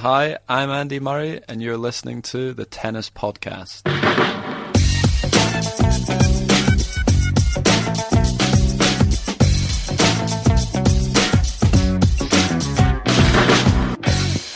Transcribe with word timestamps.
Hi, 0.00 0.36
I'm 0.46 0.68
Andy 0.68 1.00
Murray, 1.00 1.40
and 1.48 1.62
you're 1.62 1.78
listening 1.78 2.20
to 2.24 2.52
the 2.52 2.66
Tennis 2.66 3.08
Podcast. 3.08 3.80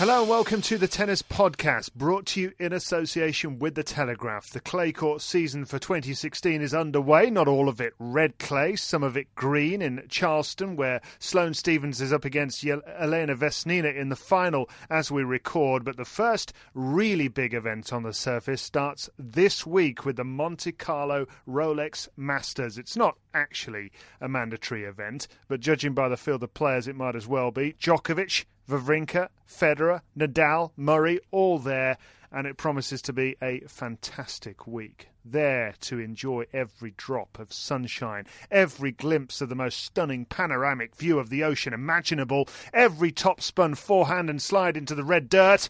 Hello 0.00 0.22
and 0.22 0.30
welcome 0.30 0.62
to 0.62 0.78
the 0.78 0.88
Tennis 0.88 1.20
Podcast, 1.20 1.92
brought 1.92 2.24
to 2.28 2.40
you 2.40 2.52
in 2.58 2.72
association 2.72 3.58
with 3.58 3.74
The 3.74 3.82
Telegraph. 3.82 4.48
The 4.48 4.58
clay 4.58 4.92
court 4.92 5.20
season 5.20 5.66
for 5.66 5.78
2016 5.78 6.62
is 6.62 6.72
underway, 6.72 7.28
not 7.28 7.48
all 7.48 7.68
of 7.68 7.82
it 7.82 7.92
red 7.98 8.38
clay, 8.38 8.76
some 8.76 9.02
of 9.02 9.18
it 9.18 9.34
green 9.34 9.82
in 9.82 10.02
Charleston, 10.08 10.74
where 10.74 11.02
Sloane 11.18 11.52
Stevens 11.52 12.00
is 12.00 12.14
up 12.14 12.24
against 12.24 12.64
Elena 12.64 13.36
Vesnina 13.36 13.94
in 13.94 14.08
the 14.08 14.16
final 14.16 14.70
as 14.88 15.10
we 15.10 15.22
record. 15.22 15.84
But 15.84 15.98
the 15.98 16.06
first 16.06 16.54
really 16.72 17.28
big 17.28 17.52
event 17.52 17.92
on 17.92 18.02
the 18.02 18.14
surface 18.14 18.62
starts 18.62 19.10
this 19.18 19.66
week 19.66 20.06
with 20.06 20.16
the 20.16 20.24
Monte 20.24 20.72
Carlo 20.72 21.26
Rolex 21.46 22.08
Masters. 22.16 22.78
It's 22.78 22.96
not 22.96 23.18
actually 23.34 23.92
a 24.18 24.30
mandatory 24.30 24.84
event, 24.84 25.28
but 25.46 25.60
judging 25.60 25.92
by 25.92 26.08
the 26.08 26.16
field 26.16 26.42
of 26.42 26.54
players, 26.54 26.88
it 26.88 26.96
might 26.96 27.16
as 27.16 27.28
well 27.28 27.50
be. 27.50 27.74
Djokovic, 27.74 28.46
Wawrinka, 28.68 29.28
Federer, 29.48 30.02
Nadal, 30.16 30.72
Murray, 30.76 31.20
all 31.30 31.58
there, 31.58 31.96
and 32.32 32.46
it 32.46 32.56
promises 32.56 33.02
to 33.02 33.12
be 33.12 33.36
a 33.42 33.60
fantastic 33.66 34.66
week. 34.66 35.08
There 35.24 35.74
to 35.82 35.98
enjoy 35.98 36.46
every 36.52 36.94
drop 36.96 37.38
of 37.38 37.52
sunshine, 37.52 38.26
every 38.50 38.92
glimpse 38.92 39.40
of 39.40 39.48
the 39.48 39.54
most 39.54 39.80
stunning 39.84 40.24
panoramic 40.24 40.96
view 40.96 41.18
of 41.18 41.28
the 41.28 41.44
ocean 41.44 41.72
imaginable, 41.72 42.48
every 42.72 43.12
top 43.12 43.40
spun 43.40 43.74
forehand 43.74 44.30
and 44.30 44.40
slide 44.40 44.76
into 44.76 44.94
the 44.94 45.04
red 45.04 45.28
dirt, 45.28 45.68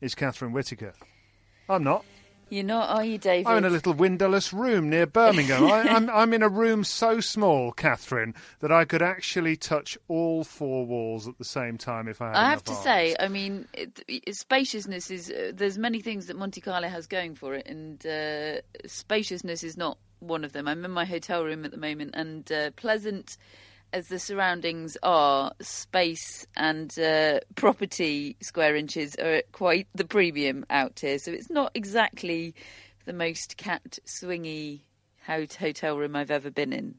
is 0.00 0.14
Catherine 0.14 0.52
Whitaker. 0.52 0.94
I'm 1.68 1.84
not. 1.84 2.04
You're 2.48 2.62
not, 2.64 2.90
are 2.90 3.04
you, 3.04 3.18
David? 3.18 3.48
I'm 3.48 3.58
in 3.58 3.64
a 3.64 3.70
little 3.70 3.92
windowless 3.92 4.52
room 4.52 4.88
near 4.88 5.04
Birmingham. 5.06 5.64
I, 5.64 5.82
I'm, 5.82 6.08
I'm 6.14 6.32
in 6.32 6.42
a 6.42 6.48
room 6.48 6.84
so 6.84 7.18
small, 7.20 7.72
Catherine, 7.72 8.34
that 8.60 8.70
I 8.70 8.84
could 8.84 9.02
actually 9.02 9.56
touch 9.56 9.98
all 10.06 10.44
four 10.44 10.86
walls 10.86 11.26
at 11.26 11.38
the 11.38 11.44
same 11.44 11.76
time 11.76 12.06
if 12.06 12.22
I 12.22 12.28
had 12.28 12.36
I 12.36 12.50
have 12.50 12.62
to 12.64 12.72
arms. 12.72 12.84
say, 12.84 13.16
I 13.18 13.26
mean, 13.28 13.66
it, 13.72 14.04
it- 14.06 14.36
spaciousness 14.36 15.10
is. 15.10 15.28
Uh, 15.30 15.50
there's 15.54 15.76
many 15.76 16.00
things 16.00 16.26
that 16.26 16.36
Monte 16.36 16.60
Carlo 16.60 16.88
has 16.88 17.08
going 17.08 17.34
for 17.34 17.54
it, 17.54 17.66
and 17.66 18.04
uh, 18.06 18.60
spaciousness 18.86 19.64
is 19.64 19.76
not 19.76 19.98
one 20.20 20.44
of 20.44 20.52
them. 20.52 20.68
I'm 20.68 20.84
in 20.84 20.92
my 20.92 21.04
hotel 21.04 21.42
room 21.44 21.64
at 21.64 21.72
the 21.72 21.76
moment, 21.76 22.12
and 22.14 22.50
uh, 22.52 22.70
pleasant 22.76 23.36
as 23.92 24.08
the 24.08 24.18
surroundings 24.18 24.96
are, 25.02 25.52
space 25.60 26.46
and 26.56 26.98
uh, 26.98 27.40
property 27.54 28.36
square 28.42 28.76
inches 28.76 29.14
are 29.16 29.42
quite 29.52 29.88
the 29.94 30.04
premium 30.04 30.64
out 30.70 31.00
here. 31.00 31.18
So 31.18 31.32
it's 31.32 31.50
not 31.50 31.72
exactly 31.74 32.54
the 33.04 33.12
most 33.12 33.56
cat 33.56 33.98
swingy 34.06 34.82
hotel 35.26 35.98
room 35.98 36.16
I've 36.16 36.30
ever 36.30 36.50
been 36.50 36.72
in. 36.72 36.96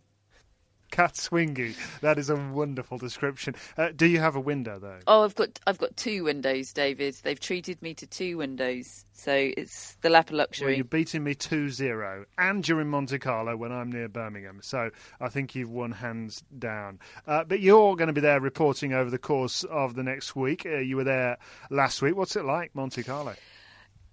Cat 0.91 1.13
swingy. 1.13 1.75
That 2.01 2.17
is 2.17 2.29
a 2.29 2.35
wonderful 2.35 2.97
description. 2.97 3.55
Uh, 3.77 3.89
do 3.95 4.05
you 4.05 4.19
have 4.19 4.35
a 4.35 4.39
window, 4.39 4.79
though? 4.79 4.99
Oh, 5.05 5.23
I've 5.23 5.35
got 5.35 5.59
I've 5.67 5.77
got 5.77 5.95
two 5.97 6.23
windows, 6.23 6.71
David. 6.73 7.15
They've 7.23 7.39
treated 7.39 7.81
me 7.81 7.93
to 7.95 8.07
two 8.07 8.37
windows, 8.37 9.03
so 9.13 9.33
it's 9.33 9.95
the 10.01 10.09
lap 10.09 10.27
of 10.27 10.31
Well, 10.33 10.37
luxury. 10.39 10.75
you're 10.77 10.85
beating 10.85 11.23
me 11.23 11.35
2 11.35 11.69
0, 11.69 12.25
and 12.37 12.67
you're 12.67 12.81
in 12.81 12.87
Monte 12.87 13.19
Carlo 13.19 13.55
when 13.57 13.71
I'm 13.71 13.91
near 13.91 14.07
Birmingham. 14.07 14.59
So 14.63 14.89
I 15.19 15.29
think 15.29 15.55
you've 15.55 15.71
won 15.71 15.91
hands 15.91 16.43
down. 16.57 16.99
Uh, 17.27 17.43
but 17.43 17.59
you're 17.59 17.95
going 17.95 18.07
to 18.07 18.13
be 18.13 18.21
there 18.21 18.39
reporting 18.39 18.93
over 18.93 19.09
the 19.09 19.17
course 19.17 19.63
of 19.65 19.93
the 19.95 20.03
next 20.03 20.35
week. 20.35 20.65
Uh, 20.65 20.77
you 20.77 20.95
were 20.95 21.03
there 21.03 21.37
last 21.69 22.01
week. 22.01 22.15
What's 22.15 22.35
it 22.35 22.45
like, 22.45 22.73
Monte 22.75 23.03
Carlo? 23.03 23.35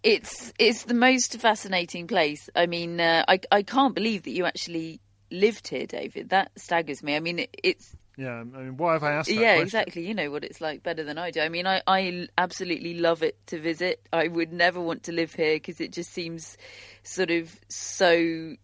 It's 0.03 0.53
it's 0.59 0.83
the 0.85 0.93
most 0.93 1.39
fascinating 1.41 2.06
place. 2.09 2.51
I 2.55 2.67
mean, 2.67 3.01
uh, 3.01 3.25
I 3.27 3.41
I 3.51 3.62
can't 3.62 3.95
believe 3.95 4.25
that 4.25 4.33
you 4.33 4.45
actually 4.45 5.01
lived 5.34 5.69
here, 5.69 5.87
David. 5.87 6.31
That 6.31 6.53
staggers 6.56 7.03
me. 7.03 7.17
I 7.17 7.21
mean, 7.21 7.47
it's 7.62 7.95
Yeah, 8.17 8.34
I 8.41 8.45
mean, 8.45 8.77
why 8.77 8.93
have 8.95 9.03
I 9.03 9.12
asked 9.12 9.31
yeah, 9.31 9.55
question? 9.55 9.62
exactly. 9.62 10.06
You 10.06 10.15
know 10.15 10.31
what 10.31 10.45
it's 10.45 10.61
like 10.61 10.83
better 10.83 11.03
than 11.05 11.19
I 11.19 11.31
do. 11.31 11.41
I 11.41 11.49
mean, 11.49 11.67
I, 11.67 11.83
I 11.87 12.28
absolutely 12.39 12.95
love 12.99 13.22
it 13.22 13.37
to 13.49 13.59
visit. 13.59 14.06
I 14.12 14.28
would 14.28 14.53
never 14.53 14.81
want 14.81 15.05
to 15.05 15.12
live 15.12 15.34
here 15.34 15.56
because 15.56 15.81
it 15.81 15.93
just 15.93 16.11
seems 16.12 16.56
sort 17.03 17.31
of 17.31 17.59
so 17.69 18.55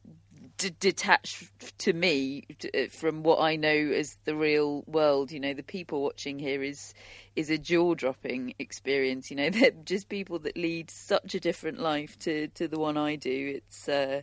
d- 0.56 0.70
detached 0.78 1.50
to 1.78 1.92
me 1.92 2.42
t- 2.58 2.86
from 2.88 3.22
what 3.22 3.40
I 3.40 3.56
know 3.56 3.68
as 3.70 4.16
the 4.24 4.34
real 4.36 4.84
world. 4.86 5.32
You 5.32 5.40
know, 5.40 5.54
the 5.54 5.62
people 5.62 6.02
watching 6.02 6.38
here 6.38 6.62
is 6.62 6.94
is 7.36 7.50
a 7.50 7.58
jaw 7.58 7.94
dropping 7.94 8.54
experience. 8.58 9.30
You 9.30 9.36
know, 9.36 9.50
they're 9.56 9.72
just 9.84 10.08
people 10.08 10.38
that 10.40 10.56
lead 10.56 10.90
such 10.90 11.34
a 11.34 11.40
different 11.40 11.80
life 11.80 12.18
to 12.20 12.48
to 12.48 12.68
the 12.68 12.78
one 12.78 12.96
I 12.96 13.16
do. 13.16 13.54
It's 13.56 13.88
uh, 13.88 14.22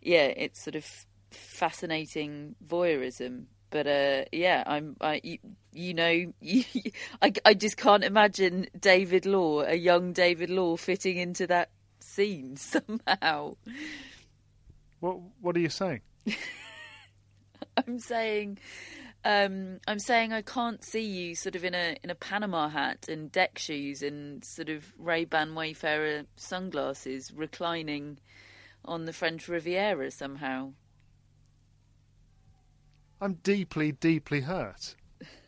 yeah, 0.00 0.26
it's 0.26 0.62
sort 0.62 0.76
of 0.76 0.86
fascinating 1.34 2.54
voyeurism 2.66 3.46
but 3.72 3.86
uh, 3.86 4.24
yeah, 4.30 4.62
I'm. 4.66 4.96
I, 5.00 5.20
you, 5.24 5.38
you 5.72 5.94
know, 5.94 6.32
you, 6.40 6.64
I, 7.22 7.32
I 7.44 7.54
just 7.54 7.78
can't 7.78 8.04
imagine 8.04 8.66
David 8.78 9.26
Law, 9.26 9.62
a 9.62 9.74
young 9.74 10.12
David 10.12 10.50
Law, 10.50 10.76
fitting 10.76 11.16
into 11.16 11.46
that 11.48 11.70
scene 11.98 12.56
somehow. 12.56 13.56
What, 15.00 15.18
what 15.40 15.56
are 15.56 15.60
you 15.60 15.70
saying? 15.70 16.02
I'm 17.76 17.98
saying, 17.98 18.58
um, 19.24 19.80
I'm 19.88 19.98
saying 19.98 20.34
I 20.34 20.42
can't 20.42 20.84
see 20.84 21.04
you 21.04 21.34
sort 21.34 21.56
of 21.56 21.64
in 21.64 21.74
a 21.74 21.96
in 22.04 22.10
a 22.10 22.14
Panama 22.14 22.68
hat 22.68 23.08
and 23.08 23.32
deck 23.32 23.58
shoes 23.58 24.02
and 24.02 24.44
sort 24.44 24.68
of 24.68 24.92
Ray 24.98 25.24
Ban 25.24 25.54
Wayfarer 25.54 26.24
sunglasses, 26.36 27.32
reclining 27.34 28.18
on 28.84 29.06
the 29.06 29.14
French 29.14 29.48
Riviera 29.48 30.10
somehow. 30.10 30.72
I'm 33.22 33.34
deeply, 33.44 33.92
deeply 33.92 34.40
hurt. 34.40 34.96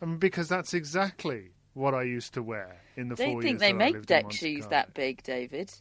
I 0.01 0.05
mean, 0.07 0.19
because 0.19 0.49
that's 0.49 0.75
exactly 0.75 1.51
what 1.73 1.93
I 1.93 2.05
used 2.05 2.33
to 2.35 2.43
wear 2.43 2.81
in 2.97 3.09
the 3.09 3.17
Don't 3.17 3.33
four 3.33 3.43
think 3.43 3.61
years 3.61 3.61
they 3.61 3.73
that 3.73 3.83
I 3.83 3.91
make 3.93 4.07
deck 4.07 4.31
shoes 4.31 4.65
that 4.69 4.95
big, 4.95 5.25
David. 5.25 5.73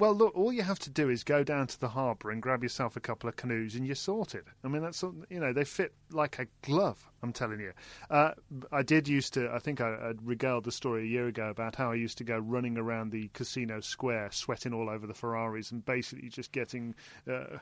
Well, 0.00 0.14
look, 0.14 0.34
all 0.34 0.50
you 0.50 0.62
have 0.62 0.78
to 0.78 0.90
do 0.90 1.10
is 1.10 1.24
go 1.24 1.44
down 1.44 1.66
to 1.66 1.78
the 1.78 1.90
harbour 1.90 2.30
and 2.30 2.40
grab 2.40 2.62
yourself 2.62 2.96
a 2.96 3.00
couple 3.00 3.28
of 3.28 3.36
canoes 3.36 3.74
and 3.74 3.84
you're 3.86 3.94
sorted. 3.94 4.44
I 4.64 4.68
mean, 4.68 4.80
that's, 4.80 5.02
you 5.02 5.38
know, 5.38 5.52
they 5.52 5.64
fit 5.64 5.92
like 6.10 6.38
a 6.38 6.46
glove, 6.62 7.06
I'm 7.22 7.34
telling 7.34 7.60
you. 7.60 7.74
Uh, 8.08 8.30
I 8.72 8.82
did 8.82 9.08
used 9.08 9.34
to, 9.34 9.52
I 9.52 9.58
think 9.58 9.82
I, 9.82 9.90
I 9.90 10.12
regaled 10.24 10.64
the 10.64 10.72
story 10.72 11.02
a 11.02 11.06
year 11.06 11.26
ago 11.26 11.50
about 11.50 11.76
how 11.76 11.92
I 11.92 11.96
used 11.96 12.16
to 12.16 12.24
go 12.24 12.38
running 12.38 12.78
around 12.78 13.12
the 13.12 13.28
casino 13.34 13.80
square, 13.80 14.30
sweating 14.32 14.72
all 14.72 14.88
over 14.88 15.06
the 15.06 15.12
Ferraris 15.12 15.70
and 15.70 15.84
basically 15.84 16.30
just 16.30 16.50
getting 16.50 16.94
uh, 17.30 17.58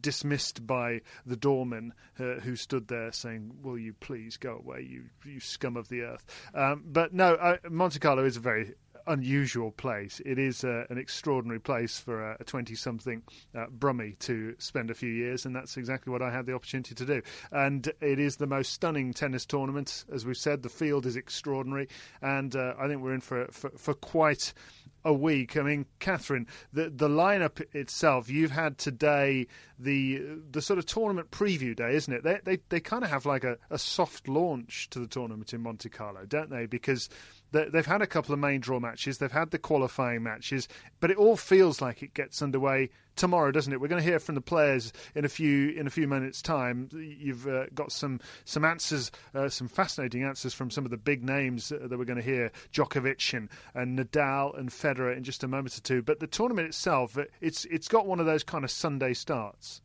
dismissed 0.00 0.66
by 0.66 1.02
the 1.26 1.36
doorman 1.36 1.92
uh, 2.18 2.36
who 2.40 2.56
stood 2.56 2.88
there 2.88 3.12
saying, 3.12 3.52
Will 3.62 3.78
you 3.78 3.92
please 3.92 4.38
go 4.38 4.56
away, 4.56 4.80
you, 4.88 5.02
you 5.26 5.40
scum 5.40 5.76
of 5.76 5.90
the 5.90 6.00
earth? 6.00 6.24
Um, 6.54 6.84
but 6.86 7.12
no, 7.12 7.58
Monte 7.68 7.98
Carlo 7.98 8.24
is 8.24 8.38
a 8.38 8.40
very 8.40 8.72
unusual 9.06 9.72
place. 9.72 10.20
It 10.24 10.38
is 10.38 10.64
uh, 10.64 10.84
an 10.90 10.98
extraordinary 10.98 11.60
place 11.60 11.98
for 11.98 12.32
a 12.32 12.44
20 12.44 12.74
something 12.74 13.22
uh, 13.54 13.66
Brummie 13.66 14.18
to 14.20 14.54
spend 14.58 14.90
a 14.90 14.94
few 14.94 15.10
years, 15.10 15.44
and 15.44 15.54
that's 15.54 15.76
exactly 15.76 16.12
what 16.12 16.22
I 16.22 16.30
had 16.30 16.46
the 16.46 16.54
opportunity 16.54 16.94
to 16.94 17.04
do. 17.04 17.22
And 17.50 17.86
it 18.00 18.18
is 18.18 18.36
the 18.36 18.46
most 18.46 18.72
stunning 18.72 19.12
tennis 19.12 19.46
tournament. 19.46 20.04
As 20.12 20.24
we've 20.24 20.36
said, 20.36 20.62
the 20.62 20.68
field 20.68 21.06
is 21.06 21.16
extraordinary, 21.16 21.88
and 22.20 22.54
uh, 22.54 22.74
I 22.78 22.88
think 22.88 23.02
we're 23.02 23.14
in 23.14 23.20
for, 23.20 23.46
for, 23.50 23.70
for 23.70 23.94
quite 23.94 24.52
a 25.04 25.12
week. 25.12 25.56
I 25.56 25.62
mean, 25.62 25.86
Catherine, 25.98 26.46
the 26.72 26.90
the 26.90 27.08
lineup 27.08 27.60
itself. 27.74 28.30
You've 28.30 28.50
had 28.50 28.78
today 28.78 29.46
the 29.78 30.22
the 30.50 30.62
sort 30.62 30.78
of 30.78 30.86
tournament 30.86 31.30
preview 31.30 31.74
day, 31.74 31.94
isn't 31.94 32.12
it? 32.12 32.22
They 32.22 32.40
they 32.44 32.58
they 32.68 32.80
kind 32.80 33.04
of 33.04 33.10
have 33.10 33.26
like 33.26 33.44
a, 33.44 33.58
a 33.70 33.78
soft 33.78 34.28
launch 34.28 34.88
to 34.90 35.00
the 35.00 35.06
tournament 35.06 35.52
in 35.52 35.62
Monte 35.62 35.88
Carlo, 35.88 36.24
don't 36.26 36.50
they? 36.50 36.66
Because 36.66 37.08
They've 37.52 37.86
had 37.86 38.02
a 38.02 38.06
couple 38.06 38.32
of 38.32 38.40
main 38.40 38.60
draw 38.60 38.80
matches, 38.80 39.18
they've 39.18 39.30
had 39.30 39.50
the 39.50 39.58
qualifying 39.58 40.22
matches, 40.22 40.68
but 41.00 41.10
it 41.10 41.16
all 41.18 41.36
feels 41.36 41.80
like 41.80 42.02
it 42.02 42.14
gets 42.14 42.42
underway 42.42 42.90
tomorrow, 43.16 43.50
doesn't 43.50 43.72
it? 43.72 43.80
We're 43.80 43.88
going 43.88 44.02
to 44.02 44.08
hear 44.08 44.18
from 44.18 44.34
the 44.34 44.40
players 44.40 44.92
in 45.14 45.24
a 45.24 45.28
few 45.28 45.70
in 45.70 45.86
a 45.86 45.90
few 45.90 46.08
minutes' 46.08 46.42
time. 46.42 46.88
You've 46.92 47.46
uh, 47.46 47.66
got 47.74 47.92
some 47.92 48.20
some 48.44 48.64
answers, 48.64 49.10
uh, 49.34 49.48
some 49.48 49.68
fascinating 49.68 50.24
answers 50.24 50.54
from 50.54 50.70
some 50.70 50.84
of 50.84 50.90
the 50.90 50.96
big 50.96 51.22
names 51.22 51.68
that 51.68 51.90
we're 51.90 52.04
going 52.04 52.16
to 52.16 52.22
hear: 52.22 52.50
Djokovic 52.72 53.34
and, 53.34 53.48
and 53.74 53.98
Nadal 53.98 54.58
and 54.58 54.70
Federer 54.70 55.16
in 55.16 55.24
just 55.24 55.44
a 55.44 55.48
moment 55.48 55.76
or 55.76 55.82
two. 55.82 56.02
But 56.02 56.20
the 56.20 56.26
tournament 56.26 56.68
itself, 56.68 57.18
it's 57.40 57.64
it's 57.66 57.88
got 57.88 58.06
one 58.06 58.20
of 58.20 58.26
those 58.26 58.44
kind 58.44 58.64
of 58.64 58.70
Sunday 58.70 59.14
starts. 59.14 59.82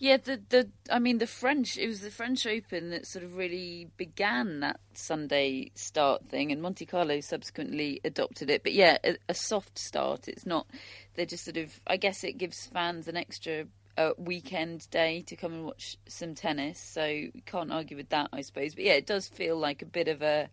Yeah, 0.00 0.16
the 0.16 0.40
the 0.48 0.70
I 0.90 0.98
mean 0.98 1.18
the 1.18 1.26
French. 1.26 1.76
It 1.76 1.86
was 1.86 2.00
the 2.00 2.10
French 2.10 2.46
Open 2.46 2.88
that 2.88 3.06
sort 3.06 3.22
of 3.22 3.36
really 3.36 3.88
began 3.98 4.60
that 4.60 4.80
Sunday 4.94 5.72
start 5.74 6.26
thing, 6.26 6.50
and 6.50 6.62
Monte 6.62 6.86
Carlo 6.86 7.20
subsequently 7.20 8.00
adopted 8.02 8.48
it. 8.48 8.62
But 8.62 8.72
yeah, 8.72 8.96
a, 9.04 9.16
a 9.28 9.34
soft 9.34 9.78
start. 9.78 10.26
It's 10.26 10.46
not. 10.46 10.66
They're 11.14 11.26
just 11.26 11.44
sort 11.44 11.58
of. 11.58 11.78
I 11.86 11.98
guess 11.98 12.24
it 12.24 12.38
gives 12.38 12.64
fans 12.64 13.08
an 13.08 13.18
extra 13.18 13.66
uh, 13.98 14.12
weekend 14.16 14.88
day 14.90 15.20
to 15.26 15.36
come 15.36 15.52
and 15.52 15.64
watch 15.66 15.98
some 16.08 16.34
tennis. 16.34 16.80
So 16.80 17.04
you 17.04 17.42
can't 17.44 17.70
argue 17.70 17.98
with 17.98 18.08
that, 18.08 18.30
I 18.32 18.40
suppose. 18.40 18.74
But 18.74 18.84
yeah, 18.84 18.94
it 18.94 19.06
does 19.06 19.28
feel 19.28 19.58
like 19.58 19.82
a 19.82 19.86
bit 19.86 20.08
of 20.08 20.22
a, 20.22 20.48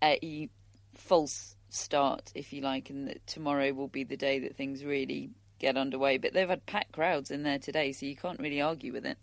a 0.00 0.48
false 0.94 1.56
start, 1.68 2.30
if 2.36 2.52
you 2.52 2.60
like, 2.60 2.90
and 2.90 3.08
that 3.08 3.26
tomorrow 3.26 3.72
will 3.72 3.88
be 3.88 4.04
the 4.04 4.16
day 4.16 4.38
that 4.38 4.56
things 4.56 4.84
really 4.84 5.30
get 5.58 5.76
underway. 5.76 6.18
But 6.18 6.32
they've 6.32 6.48
had 6.48 6.66
packed 6.66 6.92
crowds 6.92 7.30
in 7.30 7.42
there 7.42 7.58
today, 7.58 7.92
so 7.92 8.06
you 8.06 8.16
can't 8.16 8.40
really 8.40 8.60
argue 8.60 8.92
with 8.92 9.06
it. 9.06 9.18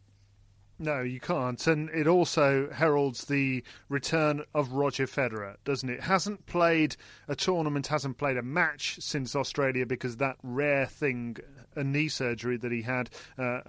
No, 0.77 1.01
you 1.01 1.21
can't. 1.21 1.65
And 1.67 1.89
it 1.91 2.05
also 2.05 2.69
heralds 2.69 3.25
the 3.25 3.63
return 3.87 4.43
of 4.53 4.73
Roger 4.73 5.07
Federer, 5.07 5.55
doesn't 5.63 5.89
it? 5.89 6.01
Hasn't 6.01 6.45
played 6.47 6.97
a 7.29 7.35
tournament, 7.35 7.87
hasn't 7.87 8.17
played 8.17 8.35
a 8.35 8.41
match 8.41 8.97
since 8.99 9.37
Australia 9.37 9.85
because 9.85 10.17
that 10.17 10.35
rare 10.43 10.85
thing, 10.85 11.37
a 11.77 11.83
knee 11.83 12.09
surgery 12.09 12.57
that 12.57 12.73
he 12.73 12.81
had, 12.81 13.09
uh, 13.37 13.61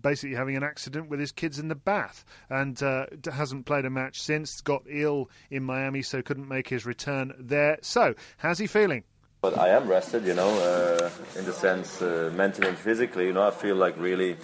basically 0.00 0.34
having 0.34 0.56
an 0.56 0.62
accident 0.62 1.10
with 1.10 1.20
his 1.20 1.30
kids 1.30 1.58
in 1.58 1.68
the 1.68 1.74
bath. 1.74 2.24
And 2.48 2.82
uh, 2.82 3.06
hasn't 3.30 3.66
played 3.66 3.84
a 3.84 3.90
match 3.90 4.22
since, 4.22 4.62
got 4.62 4.84
ill 4.88 5.28
in 5.50 5.62
Miami, 5.62 6.00
so 6.00 6.22
couldn't 6.22 6.48
make 6.48 6.68
his 6.68 6.86
return 6.86 7.34
there. 7.38 7.78
So, 7.82 8.14
how's 8.38 8.58
he 8.58 8.66
feeling? 8.66 9.04
But 9.40 9.58
I 9.58 9.68
am 9.68 9.86
rested, 9.86 10.26
you 10.26 10.34
know, 10.34 10.48
uh, 10.48 11.10
in 11.38 11.44
the 11.44 11.52
sense 11.52 12.02
uh, 12.02 12.32
mentally 12.34 12.68
and 12.68 12.78
physically. 12.78 13.26
You 13.26 13.32
know, 13.32 13.46
I 13.46 13.50
feel 13.50 13.76
like 13.76 13.96
really, 13.98 14.36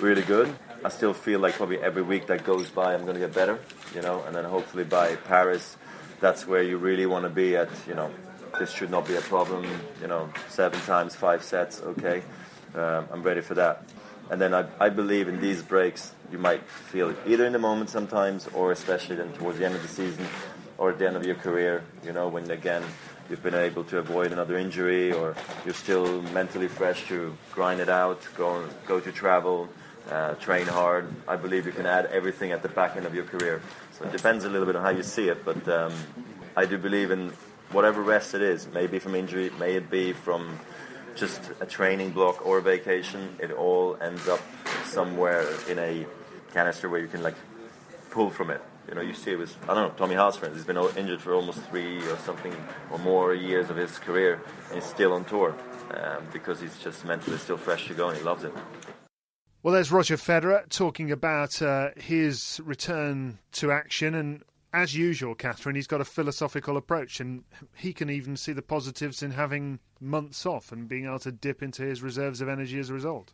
really 0.00 0.22
good. 0.22 0.54
I 0.84 0.88
still 0.88 1.14
feel 1.14 1.40
like 1.40 1.54
probably 1.54 1.78
every 1.78 2.02
week 2.02 2.26
that 2.26 2.44
goes 2.44 2.68
by, 2.68 2.94
I'm 2.94 3.02
going 3.02 3.14
to 3.14 3.20
get 3.20 3.34
better, 3.34 3.58
you 3.94 4.02
know, 4.02 4.22
and 4.24 4.34
then 4.34 4.44
hopefully 4.44 4.84
by 4.84 5.16
Paris, 5.16 5.76
that's 6.20 6.46
where 6.46 6.62
you 6.62 6.76
really 6.76 7.06
want 7.06 7.24
to 7.24 7.30
be 7.30 7.56
at, 7.56 7.68
you 7.88 7.94
know. 7.94 8.10
This 8.58 8.70
should 8.70 8.90
not 8.90 9.06
be 9.06 9.16
a 9.16 9.20
problem, 9.20 9.66
you 10.00 10.06
know, 10.06 10.30
seven 10.48 10.80
times, 10.80 11.14
five 11.14 11.42
sets, 11.42 11.80
okay. 11.82 12.22
Um, 12.74 13.08
I'm 13.12 13.22
ready 13.22 13.40
for 13.40 13.54
that. 13.54 13.84
And 14.30 14.40
then 14.40 14.54
I, 14.54 14.66
I 14.80 14.88
believe 14.88 15.28
in 15.28 15.40
these 15.40 15.62
breaks, 15.62 16.12
you 16.32 16.38
might 16.38 16.62
feel 16.62 17.10
it 17.10 17.16
either 17.26 17.46
in 17.46 17.52
the 17.52 17.58
moment 17.58 17.90
sometimes, 17.90 18.48
or 18.54 18.72
especially 18.72 19.16
then 19.16 19.32
towards 19.32 19.58
the 19.58 19.66
end 19.66 19.74
of 19.74 19.82
the 19.82 19.88
season, 19.88 20.26
or 20.78 20.90
at 20.90 20.98
the 20.98 21.06
end 21.06 21.16
of 21.16 21.24
your 21.24 21.36
career, 21.36 21.84
you 22.04 22.12
know, 22.12 22.28
when 22.28 22.50
again 22.50 22.82
you've 23.28 23.42
been 23.42 23.54
able 23.54 23.84
to 23.84 23.98
avoid 23.98 24.32
another 24.32 24.56
injury, 24.56 25.12
or 25.12 25.34
you're 25.64 25.74
still 25.74 26.22
mentally 26.32 26.68
fresh 26.68 27.06
to 27.08 27.36
grind 27.52 27.80
it 27.80 27.88
out, 27.88 28.20
go 28.36 28.68
go 28.86 29.00
to 29.00 29.12
travel, 29.12 29.68
uh, 30.10 30.34
train 30.34 30.66
hard. 30.66 31.06
I 31.26 31.36
believe 31.36 31.66
you 31.66 31.72
can 31.72 31.86
add 31.86 32.06
everything 32.06 32.52
at 32.52 32.62
the 32.62 32.68
back 32.68 32.96
end 32.96 33.06
of 33.06 33.14
your 33.14 33.24
career. 33.24 33.62
So 33.92 34.04
it 34.04 34.12
depends 34.12 34.44
a 34.44 34.48
little 34.48 34.66
bit 34.66 34.76
on 34.76 34.82
how 34.82 34.90
you 34.90 35.02
see 35.02 35.28
it, 35.28 35.44
but 35.44 35.68
um, 35.68 35.92
I 36.56 36.66
do 36.66 36.78
believe 36.78 37.10
in 37.10 37.32
whatever 37.72 38.02
rest 38.02 38.34
it 38.34 38.42
is. 38.42 38.68
Maybe 38.72 38.98
from 38.98 39.14
injury, 39.14 39.50
may 39.58 39.74
it 39.74 39.90
be 39.90 40.12
from 40.12 40.58
just 41.14 41.50
a 41.60 41.66
training 41.66 42.10
block 42.10 42.46
or 42.46 42.58
a 42.58 42.62
vacation. 42.62 43.36
It 43.40 43.50
all 43.50 43.96
ends 44.00 44.28
up 44.28 44.40
somewhere 44.84 45.46
in 45.68 45.78
a 45.78 46.06
canister 46.52 46.88
where 46.88 47.00
you 47.00 47.08
can 47.08 47.22
like 47.22 47.36
pull 48.10 48.30
from 48.30 48.50
it. 48.50 48.62
You 48.88 48.94
know, 48.94 49.00
you 49.00 49.14
see 49.14 49.32
it 49.32 49.38
was 49.38 49.56
I 49.64 49.74
don't 49.74 49.88
know 49.88 49.94
Tommy 49.96 50.14
Haas, 50.14 50.36
instance, 50.36 50.56
he's 50.56 50.64
been 50.64 50.78
injured 50.96 51.20
for 51.20 51.34
almost 51.34 51.60
three 51.64 51.98
or 51.98 52.16
something 52.18 52.54
or 52.90 52.98
more 52.98 53.34
years 53.34 53.68
of 53.70 53.76
his 53.76 53.98
career, 53.98 54.40
and 54.66 54.74
he's 54.74 54.84
still 54.84 55.12
on 55.12 55.24
tour 55.24 55.54
um, 55.90 56.24
because 56.32 56.60
he's 56.60 56.78
just 56.78 57.04
mentally 57.04 57.38
still 57.38 57.56
fresh 57.56 57.88
to 57.88 57.94
go 57.94 58.08
and 58.08 58.18
he 58.18 58.24
loves 58.24 58.44
it. 58.44 58.52
Well, 59.62 59.74
there's 59.74 59.90
Roger 59.90 60.16
Federer 60.16 60.68
talking 60.68 61.10
about 61.10 61.60
uh, 61.60 61.90
his 61.96 62.60
return 62.64 63.38
to 63.52 63.72
action, 63.72 64.14
and 64.14 64.44
as 64.72 64.94
usual, 64.94 65.34
Catherine, 65.34 65.74
he's 65.74 65.88
got 65.88 66.00
a 66.00 66.04
philosophical 66.04 66.76
approach, 66.76 67.18
and 67.18 67.42
he 67.74 67.92
can 67.92 68.08
even 68.08 68.36
see 68.36 68.52
the 68.52 68.62
positives 68.62 69.24
in 69.24 69.32
having 69.32 69.80
months 70.00 70.46
off 70.46 70.70
and 70.70 70.86
being 70.86 71.06
able 71.06 71.18
to 71.18 71.32
dip 71.32 71.64
into 71.64 71.82
his 71.82 72.02
reserves 72.02 72.40
of 72.40 72.48
energy 72.48 72.78
as 72.78 72.90
a 72.90 72.94
result 72.94 73.32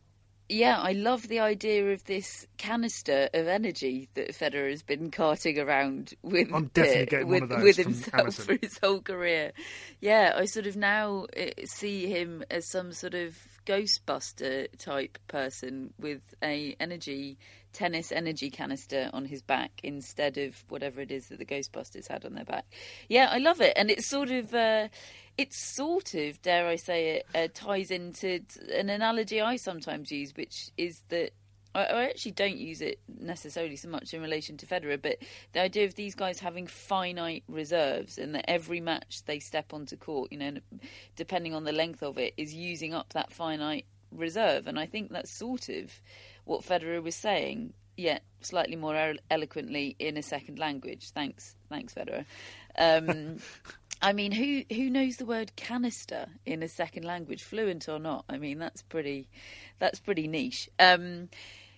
yeah, 0.52 0.78
I 0.78 0.93
love 0.93 1.28
the 1.28 1.40
idea 1.40 1.93
of 1.93 2.04
this 2.04 2.46
canister 2.58 3.28
of 3.32 3.49
energy 3.49 4.08
that 4.14 4.28
Federer 4.34 4.70
has 4.70 4.82
been 4.82 5.10
carting 5.10 5.58
around 5.58 6.14
with 6.22 6.52
I'm 6.52 6.66
definitely 6.66 7.06
getting 7.06 7.28
with, 7.28 7.43
one 7.43 7.50
of 7.50 7.58
those 7.58 7.62
with 7.62 7.76
himself 7.76 8.34
for 8.34 8.56
his 8.60 8.78
whole 8.78 9.00
career. 9.00 9.52
Yeah, 10.00 10.34
I 10.37 10.44
sort 10.44 10.66
of 10.66 10.76
now 10.76 11.26
eh, 11.34 11.52
see 11.64 12.06
him 12.06 12.44
as 12.50 12.69
some 12.69 12.93
sort 12.93 13.14
of 13.14 13.37
Ghostbuster 13.66 14.69
type 14.78 15.19
person 15.28 15.94
with 15.99 16.22
a 16.43 16.76
energy 16.78 17.38
tennis 17.72 18.12
energy 18.12 18.50
canister 18.50 19.08
on 19.14 19.25
his 19.25 19.40
back 19.40 19.81
instead 19.82 20.37
of 20.37 20.62
whatever 20.69 21.00
it 21.00 21.10
is 21.10 21.28
that 21.28 21.38
the 21.38 21.46
Ghostbusters 21.46 22.08
had 22.08 22.25
on 22.25 22.34
their 22.34 22.44
back. 22.44 22.66
Yeah, 23.08 23.28
I 23.31 23.38
love 23.38 23.60
it, 23.60 23.72
and 23.76 23.90
it's 23.90 24.06
sort 24.06 24.31
of. 24.31 24.54
Uh, 24.54 24.88
it 25.38 25.52
sort 25.52 26.14
of, 26.14 26.40
dare 26.43 26.67
I 26.67 26.76
say 26.76 27.17
it, 27.17 27.26
uh, 27.34 27.49
ties 27.52 27.90
into 27.90 28.40
an 28.73 28.90
analogy 28.90 29.40
I 29.40 29.56
sometimes 29.56 30.12
use, 30.12 30.32
which 30.37 30.70
is 30.76 31.02
that 31.08 31.32
I, 31.75 32.05
actually 32.05 32.32
don't 32.32 32.58
use 32.58 32.82
it 32.82 33.00
necessarily 33.08 33.76
so 33.76 33.88
much 33.88 34.12
in 34.12 34.20
relation 34.20 34.56
to 34.58 34.67
Federer, 34.67 35.00
but 35.00 35.19
the 35.52 35.61
idea 35.61 35.87
of 35.87 35.94
these 35.94 36.14
guys 36.14 36.38
having 36.38 36.67
finite 36.67 37.44
reserves 37.49 38.19
and 38.19 38.34
that 38.34 38.50
every 38.50 38.81
match 38.81 39.23
they 39.25 39.38
step 39.38 39.73
onto 39.73 39.97
court, 39.97 40.30
you 40.30 40.38
know, 40.38 40.54
depending 41.16 41.54
on 41.54 41.64
the 41.64 41.73
length 41.73 42.02
of 42.02 42.18
it, 42.18 42.35
is 42.37 42.52
using 42.52 42.92
up 42.92 43.12
that 43.14 43.33
finite 43.33 43.87
reserve. 44.11 44.66
And 44.66 44.78
I 44.78 44.87
think 44.87 45.12
that's 45.12 45.30
sort 45.30 45.71
of 45.71 45.90
what 46.45 46.62
Federer 46.62 47.02
was 47.02 47.14
saying, 47.14 47.73
yet 47.97 48.23
slightly 48.42 48.76
more 48.76 49.14
eloquently 49.30 49.97
in 49.99 50.18
a 50.18 50.23
second 50.23 50.59
language. 50.59 51.11
Thanks, 51.11 51.56
thanks, 51.71 51.95
Federer. 51.95 52.26
Um, 52.78 53.38
I 54.02 54.12
mean, 54.12 54.32
who 54.32 54.64
who 54.75 54.90
knows 54.90 55.16
the 55.16 55.25
word 55.25 55.54
canister 55.54 56.26
in 56.44 56.62
a 56.62 56.68
second 56.68 57.04
language, 57.04 57.44
fluent 57.44 57.88
or 57.88 58.00
not? 58.00 58.25
I 58.28 58.37
mean, 58.37 58.59
that's 58.59 58.82
pretty 58.82 59.28
that's 59.78 60.00
pretty 60.00 60.26
niche. 60.26 60.68
Um, 60.78 61.28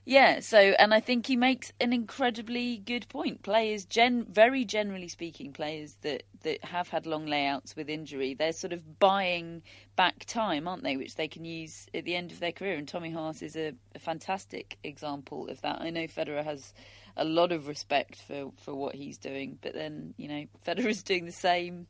yeah, 0.07 0.41
so 0.41 0.59
and 0.59 0.93
I 0.93 1.01
think 1.01 1.27
he 1.27 1.37
makes 1.37 1.73
an 1.81 1.95
incredibly 1.95 2.77
good 2.77 3.09
point. 3.09 3.43
Players, 3.43 3.87
gen, 3.87 4.27
very 4.29 4.65
generally 4.67 5.09
speaking, 5.09 5.53
players 5.53 5.95
that, 6.03 6.25
that 6.43 6.63
have 6.63 6.89
had 6.89 7.07
long 7.07 7.25
layouts 7.25 7.75
with 7.75 7.89
injury, 7.89 8.35
they're 8.35 8.53
sort 8.53 8.75
of 8.75 8.99
buying 8.99 9.63
back 9.97 10.27
time, 10.27 10.69
aren't 10.69 10.83
they? 10.83 10.99
Which 10.99 11.15
they 11.15 11.27
can 11.27 11.47
use 11.47 11.87
at 11.95 12.05
the 12.05 12.17
end 12.17 12.33
of 12.33 12.41
their 12.41 12.53
career. 12.53 12.77
And 12.77 12.87
Tommy 12.87 13.13
Haas 13.13 13.41
is 13.41 13.57
a, 13.57 13.73
a 13.95 13.99
fantastic 13.99 14.77
example 14.85 15.49
of 15.49 15.63
that. 15.63 15.81
I 15.81 15.89
know 15.89 16.05
Federer 16.05 16.45
has 16.45 16.75
a 17.17 17.25
lot 17.25 17.51
of 17.51 17.67
respect 17.67 18.21
for, 18.21 18.51
for 18.59 18.75
what 18.75 18.95
he's 18.95 19.17
doing, 19.17 19.59
but 19.63 19.73
then 19.73 20.13
you 20.19 20.29
know 20.29 20.45
Federer 20.67 20.87
is 20.87 21.03
doing 21.03 21.25
the 21.25 21.33
same, 21.33 21.87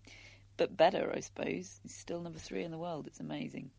but 0.57 0.77
better, 0.77 1.13
I 1.15 1.21
suppose. 1.21 1.81
He's 1.83 1.95
still 1.95 2.21
number 2.21 2.39
three 2.39 2.65
in 2.65 2.71
the 2.71 2.79
world. 2.79 3.07
It's 3.07 3.21
amazing. 3.21 3.71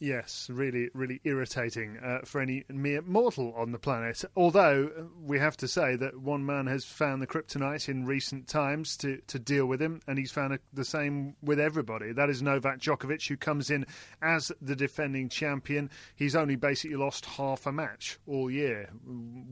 Yes, 0.00 0.48
really, 0.52 0.90
really 0.94 1.20
irritating 1.24 1.98
uh, 1.98 2.20
for 2.24 2.40
any 2.40 2.64
mere 2.68 3.02
mortal 3.02 3.52
on 3.56 3.72
the 3.72 3.80
planet. 3.80 4.24
Although 4.36 5.08
we 5.20 5.40
have 5.40 5.56
to 5.56 5.66
say 5.66 5.96
that 5.96 6.20
one 6.20 6.46
man 6.46 6.68
has 6.68 6.84
found 6.84 7.20
the 7.20 7.26
kryptonite 7.26 7.88
in 7.88 8.06
recent 8.06 8.46
times 8.46 8.96
to, 8.98 9.18
to 9.26 9.40
deal 9.40 9.66
with 9.66 9.82
him, 9.82 10.00
and 10.06 10.16
he's 10.16 10.30
found 10.30 10.54
a, 10.54 10.60
the 10.72 10.84
same 10.84 11.34
with 11.42 11.58
everybody. 11.58 12.12
That 12.12 12.30
is 12.30 12.42
Novak 12.42 12.78
Djokovic, 12.78 13.26
who 13.26 13.36
comes 13.36 13.70
in 13.70 13.86
as 14.22 14.52
the 14.62 14.76
defending 14.76 15.28
champion. 15.28 15.90
He's 16.14 16.36
only 16.36 16.54
basically 16.54 16.96
lost 16.96 17.26
half 17.26 17.66
a 17.66 17.72
match 17.72 18.18
all 18.28 18.48
year. 18.48 18.90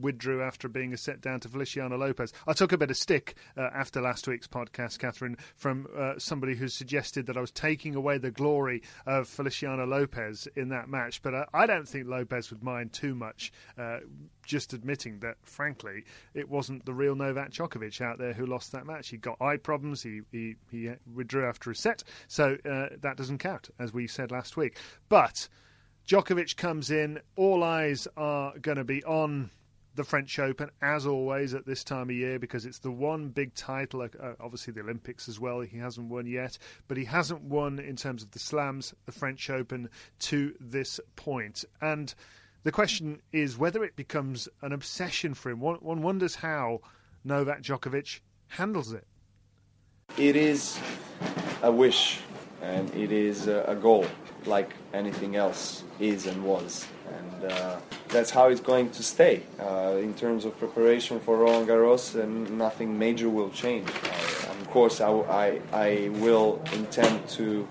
Withdrew 0.00 0.42
after 0.42 0.68
being 0.68 0.92
a 0.92 0.96
set 0.96 1.20
down 1.20 1.40
to 1.40 1.48
Feliciano 1.48 1.96
Lopez. 1.96 2.32
I 2.46 2.52
took 2.52 2.70
a 2.70 2.78
bit 2.78 2.92
of 2.92 2.96
stick 2.96 3.34
uh, 3.56 3.68
after 3.74 4.00
last 4.00 4.28
week's 4.28 4.46
podcast, 4.46 5.00
Catherine, 5.00 5.38
from 5.56 5.88
uh, 5.96 6.14
somebody 6.18 6.54
who 6.54 6.68
suggested 6.68 7.26
that 7.26 7.36
I 7.36 7.40
was 7.40 7.50
taking 7.50 7.96
away 7.96 8.18
the 8.18 8.30
glory 8.30 8.82
of 9.06 9.26
Feliciano 9.26 9.84
Lopez 9.86 10.35
in 10.56 10.68
that 10.70 10.88
match, 10.88 11.22
but 11.22 11.34
uh, 11.34 11.46
I 11.54 11.66
don't 11.66 11.88
think 11.88 12.06
Lopez 12.06 12.50
would 12.50 12.62
mind 12.62 12.92
too 12.92 13.14
much. 13.14 13.52
Uh, 13.78 13.98
just 14.44 14.72
admitting 14.72 15.20
that, 15.20 15.36
frankly, 15.42 16.04
it 16.34 16.48
wasn't 16.48 16.84
the 16.84 16.94
real 16.94 17.14
Novak 17.14 17.50
Djokovic 17.50 18.00
out 18.00 18.18
there 18.18 18.32
who 18.32 18.46
lost 18.46 18.72
that 18.72 18.86
match. 18.86 19.08
He 19.08 19.16
got 19.16 19.40
eye 19.40 19.56
problems. 19.56 20.02
He 20.02 20.20
he, 20.32 20.56
he 20.70 20.90
withdrew 21.14 21.46
after 21.46 21.70
a 21.70 21.76
set, 21.76 22.02
so 22.28 22.56
uh, 22.64 22.88
that 23.00 23.16
doesn't 23.16 23.38
count, 23.38 23.70
as 23.78 23.92
we 23.92 24.06
said 24.06 24.30
last 24.30 24.56
week. 24.56 24.76
But 25.08 25.48
Djokovic 26.06 26.56
comes 26.56 26.90
in. 26.90 27.20
All 27.36 27.64
eyes 27.64 28.06
are 28.16 28.56
going 28.58 28.78
to 28.78 28.84
be 28.84 29.02
on 29.04 29.50
the 29.96 30.04
French 30.04 30.38
Open, 30.38 30.70
as 30.80 31.06
always, 31.06 31.54
at 31.54 31.66
this 31.66 31.82
time 31.82 32.10
of 32.10 32.16
year, 32.16 32.38
because 32.38 32.66
it's 32.66 32.78
the 32.78 32.90
one 32.90 33.28
big 33.30 33.54
title, 33.54 34.02
uh, 34.02 34.08
obviously 34.38 34.72
the 34.72 34.80
Olympics 34.80 35.28
as 35.28 35.40
well, 35.40 35.60
he 35.60 35.78
hasn't 35.78 36.08
won 36.08 36.26
yet, 36.26 36.58
but 36.86 36.96
he 36.96 37.04
hasn't 37.04 37.42
won 37.42 37.78
in 37.78 37.96
terms 37.96 38.22
of 38.22 38.30
the 38.30 38.38
slams, 38.38 38.94
the 39.06 39.12
French 39.12 39.50
Open, 39.50 39.88
to 40.20 40.54
this 40.60 41.00
point. 41.16 41.64
And 41.80 42.14
the 42.62 42.72
question 42.72 43.22
is 43.32 43.56
whether 43.58 43.82
it 43.84 43.96
becomes 43.96 44.48
an 44.62 44.72
obsession 44.72 45.34
for 45.34 45.50
him. 45.50 45.60
One, 45.60 45.76
one 45.76 46.02
wonders 46.02 46.36
how 46.36 46.80
Novak 47.24 47.62
Djokovic 47.62 48.20
handles 48.48 48.92
it. 48.92 49.06
It 50.18 50.36
is 50.36 50.78
a 51.62 51.72
wish 51.72 52.20
and 52.62 52.94
it 52.94 53.12
is 53.12 53.48
a 53.48 53.76
goal 53.80 54.06
like 54.44 54.74
anything 54.92 55.36
else 55.36 55.84
is 56.00 56.26
and 56.26 56.44
was. 56.44 56.86
And 57.18 57.52
uh, 57.52 57.78
that's 58.08 58.30
how 58.30 58.48
it's 58.48 58.60
going 58.60 58.90
to 58.90 59.02
stay. 59.02 59.42
Uh, 59.60 59.96
in 60.00 60.14
terms 60.14 60.44
of 60.44 60.58
preparation 60.58 61.20
for 61.20 61.36
Roland 61.36 61.68
Garros, 61.68 62.14
and 62.20 62.58
nothing 62.58 62.98
major 62.98 63.28
will 63.28 63.50
change. 63.50 63.88
Uh, 63.88 64.50
of 64.60 64.70
course, 64.70 65.00
I, 65.00 65.10
I, 65.10 65.60
I 65.72 66.08
will 66.20 66.62
intend 66.72 67.28
to 67.30 67.66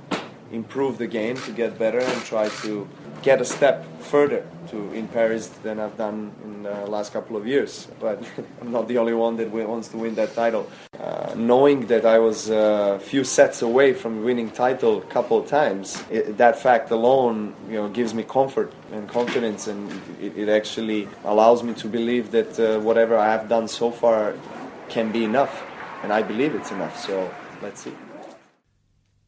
improve 0.51 0.97
the 0.97 1.07
game 1.07 1.37
to 1.37 1.51
get 1.51 1.77
better 1.77 1.99
and 1.99 2.23
try 2.23 2.49
to 2.63 2.87
get 3.21 3.41
a 3.41 3.45
step 3.45 3.83
further 4.01 4.45
to 4.67 4.91
in 4.93 5.07
Paris 5.07 5.47
than 5.63 5.79
I've 5.79 5.97
done 5.97 6.31
in 6.43 6.63
the 6.63 6.85
last 6.85 7.13
couple 7.13 7.35
of 7.37 7.47
years. 7.47 7.87
But 7.99 8.23
I'm 8.61 8.71
not 8.71 8.87
the 8.87 8.97
only 8.97 9.13
one 9.13 9.37
that 9.37 9.49
wants 9.49 9.87
to 9.89 9.97
win 9.97 10.15
that 10.15 10.33
title. 10.35 10.69
Uh, 10.99 11.33
knowing 11.35 11.87
that 11.87 12.05
I 12.05 12.19
was 12.19 12.49
a 12.49 12.99
few 13.01 13.23
sets 13.23 13.61
away 13.61 13.93
from 13.93 14.23
winning 14.23 14.51
title 14.51 14.99
a 14.99 15.05
couple 15.05 15.37
of 15.39 15.47
times, 15.47 16.03
it, 16.09 16.37
that 16.37 16.59
fact 16.59 16.91
alone, 16.91 17.55
you 17.67 17.75
know, 17.75 17.89
gives 17.89 18.13
me 18.13 18.23
comfort 18.23 18.71
and 18.91 19.07
confidence, 19.09 19.67
and 19.67 19.91
it, 20.21 20.37
it 20.37 20.49
actually 20.49 21.07
allows 21.23 21.63
me 21.63 21.73
to 21.75 21.87
believe 21.87 22.31
that 22.31 22.59
uh, 22.59 22.79
whatever 22.79 23.17
I 23.17 23.31
have 23.31 23.49
done 23.49 23.67
so 23.67 23.91
far 23.91 24.35
can 24.89 25.11
be 25.11 25.23
enough, 25.23 25.63
and 26.03 26.13
I 26.13 26.21
believe 26.21 26.55
it's 26.55 26.71
enough. 26.71 26.99
So 26.99 27.29
let's 27.61 27.81
see. 27.81 27.93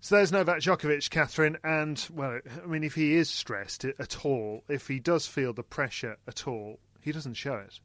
So 0.08 0.16
there's 0.16 0.32
Novak 0.32 0.60
Djokovic, 0.60 1.10
Catherine, 1.10 1.58
and 1.66 2.02
well, 2.14 2.40
I 2.64 2.66
mean, 2.66 2.86
if 2.86 2.96
he 2.96 3.16
is 3.16 3.30
stressed 3.30 3.84
at 3.84 4.26
all, 4.26 4.64
if 4.70 4.88
he 4.88 5.02
does 5.02 5.28
feel 5.28 5.52
the 5.52 5.64
pressure 5.64 6.16
at 6.26 6.48
all, 6.48 6.80
he 7.02 7.12
doesn't 7.12 7.34
show 7.34 7.56
it. 7.56 7.82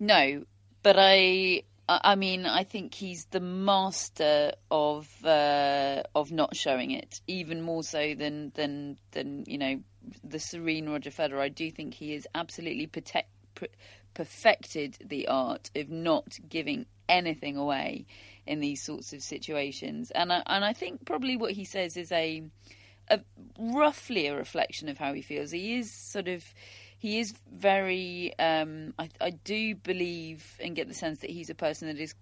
No, 0.00 0.44
but 0.82 0.96
I, 0.98 1.64
I 1.90 2.14
mean, 2.14 2.46
I 2.46 2.64
think 2.64 2.94
he's 2.94 3.26
the 3.26 3.40
master 3.40 4.52
of 4.70 5.10
uh, 5.26 6.04
of 6.14 6.32
not 6.32 6.56
showing 6.56 6.92
it, 6.92 7.20
even 7.26 7.60
more 7.60 7.82
so 7.82 8.14
than 8.14 8.52
than 8.54 8.96
than 9.10 9.44
you 9.46 9.58
know 9.58 9.80
the 10.24 10.38
serene 10.38 10.88
Roger 10.88 11.10
Federer. 11.10 11.40
I 11.40 11.50
do 11.50 11.70
think 11.70 11.92
he 11.92 12.14
has 12.14 12.26
absolutely 12.34 12.86
protect, 12.86 13.28
perfected 14.14 14.96
the 15.04 15.28
art 15.28 15.70
of 15.76 15.90
not 15.90 16.38
giving 16.48 16.86
anything 17.10 17.58
away 17.58 18.06
in 18.48 18.60
these 18.60 18.82
sorts 18.82 19.12
of 19.12 19.22
situations. 19.22 20.10
And 20.10 20.32
I, 20.32 20.42
and 20.46 20.64
I 20.64 20.72
think 20.72 21.04
probably 21.04 21.36
what 21.36 21.52
he 21.52 21.64
says 21.64 21.96
is 21.96 22.10
a, 22.10 22.42
a 23.08 23.20
roughly 23.58 24.26
a 24.26 24.34
reflection 24.34 24.88
of 24.88 24.98
how 24.98 25.12
he 25.12 25.22
feels. 25.22 25.50
He 25.50 25.76
is 25.76 25.92
sort 25.92 26.26
of 26.26 26.42
he 26.98 27.20
is 27.20 27.32
very. 27.52 28.36
Um, 28.38 28.94
I, 28.98 29.08
I 29.20 29.30
do 29.30 29.76
believe 29.76 30.58
and 30.60 30.74
get 30.74 30.88
the 30.88 30.94
sense 30.94 31.20
that 31.20 31.30
he's 31.30 31.50
a 31.50 31.54
person 31.54 31.86
that 31.88 32.00
is 32.00 32.14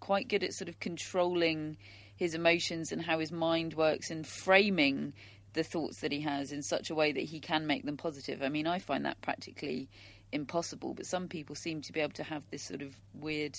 quite 0.00 0.28
good 0.28 0.44
at 0.44 0.52
sort 0.52 0.68
of 0.68 0.78
controlling 0.80 1.76
his 2.16 2.34
emotions 2.34 2.92
and 2.92 3.00
how 3.00 3.18
his 3.18 3.32
mind 3.32 3.74
works 3.74 4.10
and 4.10 4.26
framing 4.26 5.14
the 5.54 5.62
thoughts 5.62 6.00
that 6.00 6.12
he 6.12 6.20
has 6.20 6.52
in 6.52 6.62
such 6.62 6.90
a 6.90 6.94
way 6.94 7.12
that 7.12 7.22
he 7.22 7.40
can 7.40 7.66
make 7.66 7.84
them 7.84 7.96
positive. 7.96 8.42
I 8.42 8.48
mean, 8.50 8.66
I 8.66 8.78
find 8.78 9.04
that 9.06 9.20
practically 9.22 9.88
impossible, 10.32 10.94
but 10.94 11.06
some 11.06 11.28
people 11.28 11.54
seem 11.54 11.80
to 11.82 11.92
be 11.92 12.00
able 12.00 12.12
to 12.12 12.22
have 12.22 12.42
this 12.50 12.62
sort 12.62 12.82
of 12.82 12.94
weird 13.14 13.58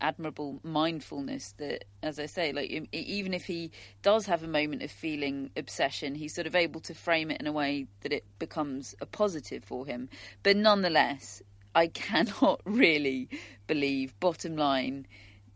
admirable 0.00 0.60
mindfulness 0.62 1.52
that, 1.58 1.84
as 2.02 2.18
I 2.18 2.26
say, 2.26 2.52
like 2.52 2.70
even 2.92 3.34
if 3.34 3.46
he 3.46 3.70
does 4.02 4.26
have 4.26 4.42
a 4.42 4.48
moment 4.48 4.82
of 4.82 4.90
feeling 4.90 5.50
obsession, 5.56 6.14
he's 6.14 6.34
sort 6.34 6.46
of 6.46 6.54
able 6.54 6.80
to 6.82 6.94
frame 6.94 7.30
it 7.30 7.40
in 7.40 7.46
a 7.46 7.52
way 7.52 7.86
that 8.02 8.12
it 8.12 8.24
becomes 8.38 8.94
a 9.00 9.06
positive 9.06 9.64
for 9.64 9.86
him. 9.86 10.08
But 10.42 10.56
nonetheless, 10.56 11.42
I 11.74 11.86
cannot 11.94 12.60
really 12.64 13.28
believe, 13.66 14.18
bottom 14.20 14.56
line, 14.56 15.06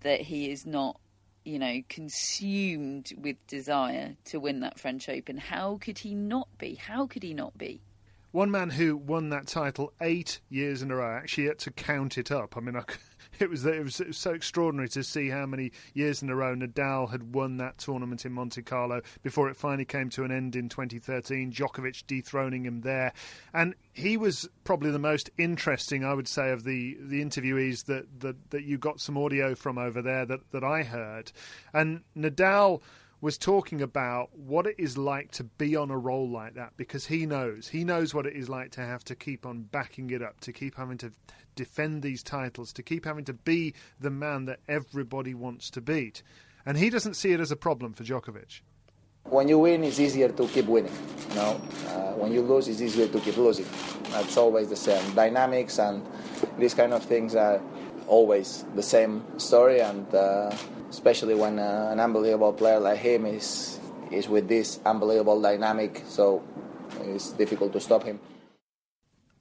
that 0.00 0.20
he 0.20 0.50
is 0.50 0.66
not, 0.66 1.00
you 1.44 1.58
know, 1.58 1.80
consumed 1.88 3.12
with 3.16 3.36
desire 3.46 4.16
to 4.26 4.40
win 4.40 4.60
that 4.60 4.78
French 4.78 5.08
Open. 5.08 5.36
How 5.36 5.78
could 5.80 5.98
he 5.98 6.14
not 6.14 6.48
be? 6.58 6.74
How 6.74 7.06
could 7.06 7.22
he 7.22 7.34
not 7.34 7.56
be? 7.56 7.80
One 8.32 8.50
man 8.50 8.70
who 8.70 8.96
won 8.96 9.28
that 9.28 9.46
title 9.46 9.92
eight 10.00 10.40
years 10.48 10.80
in 10.80 10.90
a 10.90 10.96
row 10.96 11.16
actually 11.16 11.48
had 11.48 11.58
to 11.60 11.70
count 11.70 12.16
it 12.16 12.30
up. 12.30 12.56
I 12.56 12.60
mean, 12.60 12.76
I 12.76 12.84
it 13.38 13.50
was 13.50 13.64
it 13.64 13.82
was, 13.82 14.02
so 14.12 14.32
extraordinary 14.32 14.88
to 14.90 15.02
see 15.02 15.28
how 15.28 15.46
many 15.46 15.72
years 15.94 16.22
in 16.22 16.30
a 16.30 16.36
row 16.36 16.54
Nadal 16.54 17.10
had 17.10 17.34
won 17.34 17.56
that 17.58 17.78
tournament 17.78 18.24
in 18.24 18.32
Monte 18.32 18.62
Carlo 18.62 19.02
before 19.22 19.48
it 19.48 19.56
finally 19.56 19.84
came 19.84 20.10
to 20.10 20.24
an 20.24 20.30
end 20.32 20.56
in 20.56 20.68
2013. 20.68 21.52
Djokovic 21.52 22.06
dethroning 22.06 22.64
him 22.64 22.80
there, 22.82 23.12
and 23.52 23.74
he 23.92 24.16
was 24.16 24.48
probably 24.64 24.90
the 24.90 24.98
most 24.98 25.30
interesting, 25.38 26.04
I 26.04 26.14
would 26.14 26.28
say, 26.28 26.50
of 26.50 26.64
the 26.64 26.96
the 27.00 27.22
interviewees 27.22 27.84
that 27.86 28.20
that, 28.20 28.50
that 28.50 28.64
you 28.64 28.78
got 28.78 29.00
some 29.00 29.16
audio 29.16 29.54
from 29.54 29.78
over 29.78 30.02
there 30.02 30.26
that 30.26 30.50
that 30.52 30.64
I 30.64 30.82
heard, 30.82 31.32
and 31.72 32.02
Nadal 32.16 32.80
was 33.22 33.38
talking 33.38 33.80
about 33.80 34.36
what 34.36 34.66
it 34.66 34.74
is 34.78 34.98
like 34.98 35.30
to 35.30 35.44
be 35.44 35.76
on 35.76 35.92
a 35.92 35.96
roll 35.96 36.28
like 36.28 36.54
that 36.54 36.76
because 36.76 37.06
he 37.06 37.24
knows 37.24 37.68
he 37.68 37.84
knows 37.84 38.12
what 38.12 38.26
it 38.26 38.34
is 38.34 38.48
like 38.48 38.72
to 38.72 38.80
have 38.80 39.04
to 39.04 39.14
keep 39.14 39.46
on 39.46 39.62
backing 39.62 40.10
it 40.10 40.20
up 40.20 40.38
to 40.40 40.52
keep 40.52 40.76
having 40.76 40.98
to 40.98 41.10
defend 41.54 42.02
these 42.02 42.22
titles 42.22 42.72
to 42.72 42.82
keep 42.82 43.04
having 43.04 43.24
to 43.24 43.32
be 43.32 43.74
the 44.00 44.10
man 44.10 44.44
that 44.46 44.58
everybody 44.68 45.34
wants 45.34 45.70
to 45.70 45.80
beat. 45.80 46.22
And 46.66 46.76
he 46.76 46.90
doesn't 46.90 47.14
see 47.14 47.32
it 47.32 47.40
as 47.40 47.52
a 47.52 47.56
problem 47.56 47.92
for 47.92 48.02
Djokovic. 48.02 48.60
When 49.24 49.48
you 49.48 49.60
win 49.60 49.84
it's 49.84 50.00
easier 50.00 50.28
to 50.28 50.48
keep 50.48 50.66
winning 50.66 50.92
you 51.28 51.34
know? 51.36 51.60
Uh, 51.86 52.12
when 52.14 52.32
you 52.32 52.42
lose 52.42 52.66
it's 52.66 52.80
easier 52.80 53.06
to 53.06 53.20
keep 53.20 53.36
losing. 53.36 53.66
That's 54.10 54.36
always 54.36 54.68
the 54.68 54.76
same. 54.76 55.14
Dynamics 55.14 55.78
and 55.78 56.04
these 56.58 56.74
kind 56.74 56.92
of 56.92 57.04
things 57.04 57.36
are 57.36 57.62
always 58.08 58.64
the 58.74 58.82
same 58.82 59.22
story 59.38 59.80
and 59.80 60.12
uh, 60.12 60.52
especially 60.92 61.34
when 61.34 61.58
uh, 61.58 61.88
an 61.90 61.98
unbelievable 61.98 62.52
player 62.52 62.78
like 62.78 62.98
him 62.98 63.24
is 63.24 63.80
is 64.10 64.28
with 64.28 64.46
this 64.46 64.78
unbelievable 64.84 65.40
dynamic. 65.40 66.02
So 66.06 66.44
it's 67.00 67.30
difficult 67.32 67.72
to 67.72 67.80
stop 67.80 68.04
him. 68.04 68.20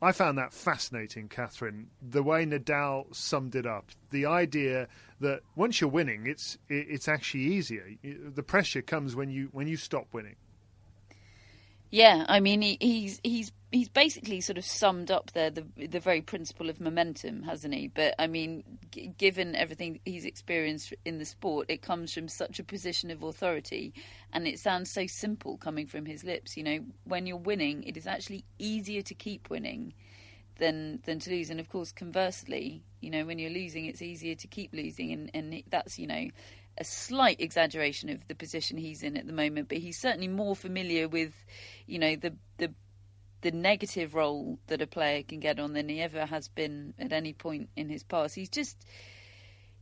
I 0.02 0.14
found 0.14 0.38
that 0.38 0.54
fascinating, 0.54 1.28
Catherine. 1.28 1.88
The 2.02 2.24
way 2.24 2.46
Nadal 2.46 3.14
summed 3.14 3.54
it 3.56 3.68
up, 3.68 3.92
the 4.10 4.26
idea 4.26 4.88
that 5.20 5.42
once 5.56 5.80
you're 5.80 5.92
winning, 5.92 6.26
it's 6.26 6.58
it's 6.70 7.08
actually 7.08 7.44
easier. 7.44 7.86
The 8.04 8.44
pressure 8.44 8.82
comes 8.82 9.16
when 9.16 9.30
you 9.30 9.50
when 9.52 9.68
you 9.68 9.78
stop 9.78 10.08
winning. 10.14 10.38
Yeah, 11.92 12.26
I 12.30 12.40
mean 12.40 12.62
he, 12.62 12.78
he's 12.80 13.20
he's 13.24 13.52
he's 13.72 13.90
basically 13.90 14.42
sort 14.42 14.58
of 14.58 14.66
summed 14.66 15.10
up 15.10 15.32
there 15.32 15.50
the 15.50 15.66
the 15.88 16.00
very 16.00 16.22
principle 16.22 16.70
of 16.70 16.80
momentum, 16.80 17.44
hasn't 17.44 17.74
he? 17.74 17.88
But 17.88 18.16
I 18.20 18.28
mean, 18.28 18.64
g- 18.92 19.14
given 19.18 19.56
everything 19.56 20.00
he's 20.06 20.26
experienced 20.26 20.94
in 21.06 21.18
the 21.18 21.26
sport, 21.26 21.68
it 21.70 21.82
comes 21.82 22.14
from 22.14 22.28
such 22.28 22.60
a 22.60 22.64
position 22.64 23.12
of 23.12 23.24
authority, 23.24 23.94
and 24.34 24.48
it 24.48 24.60
sounds 24.60 24.92
so 24.92 25.08
simple 25.08 25.58
coming 25.58 25.88
from 25.88 26.06
his 26.06 26.24
lips. 26.24 26.58
You 26.58 26.64
know, 26.64 26.80
when 27.06 27.26
you're 27.26 27.38
winning, 27.38 27.84
it 27.84 27.98
is 27.98 28.08
actually 28.08 28.44
easier 28.60 29.02
to 29.04 29.14
keep 29.14 29.50
winning 29.50 29.94
than 30.58 31.02
than 31.06 31.20
to 31.20 31.30
lose. 31.30 31.50
And 31.50 31.60
of 31.60 31.70
course, 31.70 31.92
conversely, 31.92 32.84
you 33.00 33.10
know, 33.10 33.26
when 33.26 33.40
you're 33.40 33.52
losing, 33.52 33.86
it's 33.86 34.02
easier 34.02 34.36
to 34.36 34.48
keep 34.48 34.74
losing, 34.74 35.12
and 35.12 35.32
and 35.34 35.64
that's 35.70 35.98
you 35.98 36.08
know, 36.08 36.28
a 36.78 36.84
slight 36.84 37.40
exaggeration 37.40 38.10
of 38.10 38.28
the 38.28 38.36
position 38.36 38.78
he's 38.78 39.04
in 39.04 39.18
at 39.18 39.28
the 39.28 39.34
moment, 39.34 39.70
but 39.70 39.78
he's 39.78 40.00
certainly 40.00 40.28
more 40.28 40.56
familiar 40.56 41.08
with, 41.08 41.34
you 41.86 42.00
know, 42.00 42.16
the 42.16 42.34
the 42.58 42.74
the 43.42 43.52
negative 43.52 44.16
role 44.16 44.60
that 44.68 44.82
a 44.82 44.88
player 44.88 45.24
can 45.24 45.40
get 45.40 45.60
on 45.60 45.74
than 45.74 45.90
he 45.90 46.02
ever 46.02 46.26
has 46.26 46.48
been 46.48 46.94
at 47.00 47.12
any 47.12 47.34
point 47.34 47.70
in 47.76 47.90
his 47.90 48.04
past. 48.04 48.36
He's 48.36 48.50
just 48.50 48.86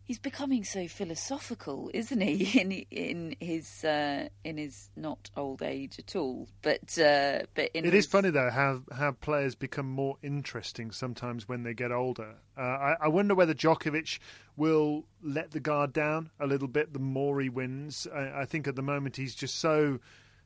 he's 0.10 0.20
becoming 0.20 0.64
so 0.64 0.88
philosophical, 0.88 1.92
isn't 1.94 2.20
he? 2.20 2.60
In 2.60 2.72
in 2.90 3.36
his 3.40 3.84
uh, 3.86 4.28
in 4.44 4.58
his 4.58 4.90
not 4.96 5.30
old 5.38 5.62
age 5.62 6.00
at 6.00 6.16
all, 6.16 6.50
but 6.64 6.98
uh, 6.98 7.44
but 7.54 7.70
in 7.74 7.86
It 7.86 7.94
his, 7.94 8.06
is 8.06 8.12
funny 8.12 8.32
though 8.32 8.50
how 8.50 8.82
how 8.92 9.12
players 9.12 9.56
become 9.56 9.88
more 9.88 10.18
interesting 10.24 10.92
sometimes 10.92 11.48
when 11.48 11.64
they 11.64 11.74
get 11.76 11.92
older. 11.92 12.36
Uh, 12.58 12.62
I, 12.62 12.96
I 13.02 13.08
wonder 13.08 13.36
whether 13.36 13.54
Djokovic 13.54 14.20
will 14.58 15.06
let 15.22 15.52
the 15.52 15.60
guard 15.60 15.94
down 15.94 16.32
a 16.40 16.48
little 16.48 16.68
bit 16.68 16.92
the 16.92 17.00
more 17.00 17.40
he 17.40 17.48
wins. 17.50 18.08
I, 18.14 18.42
I 18.42 18.46
think 18.46 18.68
at 18.68 18.76
the 18.76 18.82
moment 18.82 19.16
he's 19.16 19.36
just 19.36 19.60
so 19.60 20.00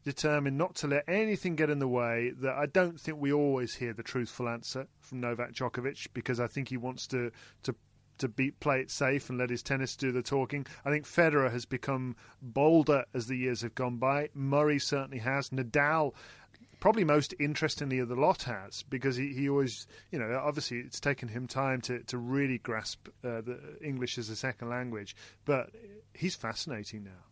determined 0.03 0.57
not 0.57 0.75
to 0.75 0.87
let 0.87 1.03
anything 1.07 1.55
get 1.55 1.69
in 1.69 1.79
the 1.79 1.87
way 1.87 2.31
that 2.41 2.55
I 2.55 2.65
don't 2.65 2.99
think 2.99 3.19
we 3.19 3.31
always 3.31 3.75
hear 3.75 3.93
the 3.93 4.03
truthful 4.03 4.49
answer 4.49 4.87
from 4.99 5.21
Novak 5.21 5.53
Djokovic 5.53 6.07
because 6.13 6.39
I 6.39 6.47
think 6.47 6.69
he 6.69 6.77
wants 6.77 7.07
to 7.07 7.31
to 7.63 7.75
to 8.19 8.27
beat, 8.27 8.59
play 8.59 8.79
it 8.79 8.91
safe 8.91 9.29
and 9.29 9.39
let 9.39 9.49
his 9.49 9.63
tennis 9.63 9.95
do 9.95 10.11
the 10.11 10.21
talking. 10.21 10.65
I 10.85 10.91
think 10.91 11.05
Federer 11.05 11.51
has 11.51 11.65
become 11.65 12.15
bolder 12.41 13.05
as 13.13 13.25
the 13.25 13.35
years 13.35 13.61
have 13.61 13.73
gone 13.73 13.97
by. 13.97 14.29
Murray 14.35 14.77
certainly 14.77 15.17
has. 15.17 15.49
Nadal 15.49 16.13
probably 16.79 17.05
most 17.05 17.33
interestingly 17.39 17.99
of 17.99 18.09
the 18.09 18.15
lot 18.15 18.43
has 18.43 18.83
because 18.89 19.15
he, 19.15 19.33
he 19.33 19.47
always 19.47 19.87
you 20.11 20.19
know 20.19 20.37
obviously 20.43 20.79
it's 20.79 20.99
taken 20.99 21.29
him 21.29 21.47
time 21.47 21.79
to, 21.79 21.99
to 22.03 22.17
really 22.17 22.57
grasp 22.57 23.07
uh, 23.23 23.39
the 23.39 23.57
English 23.81 24.17
as 24.17 24.27
a 24.29 24.35
second 24.35 24.67
language 24.67 25.15
but 25.45 25.69
he's 26.13 26.35
fascinating 26.35 27.05
now 27.05 27.23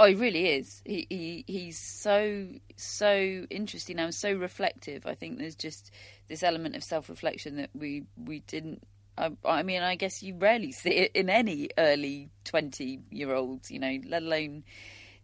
Oh, 0.00 0.06
he 0.06 0.14
really 0.14 0.46
is. 0.50 0.80
He, 0.86 1.08
he 1.10 1.44
he's 1.48 1.76
so 1.80 2.46
so 2.76 3.46
interesting 3.50 3.96
now, 3.96 4.10
so 4.10 4.32
reflective. 4.32 5.04
I 5.06 5.14
think 5.16 5.38
there's 5.38 5.56
just 5.56 5.90
this 6.28 6.44
element 6.44 6.76
of 6.76 6.84
self 6.84 7.08
reflection 7.08 7.56
that 7.56 7.70
we 7.74 8.04
we 8.16 8.38
didn't. 8.40 8.86
I, 9.18 9.32
I 9.44 9.64
mean, 9.64 9.82
I 9.82 9.96
guess 9.96 10.22
you 10.22 10.36
rarely 10.36 10.70
see 10.70 10.90
it 10.90 11.12
in 11.16 11.28
any 11.28 11.70
early 11.76 12.30
twenty 12.44 13.00
year 13.10 13.34
olds, 13.34 13.72
you 13.72 13.80
know, 13.80 13.98
let 14.06 14.22
alone 14.22 14.62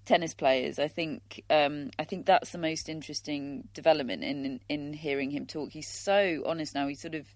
tennis 0.06 0.34
players. 0.34 0.80
I 0.80 0.88
think 0.88 1.44
um, 1.50 1.90
I 1.96 2.02
think 2.02 2.26
that's 2.26 2.50
the 2.50 2.58
most 2.58 2.88
interesting 2.88 3.68
development 3.74 4.24
in, 4.24 4.44
in 4.44 4.60
in 4.68 4.92
hearing 4.92 5.30
him 5.30 5.46
talk. 5.46 5.70
He's 5.70 5.88
so 5.88 6.42
honest 6.46 6.74
now. 6.74 6.88
He 6.88 6.96
sort 6.96 7.14
of 7.14 7.32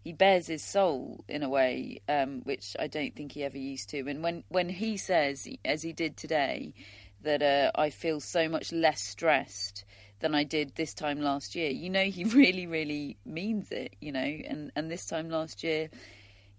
he 0.00 0.12
bears 0.12 0.46
his 0.46 0.62
soul 0.62 1.24
in 1.28 1.42
a 1.42 1.48
way, 1.48 2.00
um, 2.08 2.40
which 2.44 2.76
I 2.78 2.86
don't 2.86 3.14
think 3.14 3.32
he 3.32 3.44
ever 3.44 3.58
used 3.58 3.90
to. 3.90 4.08
And 4.08 4.22
when 4.22 4.44
when 4.48 4.68
he 4.68 4.96
says, 4.96 5.48
as 5.64 5.82
he 5.82 5.92
did 5.92 6.16
today, 6.16 6.72
that 7.22 7.42
uh, 7.42 7.70
I 7.74 7.90
feel 7.90 8.20
so 8.20 8.48
much 8.48 8.72
less 8.72 9.00
stressed 9.00 9.84
than 10.20 10.34
I 10.34 10.44
did 10.44 10.74
this 10.74 10.94
time 10.94 11.20
last 11.20 11.54
year, 11.54 11.70
you 11.70 11.90
know, 11.90 12.04
he 12.04 12.24
really, 12.42 12.66
really 12.66 13.16
means 13.24 13.70
it. 13.70 13.96
You 14.00 14.12
know, 14.12 14.20
and 14.20 14.70
and 14.76 14.90
this 14.90 15.06
time 15.06 15.30
last 15.30 15.62
year. 15.62 15.90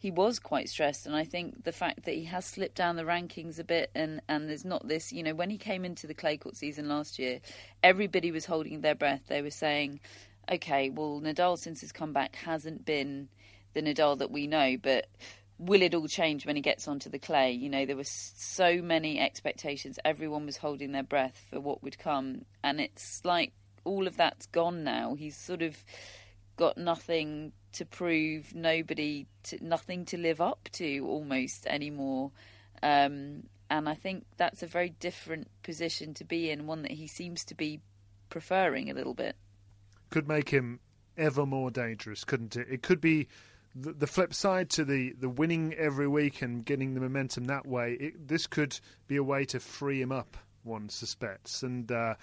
He 0.01 0.12
was 0.12 0.39
quite 0.39 0.69
stressed, 0.69 1.08
and 1.08 1.13
I 1.13 1.25
think 1.25 1.65
the 1.65 1.74
fact 1.74 2.05
that 2.05 2.15
he 2.15 2.24
has 2.24 2.46
slipped 2.46 2.75
down 2.75 2.96
the 2.96 3.03
rankings 3.03 3.60
a 3.60 3.65
bit, 3.65 3.91
and, 3.93 4.22
and 4.29 4.48
there's 4.48 4.63
not 4.63 4.88
this, 4.88 5.12
you 5.12 5.24
know, 5.24 5.36
when 5.36 5.50
he 5.50 5.58
came 5.58 5.84
into 5.84 6.08
the 6.08 6.13
clay 6.13 6.38
court 6.38 6.55
season 6.55 6.88
last 6.88 7.19
year, 7.19 7.41
everybody 7.84 8.31
was 8.31 8.46
holding 8.46 8.79
their 8.79 8.96
breath. 8.96 9.24
They 9.27 9.41
were 9.41 9.50
saying, 9.50 10.00
okay, 10.51 10.89
well, 10.89 11.22
Nadal 11.22 11.58
since 11.58 11.82
his 11.82 11.91
comeback 11.91 12.36
hasn't 12.36 12.86
been 12.86 13.29
the 13.74 13.82
Nadal 13.82 14.18
that 14.20 14.32
we 14.32 14.48
know, 14.48 14.77
but 14.82 15.08
will 15.58 15.82
it 15.82 15.94
all 15.94 16.08
change 16.08 16.46
when 16.46 16.56
he 16.56 16.62
gets 16.62 16.88
onto 16.88 17.10
the 17.10 17.20
clay? 17.20 17.51
You 17.51 17.70
know, 17.70 17.86
there 17.86 17.98
were 17.98 18.03
so 18.06 18.82
many 18.82 19.20
expectations. 19.20 20.00
Everyone 20.03 20.46
was 20.46 20.58
holding 20.58 20.91
their 20.91 21.03
breath 21.03 21.44
for 21.50 21.60
what 21.60 21.84
would 21.84 22.00
come, 22.00 22.46
and 22.63 22.79
it's 22.79 23.24
like 23.24 23.53
all 23.84 24.08
of 24.08 24.18
that's 24.18 24.48
gone 24.48 24.84
now. 24.84 25.15
He's 25.15 25.38
sort 25.38 25.62
of 25.62 25.77
got 26.56 26.77
nothing 26.77 27.53
to 27.74 27.86
prove, 27.86 28.56
nobody, 28.56 29.27
to, 29.44 29.63
nothing 29.63 30.06
to 30.06 30.18
live 30.18 30.41
up 30.41 30.70
to 30.74 31.06
almost 31.08 31.65
anymore. 31.68 32.32
Um, 32.82 33.44
and 33.70 33.88
I 33.88 33.94
think 33.94 34.25
that's 34.38 34.63
a 34.63 34.68
very 34.68 34.89
different 34.89 35.48
position 35.62 36.13
to 36.15 36.24
be 36.24 36.50
in, 36.50 36.65
one 36.65 36.82
that 36.82 36.91
he 36.91 37.08
seems 37.08 37.46
to 37.46 37.56
be 37.56 37.82
preferring 38.29 38.89
a 38.89 38.94
little 38.94 39.13
bit. 39.13 39.36
Could 40.10 40.28
make 40.28 40.50
him 40.50 40.80
ever 41.18 41.46
more 41.46 41.70
dangerous, 41.70 42.24
couldn't 42.24 42.56
it? 42.56 42.68
It 42.70 42.82
could 42.82 43.01
be 43.01 43.28
the, 43.75 43.94
the 43.94 44.08
flip 44.08 44.34
side 44.34 44.70
to 44.72 44.86
the, 44.86 45.13
the 45.20 45.30
winning 45.30 45.74
every 45.75 46.08
week 46.08 46.42
and 46.42 46.66
getting 46.66 46.94
the 46.94 47.01
momentum 47.01 47.46
that 47.46 47.68
way. 47.68 47.94
It, 48.00 48.28
this 48.28 48.48
could 48.48 48.80
be 49.08 49.18
a 49.18 49.24
way 49.24 49.46
to 49.46 49.60
free 49.60 50.01
him 50.01 50.12
up, 50.12 50.38
one 50.63 50.89
suspects. 50.89 51.62
And 51.62 51.92
uh, 51.92 52.16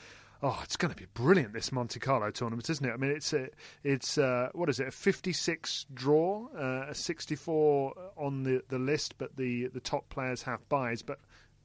oh, 0.43 0.59
it's 0.65 0.77
going 0.77 0.93
to 0.93 1.01
be 1.01 1.07
brilliant 1.15 1.53
this 1.53 1.71
Monte 1.71 2.01
Carlo 2.01 2.31
tournament, 2.31 2.69
isn't 2.71 2.85
it? 2.85 2.93
I 2.93 2.97
mean, 2.97 3.13
it's 3.13 3.33
a, 3.33 3.49
it's 3.85 4.19
uh, 4.19 4.49
what 4.53 4.69
is 4.69 4.81
it? 4.81 4.89
A 4.89 4.91
fifty-six 4.91 5.87
draw, 5.95 6.49
uh, 6.57 6.87
a 6.89 6.95
sixty-four 6.95 7.95
on 8.17 8.43
the, 8.43 8.63
the 8.69 8.79
list, 8.79 9.15
but 9.19 9.37
the 9.37 9.69
the 9.69 9.81
top 9.81 10.09
players 10.09 10.43
have 10.43 10.69
buys, 10.69 11.03
but 11.03 11.21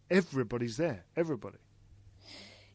everybody's 0.09 0.77
there, 0.77 1.05
everybody. 1.15 1.57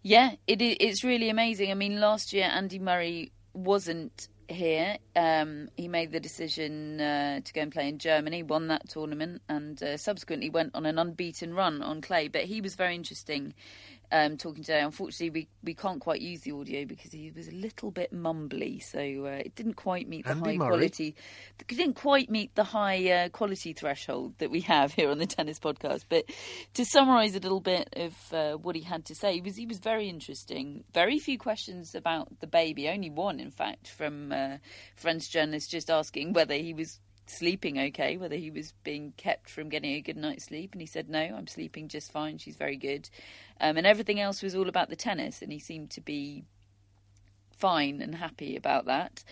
Yeah, 0.07 0.37
it, 0.47 0.63
it's 0.63 1.03
really 1.03 1.31
amazing. 1.31 1.73
I 1.73 1.75
mean, 1.75 1.99
last 1.99 2.33
year 2.33 2.45
Andy 2.45 2.79
Murray 2.79 3.33
wasn't 3.55 4.29
here. 4.49 4.99
Um, 5.17 5.69
he 5.77 5.89
made 5.89 6.13
the 6.13 6.21
decision 6.21 7.01
uh, 7.01 7.41
to 7.41 7.53
go 7.53 7.63
and 7.63 7.73
play 7.73 7.89
in 7.89 7.99
Germany, 7.99 8.45
won 8.45 8.69
that 8.69 8.89
tournament, 8.89 9.43
and 9.49 9.83
uh, 9.83 9.97
subsequently 9.97 10.49
went 10.49 10.77
on 10.77 10.87
an 10.87 11.01
unbeaten 11.01 11.55
run 11.55 11.83
on 11.83 12.03
clay. 12.03 12.29
But 12.29 12.43
he 12.43 12.61
was 12.61 12.77
very 12.77 12.95
interesting 12.95 13.53
um, 14.13 14.37
talking 14.37 14.63
today. 14.63 14.81
Unfortunately, 14.81 15.31
we, 15.31 15.49
we 15.63 15.75
can't 15.75 16.01
quite 16.01 16.21
use 16.21 16.41
the 16.41 16.53
audio 16.53 16.85
because 16.85 17.13
he 17.13 17.31
was 17.35 17.49
a 17.49 17.53
little 17.53 17.91
bit 17.91 18.13
mumbly, 18.13 18.83
so 18.83 18.99
uh, 18.99 19.43
it 19.45 19.55
didn't 19.55 19.75
quite 19.75 20.09
meet 20.09 20.25
the 20.25 20.33
Andy 20.33 20.51
high 20.51 20.57
Murray. 20.57 20.69
quality. 20.69 21.15
It 21.59 21.67
didn't 21.69 21.95
quite 21.95 22.31
meet 22.31 22.55
the 22.55 22.65
high 22.65 23.11
uh, 23.11 23.29
quality 23.29 23.73
threshold 23.73 24.35
that 24.39 24.51
we 24.51 24.61
have 24.63 24.93
here 24.93 25.11
on 25.11 25.19
the 25.19 25.27
tennis 25.27 25.59
podcast. 25.59 26.05
But 26.09 26.25
to 26.75 26.85
summarise 26.85 27.35
a 27.35 27.41
little 27.41 27.61
bit 27.61 27.89
of 27.97 28.33
uh, 28.33 28.53
what 28.55 28.77
he 28.77 28.83
had 28.83 29.05
to 29.07 29.15
say, 29.15 29.35
he 29.35 29.41
was 29.41 29.57
he 29.57 29.67
was 29.67 29.79
very 29.79 30.09
interesting. 30.09 30.85
Very 30.93 31.19
few 31.19 31.39
questions 31.39 31.95
about 31.95 32.41
the 32.41 32.47
baby. 32.47 32.89
Only 32.89 33.11
one, 33.11 33.41
in 33.41 33.51
fact, 33.51 33.89
from 33.89 34.33
uh, 34.33 34.59
French 34.95 35.31
journalists 35.31 35.71
just 35.71 35.91
asking 35.91 36.33
whether 36.33 36.55
he 36.55 36.75
was 36.75 37.01
sleeping 37.31 37.79
okay, 37.79 38.17
whether 38.17 38.37
he 38.37 38.51
was 38.51 38.73
being 38.85 39.13
kept 39.17 39.51
from 39.51 39.69
getting 39.69 39.93
a 39.93 40.01
good 40.01 40.17
night's 40.17 40.45
sleep. 40.45 40.73
And 40.73 40.81
he 40.81 40.87
said, 40.87 41.09
No, 41.09 41.21
I'm 41.21 41.47
sleeping 41.47 41.89
just 41.89 42.13
fine. 42.13 42.39
She's 42.39 42.57
very 42.57 42.77
good. 42.77 43.09
Um, 43.61 43.77
and 43.77 43.87
everything 43.87 44.21
else 44.21 44.43
was 44.43 44.55
all 44.55 44.69
about 44.69 44.91
the 44.91 44.97
tennis. 44.97 45.43
And 45.43 45.53
he 45.53 45.59
seemed 45.59 45.91
to 45.93 46.01
be 46.01 46.45
fine 47.57 48.01
and 48.01 48.15
happy 48.15 48.57
about 48.57 48.87
that. 48.87 49.25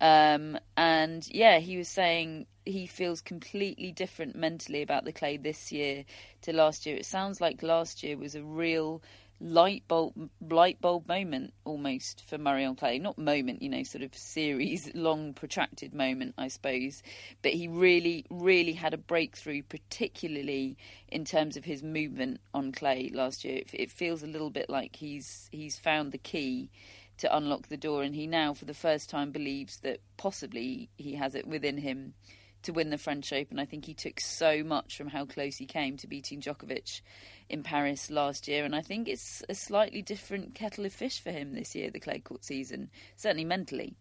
Um, 0.00 0.58
and 0.76 1.26
yeah, 1.30 1.60
he 1.60 1.76
was 1.76 1.88
saying 1.88 2.46
he 2.64 2.86
feels 2.86 3.20
completely 3.20 3.92
different 3.92 4.34
mentally 4.34 4.82
about 4.82 5.04
the 5.04 5.12
clay 5.12 5.36
this 5.36 5.70
year 5.70 6.04
to 6.42 6.52
last 6.52 6.86
year. 6.86 6.96
It 6.96 7.06
sounds 7.06 7.40
like 7.40 7.62
last 7.62 8.02
year 8.02 8.16
was 8.16 8.34
a 8.34 8.42
real 8.42 9.02
light 9.42 9.82
bulb 9.88 10.30
light 10.40 10.80
bulb 10.80 11.08
moment 11.08 11.52
almost 11.64 12.22
for 12.26 12.38
Murray 12.38 12.64
on 12.64 12.76
clay. 12.76 12.98
Not 12.98 13.18
moment, 13.18 13.60
you 13.60 13.68
know, 13.68 13.82
sort 13.82 14.04
of 14.04 14.14
series, 14.14 14.90
long 14.94 15.34
protracted 15.34 15.92
moment, 15.92 16.34
I 16.38 16.48
suppose. 16.48 17.02
But 17.42 17.52
he 17.52 17.68
really, 17.68 18.24
really 18.30 18.72
had 18.72 18.94
a 18.94 18.98
breakthrough, 18.98 19.62
particularly 19.62 20.76
in 21.08 21.24
terms 21.24 21.56
of 21.56 21.64
his 21.64 21.82
movement 21.82 22.40
on 22.54 22.72
clay 22.72 23.10
last 23.12 23.44
year. 23.44 23.58
It, 23.58 23.70
it 23.72 23.90
feels 23.90 24.22
a 24.22 24.28
little 24.28 24.50
bit 24.50 24.70
like 24.70 24.96
he's 24.96 25.48
he's 25.50 25.76
found 25.76 26.12
the 26.12 26.18
key 26.18 26.70
to 27.18 27.36
unlock 27.36 27.68
the 27.68 27.76
door, 27.76 28.02
and 28.02 28.14
he 28.14 28.26
now, 28.26 28.54
for 28.54 28.64
the 28.64 28.74
first 28.74 29.10
time, 29.10 29.32
believes 29.32 29.78
that 29.80 30.00
possibly 30.16 30.88
he 30.96 31.14
has 31.14 31.34
it 31.34 31.46
within 31.46 31.78
him 31.78 32.14
to 32.62 32.72
win 32.72 32.90
the 32.90 32.98
French 32.98 33.32
Open. 33.32 33.58
I 33.58 33.64
think 33.64 33.84
he 33.84 33.94
took 33.94 34.20
so 34.20 34.62
much 34.62 34.96
from 34.96 35.08
how 35.08 35.24
close 35.24 35.56
he 35.56 35.66
came 35.66 35.96
to 35.98 36.06
beating 36.06 36.40
Djokovic 36.40 37.00
in 37.48 37.62
Paris 37.62 38.10
last 38.10 38.48
year, 38.48 38.64
and 38.64 38.74
I 38.74 38.80
think 38.80 39.08
it's 39.08 39.42
a 39.48 39.54
slightly 39.54 40.02
different 40.02 40.54
kettle 40.54 40.84
of 40.84 40.92
fish 40.92 41.20
for 41.20 41.30
him 41.30 41.54
this 41.54 41.74
year, 41.74 41.90
the 41.90 42.00
clay 42.00 42.20
court 42.20 42.44
season, 42.44 42.90
certainly 43.16 43.44
mentally. 43.44 43.94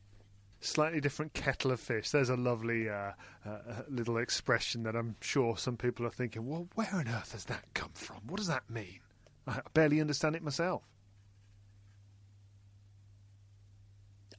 Slightly 0.62 1.02
different 1.02 1.34
kettle 1.34 1.72
of 1.72 1.80
fish. 1.80 2.12
There's 2.12 2.30
a 2.30 2.36
lovely 2.36 2.88
uh, 2.88 3.14
uh, 3.46 3.58
little 3.90 4.18
expression 4.18 4.84
that 4.84 4.96
I'm 4.96 5.16
sure 5.20 5.58
some 5.58 5.76
people 5.76 6.06
are 6.06 6.12
thinking, 6.12 6.46
well, 6.48 6.68
where 6.76 6.94
on 6.94 7.08
earth 7.08 7.32
has 7.32 7.46
that 7.46 7.66
come 7.74 7.92
from? 7.94 8.18
What 8.28 8.38
does 8.38 8.48
that 8.48 8.70
mean? 8.70 9.00
I 9.48 9.62
barely 9.74 10.00
understand 10.00 10.36
it 10.36 10.44
myself. 10.44 10.84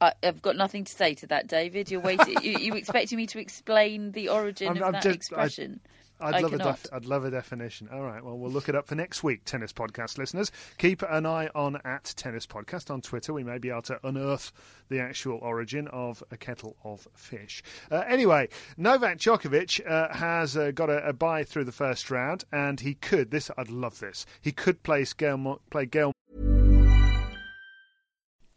I, 0.03 0.13
I've 0.23 0.41
got 0.41 0.55
nothing 0.55 0.83
to 0.83 0.91
say 0.91 1.13
to 1.15 1.27
that, 1.27 1.47
David. 1.47 1.89
You're 1.91 2.01
waiting. 2.01 2.41
you, 2.41 2.57
you 2.59 2.73
expecting 2.75 3.17
me 3.17 3.27
to 3.27 3.39
explain 3.39 4.11
the 4.11 4.29
origin 4.29 4.67
I'm- 4.69 4.77
of 4.77 4.83
I'm 4.83 4.91
that 4.93 5.03
just- 5.03 5.15
expression? 5.15 5.79
I'd 6.21 6.35
I 6.35 6.39
love 6.39 6.53
a 6.53 6.57
def- 6.59 6.85
I'd 6.93 7.05
love 7.05 7.25
a 7.25 7.31
definition. 7.31 7.89
All 7.91 8.03
right, 8.03 8.23
well, 8.23 8.37
we'll 8.37 8.51
look 8.51 8.69
it 8.69 8.75
up 8.75 8.87
for 8.87 8.95
next 8.95 9.23
week, 9.23 9.41
Tennis 9.43 9.73
Podcast 9.73 10.17
listeners. 10.17 10.51
Keep 10.77 11.01
an 11.09 11.25
eye 11.25 11.49
on 11.53 11.81
at 11.83 12.13
Tennis 12.15 12.45
Podcast 12.47 12.89
on 12.91 13.01
Twitter. 13.01 13.33
We 13.33 13.43
may 13.43 13.57
be 13.57 13.71
able 13.71 13.81
to 13.81 13.99
unearth 14.07 14.53
the 14.89 14.99
actual 14.99 15.39
origin 15.41 15.87
of 15.89 16.23
a 16.31 16.37
kettle 16.37 16.77
of 16.85 17.07
fish. 17.13 17.61
Uh, 17.91 18.03
anyway, 18.07 18.47
Novak 18.77 19.17
Djokovic 19.17 19.85
uh, 19.89 20.13
has 20.15 20.55
uh, 20.55 20.71
got 20.71 20.89
a, 20.89 21.05
a 21.09 21.13
bye 21.13 21.43
through 21.43 21.65
the 21.65 21.73
first 21.73 22.09
round, 22.09 22.45
and 22.53 22.79
he 22.79 22.93
could. 22.93 23.31
This 23.31 23.51
I'd 23.57 23.69
love 23.71 23.99
this. 23.99 24.25
He 24.39 24.53
could 24.53 24.81
place 24.83 25.11
Gael, 25.11 25.59
play 25.71 25.87
Gael 25.87 26.13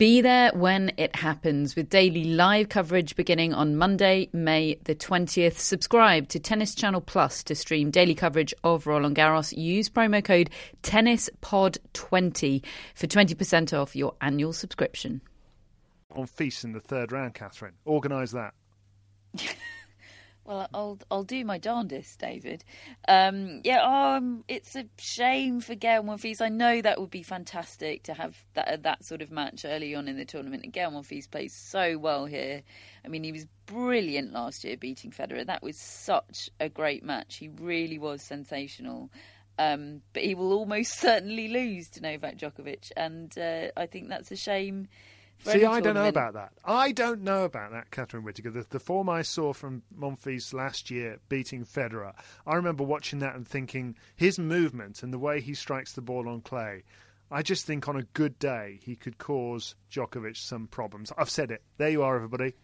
Be 0.00 0.22
there 0.22 0.50
when 0.54 0.92
it 0.96 1.14
happens 1.14 1.76
with 1.76 1.90
daily 1.90 2.24
live 2.24 2.70
coverage 2.70 3.16
beginning 3.16 3.52
on 3.52 3.76
Monday, 3.76 4.30
May 4.32 4.78
the 4.84 4.94
20th. 4.94 5.58
Subscribe 5.58 6.26
to 6.28 6.40
Tennis 6.40 6.74
Channel 6.74 7.02
Plus 7.02 7.42
to 7.42 7.54
stream 7.54 7.90
daily 7.90 8.14
coverage 8.14 8.54
of 8.64 8.86
Roland 8.86 9.14
Garros. 9.14 9.54
Use 9.54 9.90
promo 9.90 10.24
code 10.24 10.48
TennisPod20 10.82 12.64
for 12.94 13.06
20% 13.06 13.78
off 13.78 13.94
your 13.94 14.14
annual 14.22 14.54
subscription. 14.54 15.20
Monfils 16.16 16.64
in 16.64 16.72
the 16.72 16.80
third 16.80 17.12
round, 17.12 17.34
Catherine. 17.34 17.74
Organise 17.84 18.30
that. 18.30 18.54
Well, 20.50 20.68
I'll 20.74 20.98
I'll 21.12 21.22
do 21.22 21.44
my 21.44 21.58
darndest, 21.58 22.18
David. 22.18 22.64
Um, 23.06 23.60
yeah, 23.62 24.16
um, 24.16 24.42
it's 24.48 24.74
a 24.74 24.84
shame 24.98 25.60
for 25.60 25.76
Gael 25.76 26.02
Monfils. 26.02 26.40
I 26.40 26.48
know 26.48 26.82
that 26.82 27.00
would 27.00 27.12
be 27.12 27.22
fantastic 27.22 28.02
to 28.04 28.14
have 28.14 28.36
that 28.54 28.82
that 28.82 29.04
sort 29.04 29.22
of 29.22 29.30
match 29.30 29.64
early 29.64 29.94
on 29.94 30.08
in 30.08 30.16
the 30.16 30.24
tournament. 30.24 30.64
And 30.64 30.72
Gael 30.72 30.90
Monfils 30.90 31.30
plays 31.30 31.54
so 31.54 31.98
well 31.98 32.26
here. 32.26 32.62
I 33.04 33.08
mean, 33.08 33.22
he 33.22 33.30
was 33.30 33.46
brilliant 33.66 34.32
last 34.32 34.64
year 34.64 34.76
beating 34.76 35.12
Federer. 35.12 35.46
That 35.46 35.62
was 35.62 35.76
such 35.76 36.50
a 36.58 36.68
great 36.68 37.04
match. 37.04 37.36
He 37.36 37.46
really 37.46 38.00
was 38.00 38.20
sensational. 38.20 39.08
Um, 39.56 40.00
but 40.14 40.24
he 40.24 40.34
will 40.34 40.52
almost 40.52 40.94
certainly 40.98 41.46
lose 41.46 41.90
to 41.90 42.00
Novak 42.00 42.38
Djokovic, 42.38 42.90
and 42.96 43.32
uh, 43.38 43.68
I 43.76 43.86
think 43.86 44.08
that's 44.08 44.32
a 44.32 44.36
shame. 44.36 44.88
See, 45.44 45.64
I 45.64 45.80
don't 45.80 45.94
know 45.94 46.08
about 46.08 46.34
that. 46.34 46.52
I 46.64 46.92
don't 46.92 47.22
know 47.22 47.44
about 47.44 47.72
that, 47.72 47.90
Catherine 47.90 48.24
Whitaker. 48.24 48.50
The, 48.50 48.66
the 48.68 48.80
form 48.80 49.08
I 49.08 49.22
saw 49.22 49.52
from 49.52 49.82
Monfils 49.98 50.52
last 50.52 50.90
year 50.90 51.18
beating 51.28 51.64
Federer, 51.64 52.12
I 52.46 52.54
remember 52.54 52.84
watching 52.84 53.20
that 53.20 53.34
and 53.34 53.46
thinking 53.48 53.96
his 54.16 54.38
movement 54.38 55.02
and 55.02 55.12
the 55.12 55.18
way 55.18 55.40
he 55.40 55.54
strikes 55.54 55.92
the 55.92 56.02
ball 56.02 56.28
on 56.28 56.42
clay. 56.42 56.84
I 57.30 57.42
just 57.42 57.64
think 57.64 57.88
on 57.88 57.96
a 57.96 58.02
good 58.02 58.38
day 58.38 58.80
he 58.82 58.96
could 58.96 59.18
cause 59.18 59.76
Djokovic 59.90 60.36
some 60.36 60.66
problems. 60.66 61.12
I've 61.16 61.30
said 61.30 61.50
it. 61.50 61.62
There 61.78 61.88
you 61.90 62.02
are, 62.02 62.16
everybody. 62.16 62.54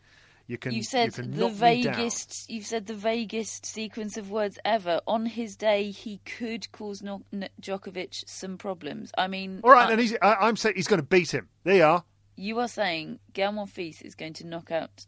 You 0.48 0.58
can. 0.58 0.72
You 0.72 0.82
said 0.82 1.14
can 1.14 1.30
the 1.32 1.38
knock 1.48 1.60
me 1.60 1.82
down. 1.82 1.94
vaguest. 1.94 2.50
You've 2.50 2.66
said 2.66 2.86
the 2.86 2.94
vaguest 2.94 3.66
sequence 3.66 4.16
of 4.16 4.30
words 4.30 4.58
ever. 4.64 5.00
On 5.06 5.26
his 5.26 5.56
day, 5.56 5.90
he 5.90 6.18
could 6.24 6.70
cause 6.72 7.02
no- 7.02 7.22
N- 7.32 7.48
Djokovic 7.60 8.28
some 8.28 8.56
problems. 8.58 9.10
I 9.18 9.26
mean, 9.26 9.60
All 9.64 9.70
right, 9.72 9.88
uh, 9.88 9.92
and 9.92 10.00
he's, 10.00 10.14
I, 10.22 10.34
I'm 10.34 10.56
saying 10.56 10.76
he's 10.76 10.86
going 10.86 11.00
to 11.00 11.06
beat 11.06 11.32
him. 11.34 11.48
There 11.64 11.76
you 11.76 11.84
are. 11.84 12.04
You 12.37 12.59
are 12.61 12.68
saying 12.68 13.18
Gael 13.33 13.53
Monfils 13.53 14.03
is 14.03 14.14
going 14.14 14.35
to 14.35 14.46
knock 14.46 14.70
out 14.70 15.07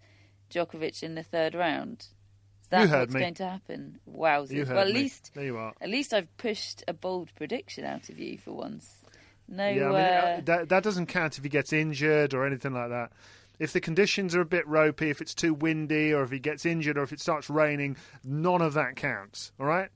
Djokovic 0.50 1.02
in 1.02 1.14
the 1.14 1.22
third 1.22 1.54
round. 1.54 2.06
Is 2.62 2.68
that 2.70 2.82
You 2.82 2.88
heard 2.88 3.00
what's 3.00 3.14
me. 3.14 3.20
going 3.20 3.34
to 3.34 3.48
happen? 3.48 4.00
Wowzers! 4.10 4.68
Well, 4.68 4.78
at 4.80 4.86
me. 4.88 4.92
least 4.94 5.30
There 5.34 5.44
you 5.44 5.56
are. 5.56 5.72
At 5.80 5.88
least 5.90 6.12
I've 6.12 6.34
pushed 6.36 6.82
a 6.88 6.92
bold 6.92 7.34
prediction 7.34 7.84
out 7.84 8.08
of 8.08 8.18
you 8.18 8.38
for 8.38 8.52
once. 8.52 8.94
No, 9.48 9.66
yeah, 9.68 9.84
I 9.84 9.86
mean, 9.86 9.94
uh, 9.94 9.98
uh, 9.98 10.40
that, 10.44 10.68
that 10.68 10.82
doesn't 10.82 11.06
count 11.06 11.38
if 11.38 11.42
he 11.44 11.48
gets 11.48 11.72
injured 11.72 12.34
or 12.34 12.46
anything 12.46 12.74
like 12.74 12.90
that. 12.90 13.12
If 13.58 13.72
the 13.72 13.80
conditions 13.80 14.36
are 14.36 14.42
a 14.42 14.46
bit 14.46 14.66
ropey, 14.68 15.10
if 15.10 15.20
it's 15.20 15.34
too 15.34 15.52
windy, 15.54 16.12
or 16.12 16.22
if 16.22 16.30
he 16.30 16.38
gets 16.38 16.64
injured, 16.66 16.96
or 16.98 17.02
if 17.02 17.12
it 17.12 17.20
starts 17.20 17.48
raining, 17.50 17.96
none 18.22 18.60
of 18.62 18.74
that 18.74 18.96
counts. 18.96 19.52
All 19.58 19.66
right. 19.66 19.88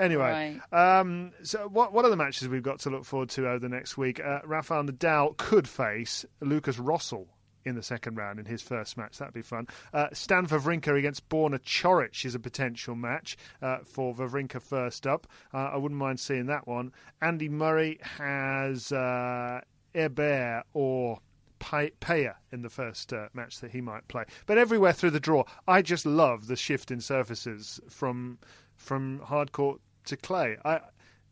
Anyway, 0.00 0.58
um, 0.72 1.32
so 1.42 1.68
what 1.68 1.92
what 1.92 2.04
are 2.04 2.10
the 2.10 2.16
matches 2.16 2.48
we've 2.48 2.62
got 2.62 2.80
to 2.80 2.90
look 2.90 3.04
forward 3.04 3.28
to 3.30 3.46
over 3.46 3.58
the 3.58 3.68
next 3.68 3.98
week? 3.98 4.18
Uh, 4.18 4.40
Rafael 4.44 4.84
Nadal 4.84 5.36
could 5.36 5.68
face 5.68 6.24
Lucas 6.40 6.78
Rosol 6.78 7.26
in 7.64 7.74
the 7.74 7.82
second 7.82 8.16
round 8.16 8.38
in 8.38 8.46
his 8.46 8.62
first 8.62 8.96
match. 8.96 9.18
That'd 9.18 9.34
be 9.34 9.42
fun. 9.42 9.66
Uh, 9.92 10.06
Stan 10.12 10.46
Wawrinka 10.46 10.96
against 10.98 11.28
Borna 11.28 11.58
Coric 11.58 12.24
is 12.24 12.34
a 12.34 12.38
potential 12.40 12.94
match 12.94 13.36
uh, 13.60 13.78
for 13.84 14.14
Wawrinka 14.14 14.62
first 14.62 15.06
up. 15.06 15.26
Uh, 15.52 15.58
I 15.58 15.76
wouldn't 15.76 15.98
mind 15.98 16.18
seeing 16.18 16.46
that 16.46 16.66
one. 16.66 16.92
Andy 17.20 17.48
Murray 17.48 17.98
has 18.02 18.92
uh, 18.92 19.60
Herbert 19.94 20.64
or 20.72 21.18
Pay- 21.58 21.92
Paire 22.00 22.36
in 22.52 22.62
the 22.62 22.70
first 22.70 23.12
uh, 23.12 23.28
match 23.34 23.60
that 23.60 23.70
he 23.70 23.82
might 23.82 24.08
play. 24.08 24.24
But 24.46 24.56
everywhere 24.56 24.94
through 24.94 25.10
the 25.10 25.20
draw, 25.20 25.44
I 25.68 25.82
just 25.82 26.06
love 26.06 26.46
the 26.46 26.56
shift 26.56 26.90
in 26.90 27.00
surfaces 27.00 27.80
from 27.88 28.38
from 28.76 29.20
hard 29.20 29.52
court 29.52 29.78
to 30.10 30.16
clay. 30.16 30.56
I, 30.64 30.80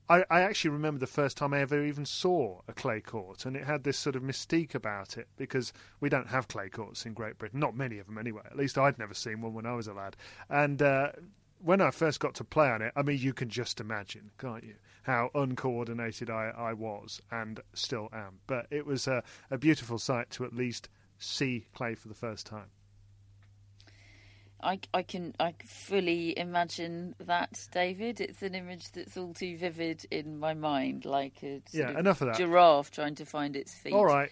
I, 0.09 0.25
I 0.31 0.41
actually 0.41 0.71
remember 0.71 0.99
the 0.99 1.07
first 1.07 1.37
time 1.37 1.53
I 1.53 1.61
ever 1.61 1.85
even 1.85 2.07
saw 2.07 2.61
a 2.67 2.73
clay 2.73 3.01
court, 3.01 3.45
and 3.45 3.55
it 3.57 3.64
had 3.64 3.85
this 3.85 3.99
sort 3.99 4.17
of 4.17 4.23
mystique 4.23 4.75
about 4.75 5.19
it 5.19 5.29
because 5.37 5.73
we 6.01 6.09
don't 6.09 6.29
have 6.29 6.49
clay 6.49 6.71
courts 6.71 7.05
in 7.05 7.12
Great 7.12 7.37
Britain, 7.38 7.61
not 7.61 7.77
many 7.77 7.99
of 7.99 8.07
them 8.07 8.17
anyway. 8.17 8.43
At 8.47 8.57
least 8.57 8.79
I'd 8.79 8.99
never 8.99 9.14
seen 9.14 9.43
one 9.43 9.53
when 9.53 9.67
I 9.67 9.75
was 9.75 9.87
a 9.87 9.93
lad. 9.93 10.17
And 10.49 10.81
uh, 10.81 11.12
when 11.62 11.81
I 11.81 11.91
first 11.91 12.21
got 12.21 12.35
to 12.37 12.45
play 12.45 12.71
on 12.71 12.81
it, 12.81 12.93
I 12.97 13.03
mean, 13.03 13.19
you 13.19 13.35
can 13.35 13.51
just 13.51 13.81
imagine, 13.81 14.31
can't 14.38 14.64
you, 14.64 14.77
how 15.03 15.31
uncoordinated 15.35 16.31
I, 16.31 16.53
I 16.57 16.73
was 16.73 17.21
and 17.31 17.61
still 17.75 18.09
am. 18.12 18.38
But 18.47 18.67
it 18.71 18.87
was 18.87 19.07
a, 19.07 19.23
a 19.51 19.59
beautiful 19.59 19.99
sight 19.99 20.31
to 20.31 20.45
at 20.45 20.55
least 20.55 20.88
see 21.19 21.67
clay 21.75 21.95
for 21.95 22.09
the 22.09 22.14
first 22.14 22.47
time. 22.47 22.71
I, 24.62 24.81
I 24.92 25.03
can 25.03 25.35
I 25.38 25.55
fully 25.66 26.37
imagine 26.38 27.14
that, 27.21 27.68
David. 27.73 28.21
It's 28.21 28.42
an 28.42 28.55
image 28.55 28.90
that's 28.92 29.16
all 29.16 29.33
too 29.35 29.57
vivid 29.57 30.05
in 30.11 30.38
my 30.38 30.55
mind, 30.55 31.05
like 31.05 31.42
a 31.42 31.61
Yeah, 31.73 31.90
of 31.90 31.99
enough 31.99 32.21
of 32.21 32.29
that. 32.29 32.38
giraffe 32.38 32.90
trying 32.90 33.14
to 33.16 33.25
find 33.25 33.57
its 33.57 33.75
feet. 33.75 33.94
All 33.94 34.05
right. 34.05 34.31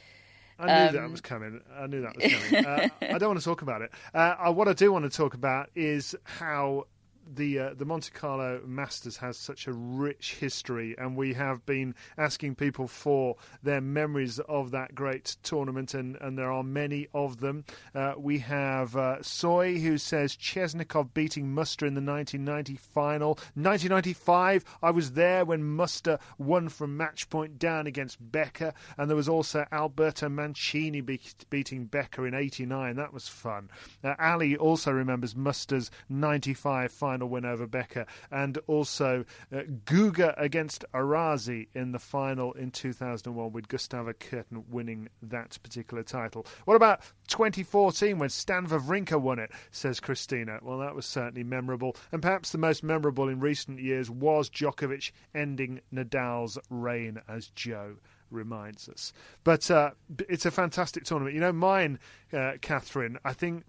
I 0.59 0.69
knew 0.69 0.93
that 0.93 1.05
Um, 1.05 1.11
was 1.13 1.21
coming. 1.21 1.61
I 1.79 1.87
knew 1.87 2.01
that 2.01 2.17
was 2.17 2.25
coming. 2.33 2.65
uh, 2.65 2.89
I 3.03 3.19
don't 3.19 3.29
want 3.29 3.39
to 3.41 3.45
talk 3.45 3.63
about 3.63 3.83
it. 3.83 3.91
Uh, 4.15 4.53
what 4.53 4.69
I 4.69 4.73
do 4.73 4.91
want 4.91 5.05
to 5.05 5.15
talk 5.15 5.35
about 5.35 5.69
is 5.75 6.15
how 6.25 6.87
the 7.35 7.59
uh, 7.59 7.75
the 7.75 7.85
Monte 7.85 8.11
Carlo 8.13 8.61
Masters 8.65 9.17
has 9.17 9.37
such 9.37 9.67
a 9.67 9.73
rich 9.73 10.35
history, 10.35 10.95
and 10.99 11.17
we 11.17 11.35
have 11.35 11.65
been 11.67 11.95
asking 12.17 12.55
people 12.55 12.87
for 12.87 13.37
their 13.63 13.81
memories 13.81 14.39
of 14.41 14.71
that 14.71 14.95
great 14.95 15.37
tournament, 15.43 15.95
and, 15.95 16.17
and 16.21 16.39
there 16.39 16.51
are 16.53 16.63
many 16.63 17.09
of 17.15 17.41
them. 17.41 17.65
Uh, 17.95 18.15
we 18.17 18.39
have 18.39 18.95
uh, 18.97 19.23
Soy 19.23 19.79
who 19.79 19.99
says 19.99 20.37
Chesnokov 20.37 21.15
beating 21.15 21.53
Muster 21.53 21.87
in 21.87 21.95
the 21.95 22.01
1990 22.01 22.77
final. 22.77 23.31
1995, 23.55 24.65
I 24.83 24.91
was 24.91 25.13
there 25.13 25.45
when 25.45 25.65
Muster 25.65 26.19
won 26.39 26.69
from 26.69 26.97
match 26.97 27.29
point 27.31 27.59
down 27.59 27.87
against 27.87 28.19
Becker, 28.33 28.73
and 28.97 29.11
there 29.11 29.17
was 29.17 29.29
also 29.29 29.67
Alberto 29.73 30.29
Mancini 30.29 31.01
be- 31.01 31.21
beating 31.51 31.87
Becker 31.87 32.27
in 32.27 32.35
89. 32.35 32.97
That 32.97 33.13
was 33.13 33.29
fun. 33.29 33.71
Uh, 34.05 34.15
Ali 34.19 34.57
also 34.57 34.93
remembers 34.93 35.35
Muster's 35.35 35.91
95 36.09 36.93
final 36.93 37.16
win 37.25 37.47
over 37.47 37.67
Becker, 37.67 38.05
and 38.31 38.59
also 38.67 39.25
uh, 39.51 39.61
Guga 39.85 40.35
against 40.37 40.85
Arazi 40.93 41.69
in 41.75 41.93
the 41.93 41.99
final 41.99 42.53
in 42.53 42.71
2001 42.71 43.53
with 43.53 43.69
Gustavo 43.69 44.13
Kuerten 44.13 44.65
winning 44.69 45.09
that 45.23 45.57
particular 45.63 46.03
title. 46.03 46.45
What 46.65 46.75
about 46.75 47.01
2014 47.29 48.19
when 48.19 48.29
Stan 48.29 48.67
Wawrinka 48.67 49.21
won 49.21 49.39
it, 49.39 49.51
says 49.71 50.01
Christina. 50.01 50.59
Well, 50.63 50.79
that 50.79 50.95
was 50.95 51.07
certainly 51.07 51.45
memorable, 51.45 51.97
and 52.13 52.21
perhaps 52.21 52.51
the 52.51 52.59
most 52.59 52.83
memorable 52.83 53.29
in 53.29 53.41
recent 53.41 53.81
years 53.81 54.11
was 54.11 54.51
Djokovic 54.51 55.13
ending 55.35 55.81
Nadal's 55.93 56.59
reign 56.69 57.21
as 57.29 57.49
Joe 57.49 57.97
reminds 58.31 58.89
us. 58.89 59.13
But 59.45 59.71
uh, 59.71 59.91
it's 60.29 60.47
a 60.47 60.51
fantastic 60.51 61.05
tournament. 61.05 61.35
You 61.35 61.41
know, 61.41 61.53
mine, 61.53 61.99
uh, 62.33 62.53
Catherine, 62.61 63.19
I 63.25 63.33
think 63.33 63.65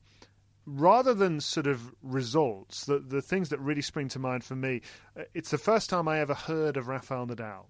rather 0.67 1.13
than 1.13 1.39
sort 1.39 1.65
of 1.65 1.95
results, 2.03 2.85
the 2.85 2.99
the 2.99 3.21
things 3.21 3.49
that 3.49 3.59
really 3.59 3.81
spring 3.81 4.09
to 4.09 4.19
mind 4.19 4.43
for 4.43 4.55
me, 4.55 4.81
uh, 5.17 5.23
it's 5.33 5.49
the 5.49 5.57
first 5.57 5.89
time 5.89 6.07
I 6.07 6.19
ever 6.19 6.33
heard 6.35 6.77
of 6.77 6.87
Rafael 6.87 7.25
Nadal. 7.25 7.65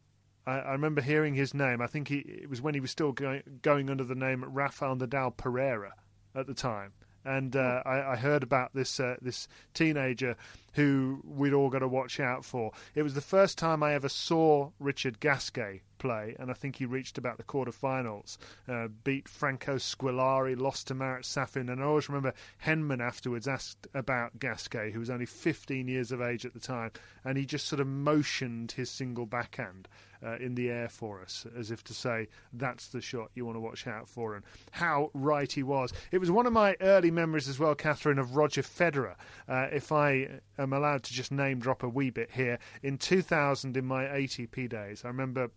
I, 0.45 0.59
I 0.59 0.71
remember 0.71 1.01
hearing 1.01 1.35
his 1.35 1.53
name. 1.53 1.81
I 1.81 1.87
think 1.87 2.07
he, 2.07 2.17
it 2.17 2.49
was 2.49 2.61
when 2.61 2.73
he 2.73 2.79
was 2.79 2.91
still 2.91 3.11
going, 3.11 3.43
going 3.61 3.89
under 3.89 4.03
the 4.03 4.15
name 4.15 4.43
Rafael 4.43 4.97
Nadal 4.97 5.37
Parera 5.37 5.93
at 6.35 6.47
the 6.47 6.53
time. 6.53 6.93
And 7.27 7.55
uh, 7.55 7.83
I, 7.85 8.13
I 8.13 8.15
heard 8.15 8.41
about 8.41 8.73
this 8.73 8.99
uh, 8.99 9.17
this 9.21 9.49
teenager 9.73 10.37
who 10.73 11.21
we'd 11.25 11.53
all 11.53 11.69
got 11.69 11.79
to 11.79 11.87
watch 11.87 12.19
out 12.19 12.45
for. 12.45 12.71
It 12.95 13.03
was 13.03 13.15
the 13.15 13.21
first 13.21 13.57
time 13.57 13.83
I 13.83 13.93
ever 13.93 14.07
saw 14.07 14.69
Richard 14.79 15.19
Gasquet 15.19 15.81
play, 15.97 16.35
and 16.39 16.51
I 16.51 16.53
think 16.53 16.75
he 16.75 16.85
reached 16.85 17.17
about 17.17 17.37
the 17.37 17.43
quarterfinals, 17.43 18.37
uh, 18.67 18.87
beat 19.03 19.27
Franco 19.27 19.77
Squillari, 19.77 20.55
lost 20.55 20.87
to 20.87 20.93
Marat 20.93 21.25
Safin, 21.25 21.71
and 21.71 21.81
I 21.81 21.85
always 21.85 22.07
remember 22.07 22.33
Henman 22.63 23.01
afterwards 23.01 23.47
asked 23.47 23.87
about 23.95 24.39
Gasquet, 24.39 24.91
who 24.91 24.99
was 24.99 25.09
only 25.09 25.25
15 25.25 25.87
years 25.87 26.11
of 26.11 26.21
age 26.21 26.45
at 26.45 26.53
the 26.53 26.59
time, 26.59 26.91
and 27.25 27.39
he 27.39 27.45
just 27.45 27.67
sort 27.67 27.79
of 27.79 27.87
motioned 27.87 28.73
his 28.73 28.91
single 28.91 29.25
backhand 29.25 29.87
uh, 30.25 30.37
in 30.37 30.55
the 30.55 30.69
air 30.69 30.89
for 30.89 31.21
us, 31.21 31.45
as 31.57 31.71
if 31.71 31.83
to 31.85 31.93
say, 31.93 32.27
that's 32.53 32.87
the 32.87 33.01
shot 33.01 33.31
you 33.33 33.45
want 33.45 33.55
to 33.55 33.61
watch 33.61 33.87
out 33.87 34.07
for, 34.07 34.35
and 34.35 34.43
how 34.71 35.11
right 35.13 35.51
he 35.51 35.63
was. 35.63 35.93
It 36.11 36.19
was 36.19 36.31
one 36.31 36.45
of 36.45 36.53
my 36.53 36.75
early 36.81 37.11
memories 37.11 37.47
as 37.47 37.59
well, 37.59 37.75
Catherine, 37.75 38.19
of 38.19 38.35
Roger 38.35 38.61
Federer. 38.61 39.15
Uh, 39.47 39.67
if 39.71 39.91
I 39.91 40.27
am 40.57 40.73
allowed 40.73 41.03
to 41.03 41.13
just 41.13 41.31
name 41.31 41.59
drop 41.59 41.83
a 41.83 41.89
wee 41.89 42.09
bit 42.09 42.31
here, 42.31 42.59
in 42.83 42.97
2000, 42.97 43.77
in 43.77 43.85
my 43.85 44.05
ATP 44.05 44.69
days, 44.69 45.03
I 45.03 45.07
remember 45.07 45.49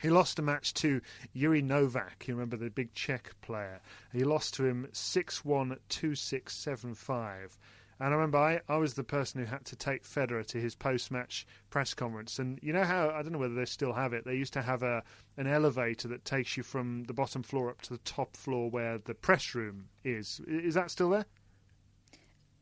he 0.00 0.10
lost 0.10 0.38
a 0.38 0.42
match 0.42 0.74
to 0.74 1.00
Jiri 1.34 1.62
Novak. 1.62 2.28
You 2.28 2.34
remember 2.34 2.56
the 2.56 2.70
big 2.70 2.94
Czech 2.94 3.32
player. 3.40 3.80
He 4.12 4.22
lost 4.22 4.54
to 4.54 4.64
him 4.64 4.86
6 4.92 5.44
1 5.44 5.76
2 5.88 6.14
6 6.14 6.56
7 6.56 6.94
5. 6.94 7.58
And 8.00 8.14
I 8.14 8.16
remember 8.16 8.38
I, 8.38 8.60
I 8.68 8.76
was 8.76 8.94
the 8.94 9.04
person 9.04 9.40
who 9.40 9.46
had 9.46 9.64
to 9.66 9.76
take 9.76 10.04
Federer 10.04 10.46
to 10.46 10.60
his 10.60 10.74
post 10.74 11.10
match 11.10 11.46
press 11.70 11.94
conference. 11.94 12.38
And 12.38 12.58
you 12.62 12.72
know 12.72 12.84
how, 12.84 13.10
I 13.10 13.22
don't 13.22 13.32
know 13.32 13.38
whether 13.38 13.54
they 13.54 13.64
still 13.64 13.92
have 13.92 14.12
it, 14.12 14.24
they 14.24 14.36
used 14.36 14.52
to 14.52 14.62
have 14.62 14.82
a 14.82 15.02
an 15.36 15.46
elevator 15.46 16.08
that 16.08 16.24
takes 16.24 16.56
you 16.56 16.62
from 16.62 17.04
the 17.04 17.12
bottom 17.12 17.42
floor 17.42 17.70
up 17.70 17.82
to 17.82 17.90
the 17.90 17.98
top 17.98 18.36
floor 18.36 18.70
where 18.70 18.98
the 18.98 19.14
press 19.14 19.54
room 19.54 19.88
is. 20.04 20.40
Is 20.46 20.74
that 20.74 20.90
still 20.90 21.10
there? 21.10 21.26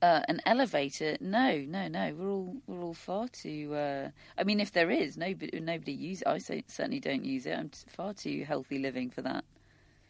Uh, 0.02 0.20
an 0.28 0.40
elevator? 0.44 1.16
No, 1.20 1.64
no, 1.66 1.88
no. 1.88 2.14
We're 2.14 2.30
all 2.30 2.56
we're 2.66 2.82
all 2.82 2.94
far 2.94 3.28
too. 3.28 3.74
Uh, 3.74 4.10
I 4.36 4.44
mean, 4.44 4.60
if 4.60 4.72
there 4.72 4.90
is, 4.90 5.16
nobody 5.16 5.58
nobody 5.60 5.92
use 5.92 6.20
it. 6.20 6.28
I 6.28 6.38
certainly 6.38 7.00
don't 7.00 7.24
use 7.24 7.46
it. 7.46 7.58
I'm 7.58 7.70
far 7.88 8.12
too 8.12 8.44
healthy 8.44 8.78
living 8.78 9.10
for 9.10 9.22
that. 9.22 9.44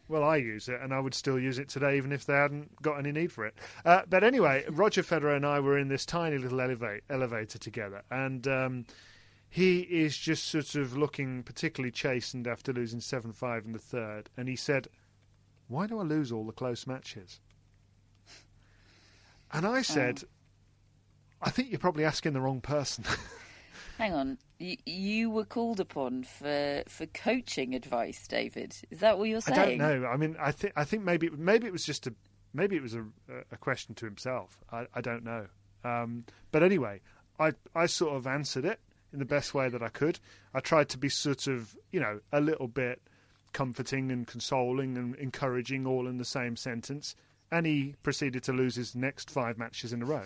Well, 0.09 0.23
I 0.23 0.37
use 0.37 0.69
it, 0.69 0.79
and 0.81 0.93
I 0.93 0.99
would 0.99 1.13
still 1.13 1.37
use 1.37 1.59
it 1.59 1.67
today, 1.67 1.97
even 1.97 2.11
if 2.11 2.25
they 2.25 2.33
hadn't 2.33 2.81
got 2.81 2.97
any 2.97 3.11
need 3.11 3.31
for 3.31 3.45
it. 3.45 3.55
Uh, 3.83 4.03
but 4.09 4.23
anyway, 4.23 4.63
Roger 4.69 5.03
Federer 5.03 5.35
and 5.35 5.45
I 5.45 5.59
were 5.59 5.77
in 5.77 5.89
this 5.89 6.05
tiny 6.05 6.37
little 6.37 6.61
elevate, 6.61 7.03
elevator 7.09 7.57
together, 7.57 8.03
and 8.09 8.47
um, 8.47 8.85
he 9.49 9.81
is 9.81 10.17
just 10.17 10.45
sort 10.45 10.75
of 10.75 10.97
looking 10.97 11.43
particularly 11.43 11.91
chastened 11.91 12.47
after 12.47 12.71
losing 12.73 13.01
7 13.01 13.33
5 13.33 13.65
in 13.65 13.73
the 13.73 13.79
third. 13.79 14.29
And 14.37 14.47
he 14.47 14.55
said, 14.55 14.87
Why 15.67 15.87
do 15.87 15.99
I 15.99 16.03
lose 16.03 16.31
all 16.31 16.45
the 16.45 16.51
close 16.51 16.87
matches? 16.87 17.39
And 19.51 19.65
I 19.65 19.81
said, 19.81 20.23
I 21.41 21.49
think 21.49 21.69
you're 21.69 21.79
probably 21.79 22.03
asking 22.03 22.33
the 22.33 22.41
wrong 22.41 22.59
person. 22.59 23.05
Hang 23.97 24.13
on, 24.13 24.37
you, 24.59 24.77
you 24.85 25.29
were 25.29 25.45
called 25.45 25.79
upon 25.79 26.23
for 26.23 26.83
for 26.87 27.05
coaching 27.07 27.75
advice, 27.75 28.27
David. 28.27 28.75
Is 28.89 28.99
that 28.99 29.17
what 29.17 29.29
you're 29.29 29.41
saying? 29.41 29.81
I 29.81 29.89
don't 29.89 30.01
know. 30.01 30.07
I 30.07 30.17
mean, 30.17 30.35
I 30.39 30.51
think 30.51 30.73
I 30.75 30.83
think 30.83 31.03
maybe 31.03 31.29
maybe 31.29 31.67
it 31.67 31.73
was 31.73 31.85
just 31.85 32.07
a 32.07 32.13
maybe 32.53 32.75
it 32.75 32.81
was 32.81 32.95
a, 32.95 33.05
a 33.51 33.57
question 33.57 33.95
to 33.95 34.05
himself. 34.05 34.57
I, 34.71 34.85
I 34.93 35.01
don't 35.01 35.23
know. 35.23 35.47
Um, 35.83 36.25
but 36.51 36.63
anyway, 36.63 37.01
I 37.39 37.53
I 37.75 37.85
sort 37.85 38.15
of 38.15 38.27
answered 38.27 38.65
it 38.65 38.79
in 39.13 39.19
the 39.19 39.25
best 39.25 39.53
way 39.53 39.69
that 39.69 39.81
I 39.81 39.89
could. 39.89 40.19
I 40.53 40.59
tried 40.59 40.89
to 40.89 40.97
be 40.97 41.09
sort 41.09 41.47
of 41.47 41.75
you 41.91 41.99
know 41.99 42.19
a 42.31 42.41
little 42.41 42.67
bit 42.67 43.01
comforting 43.53 44.11
and 44.11 44.27
consoling 44.27 44.97
and 44.97 45.15
encouraging 45.15 45.85
all 45.85 46.07
in 46.07 46.17
the 46.17 46.25
same 46.25 46.55
sentence. 46.55 47.15
And 47.51 47.65
he 47.65 47.95
proceeded 48.03 48.43
to 48.43 48.53
lose 48.53 48.75
his 48.75 48.95
next 48.95 49.29
five 49.29 49.57
matches 49.57 49.93
in 49.93 50.01
a 50.01 50.05
row. 50.05 50.23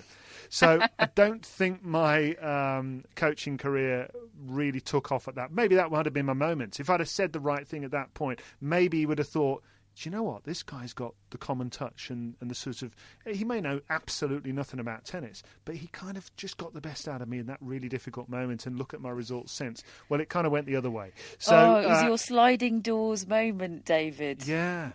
So 0.50 0.82
I 1.00 1.06
don't 1.14 1.46
think 1.46 1.84
my 1.84 2.34
um, 2.36 3.04
coaching 3.16 3.58
career 3.58 4.10
really 4.48 4.82
took 4.82 5.12
off 5.12 5.28
at 5.28 5.36
that. 5.36 5.52
Maybe 5.52 5.76
that 5.76 5.92
would 5.92 6.06
have 6.06 6.14
been 6.14 6.26
my 6.26 6.34
moment. 6.34 6.80
If 6.80 6.90
I'd 6.90 7.00
have 7.00 7.10
said 7.10 7.34
the 7.34 7.40
right 7.40 7.68
thing 7.68 7.84
at 7.84 7.92
that 7.92 8.14
point, 8.14 8.42
maybe 8.60 9.00
he 9.00 9.06
would 9.06 9.20
have 9.20 9.28
thought, 9.28 9.64
do 9.96 10.10
you 10.10 10.16
know 10.16 10.24
what? 10.24 10.46
This 10.46 10.64
guy's 10.64 10.94
got 10.94 11.14
the 11.32 11.38
common 11.38 11.70
touch 11.70 12.10
and, 12.10 12.36
and 12.40 12.50
the 12.50 12.56
sort 12.56 12.82
of. 12.82 12.96
He 13.28 13.44
may 13.44 13.60
know 13.60 13.82
absolutely 13.90 14.52
nothing 14.52 14.80
about 14.80 15.06
tennis, 15.06 15.44
but 15.66 15.76
he 15.76 15.88
kind 15.88 16.18
of 16.18 16.34
just 16.38 16.58
got 16.58 16.74
the 16.74 16.82
best 16.82 17.08
out 17.08 17.22
of 17.22 17.28
me 17.28 17.40
in 17.40 17.48
that 17.48 17.58
really 17.62 17.90
difficult 17.90 18.30
moment. 18.30 18.66
And 18.66 18.78
look 18.78 18.94
at 18.94 19.02
my 19.02 19.10
results 19.10 19.52
since. 19.52 19.84
Well, 20.10 20.22
it 20.22 20.30
kind 20.30 20.48
of 20.48 20.54
went 20.54 20.66
the 20.66 20.78
other 20.78 20.90
way. 20.90 21.12
So, 21.40 21.56
oh, 21.56 21.76
it 21.82 21.88
was 21.88 22.04
uh, 22.04 22.08
your 22.08 22.18
sliding 22.18 22.82
doors 22.82 23.28
moment, 23.28 23.86
David. 23.86 24.48
yeah. 24.48 24.92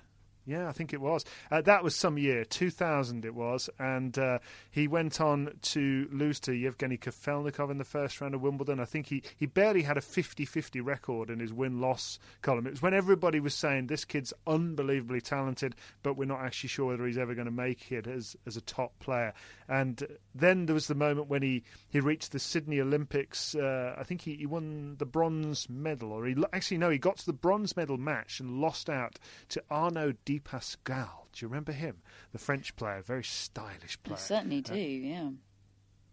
Yeah, 0.47 0.69
I 0.69 0.73
think 0.73 0.93
it 0.93 1.01
was. 1.01 1.25
Uh, 1.51 1.61
that 1.63 1.83
was 1.83 1.97
some 1.97 2.19
year, 2.19 2.45
2000 2.45 3.25
it 3.25 3.35
was, 3.35 3.69
and 3.81 4.17
uh, 4.17 4.39
he 4.71 4.87
went 4.87 5.21
on 5.21 5.53
to 5.63 6.09
lose 6.13 6.39
to 6.41 6.55
Yevgeny 6.55 6.97
Kafelnikov 6.99 7.69
in 7.69 7.79
the 7.79 7.85
first 7.85 8.21
round 8.21 8.33
of 8.33 8.43
Wimbledon. 8.43 8.79
I 8.79 8.85
think 8.85 9.07
he, 9.09 9.25
he 9.37 9.47
barely 9.47 9.83
had 9.83 9.97
a 9.97 10.01
50-50 10.01 10.85
record 10.85 11.31
in 11.31 11.41
his 11.41 11.53
win-loss 11.53 12.21
column. 12.43 12.69
It 12.69 12.71
was 12.71 12.83
when 12.83 12.95
everybody 12.95 13.41
was 13.41 13.55
saying 13.55 13.89
this 13.89 14.05
kid's 14.05 14.33
unbelievably 14.47 15.23
talented, 15.23 15.75
but 16.05 16.17
we're 16.17 16.27
not 16.27 16.43
actually 16.43 16.69
sure 16.69 16.87
whether 16.87 17.07
he's 17.07 17.19
ever 17.19 17.35
going 17.35 17.47
to 17.47 17.51
make 17.51 17.91
it 17.91 18.07
as 18.07 18.37
as 18.47 18.57
a 18.57 18.61
top 18.61 18.97
player. 19.01 19.35
And 19.69 20.07
then 20.33 20.67
there 20.67 20.75
was 20.75 20.87
the 20.87 20.95
moment 20.95 21.29
when 21.29 21.43
he, 21.43 21.65
he 21.89 21.99
reached 21.99 22.31
the 22.31 22.39
Sydney 22.39 22.81
Olympics. 22.81 23.57
Uh, 23.57 23.97
I 23.99 24.05
think 24.05 24.23
he, 24.23 24.37
he 24.37 24.47
won 24.47 24.95
the 24.99 25.07
bronze 25.07 25.69
medal, 25.69 26.13
or 26.13 26.25
he 26.25 26.37
actually 26.53 26.79
no, 26.79 26.91
he 26.91 26.99
got 26.99 27.17
to 27.19 27.27
the 27.27 27.33
bronze 27.33 27.77
medal 27.77 27.97
match 27.97 28.39
and 28.39 28.61
lost 28.61 28.89
out 28.89 29.19
to 29.49 29.63
Arnaud 29.73 30.15
Di 30.37 30.41
Pasquale. 30.41 31.27
Do 31.33 31.45
you 31.45 31.49
remember 31.49 31.73
him? 31.73 31.97
The 32.33 32.39
French 32.39 32.77
player, 32.77 33.01
very 33.03 33.25
stylish 33.25 33.99
player. 34.03 34.17
I 34.17 34.21
certainly 34.21 34.59
Uh, 34.59 34.73
do. 34.75 34.79
yeah. 34.81 35.31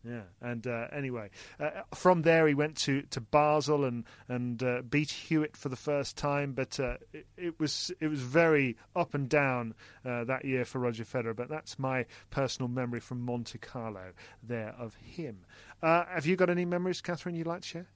yeah, 0.06 0.22
and 0.42 0.66
uh, 0.68 0.88
anyway, 0.92 1.30
uh, 1.60 1.70
from 1.94 2.22
there 2.24 2.48
he 2.48 2.54
went 2.54 2.76
to, 2.78 3.02
to 3.04 3.22
Basel 3.22 3.86
and 3.86 4.04
and 4.28 4.62
uh, 4.64 4.82
beat 4.82 5.12
Hewitt 5.12 5.56
for 5.58 5.70
the 5.70 5.76
first 5.76 6.18
time. 6.18 6.54
But 6.54 6.80
uh, 6.80 6.98
it, 7.14 7.26
it 7.38 7.60
was 7.60 7.92
it 8.00 8.08
was 8.08 8.20
very 8.22 8.78
up 8.96 9.14
and 9.14 9.28
down 9.30 9.76
uh, 10.06 10.24
that 10.26 10.46
year 10.46 10.66
for 10.66 10.80
Roger 10.80 11.06
Federer. 11.06 11.36
But 11.36 11.50
that's 11.50 11.78
my 11.80 12.06
personal 12.30 12.68
memory 12.70 13.00
from 13.00 13.22
Monte 13.22 13.58
Carlo 13.60 14.12
there 14.42 14.76
of 14.78 14.96
him. 14.96 15.46
Uh, 15.82 16.06
have 16.06 16.26
you 16.26 16.36
got 16.36 16.50
any 16.50 16.66
memories, 16.66 17.02
Catherine? 17.02 17.36
You'd 17.36 17.48
like 17.48 17.62
to 17.62 17.68
share? 17.68 17.88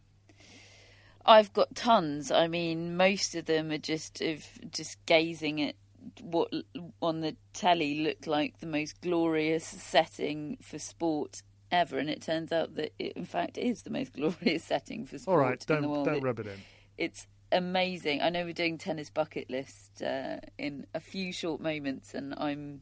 I've 1.25 1.51
got 1.51 1.75
tons. 1.75 2.31
I 2.31 2.47
mean, 2.47 2.95
most 2.95 3.35
of 3.35 3.45
them 3.45 3.69
are 3.71 3.77
just 3.77 4.21
of 4.21 4.45
just 4.71 5.05
gazing 5.05 5.61
at 5.61 5.75
what 6.21 6.53
on 7.01 7.21
the 7.21 7.35
telly 7.53 7.99
looked 8.03 8.27
like 8.27 8.59
the 8.59 8.65
most 8.67 9.01
glorious 9.01 9.65
setting 9.65 10.57
for 10.61 10.79
sport 10.79 11.41
ever, 11.71 11.97
and 11.97 12.09
it 12.09 12.21
turns 12.21 12.51
out 12.51 12.75
that 12.75 12.93
it, 12.99 13.13
in 13.13 13.25
fact, 13.25 13.57
is 13.57 13.83
the 13.83 13.89
most 13.89 14.13
glorious 14.19 14.63
setting 14.63 15.05
for 15.05 15.17
sport 15.17 15.33
All 15.37 15.43
right, 15.43 15.61
in 15.69 15.75
don't 15.75 15.81
the 15.83 15.89
world. 15.89 16.05
don't 16.05 16.17
It- 16.17 16.23
rub 16.23 16.39
it 16.39 16.47
in. 16.47 16.59
It's 16.97 17.27
amazing. 17.51 18.21
I 18.21 18.29
know 18.29 18.43
we're 18.43 18.53
doing 18.53 18.77
tennis 18.77 19.09
bucket 19.09 19.49
list 19.49 20.01
uh, 20.01 20.37
in 20.57 20.87
a 20.93 20.99
few 20.99 21.31
short 21.31 21.61
moments, 21.61 22.13
and 22.13 22.33
I'm 22.37 22.81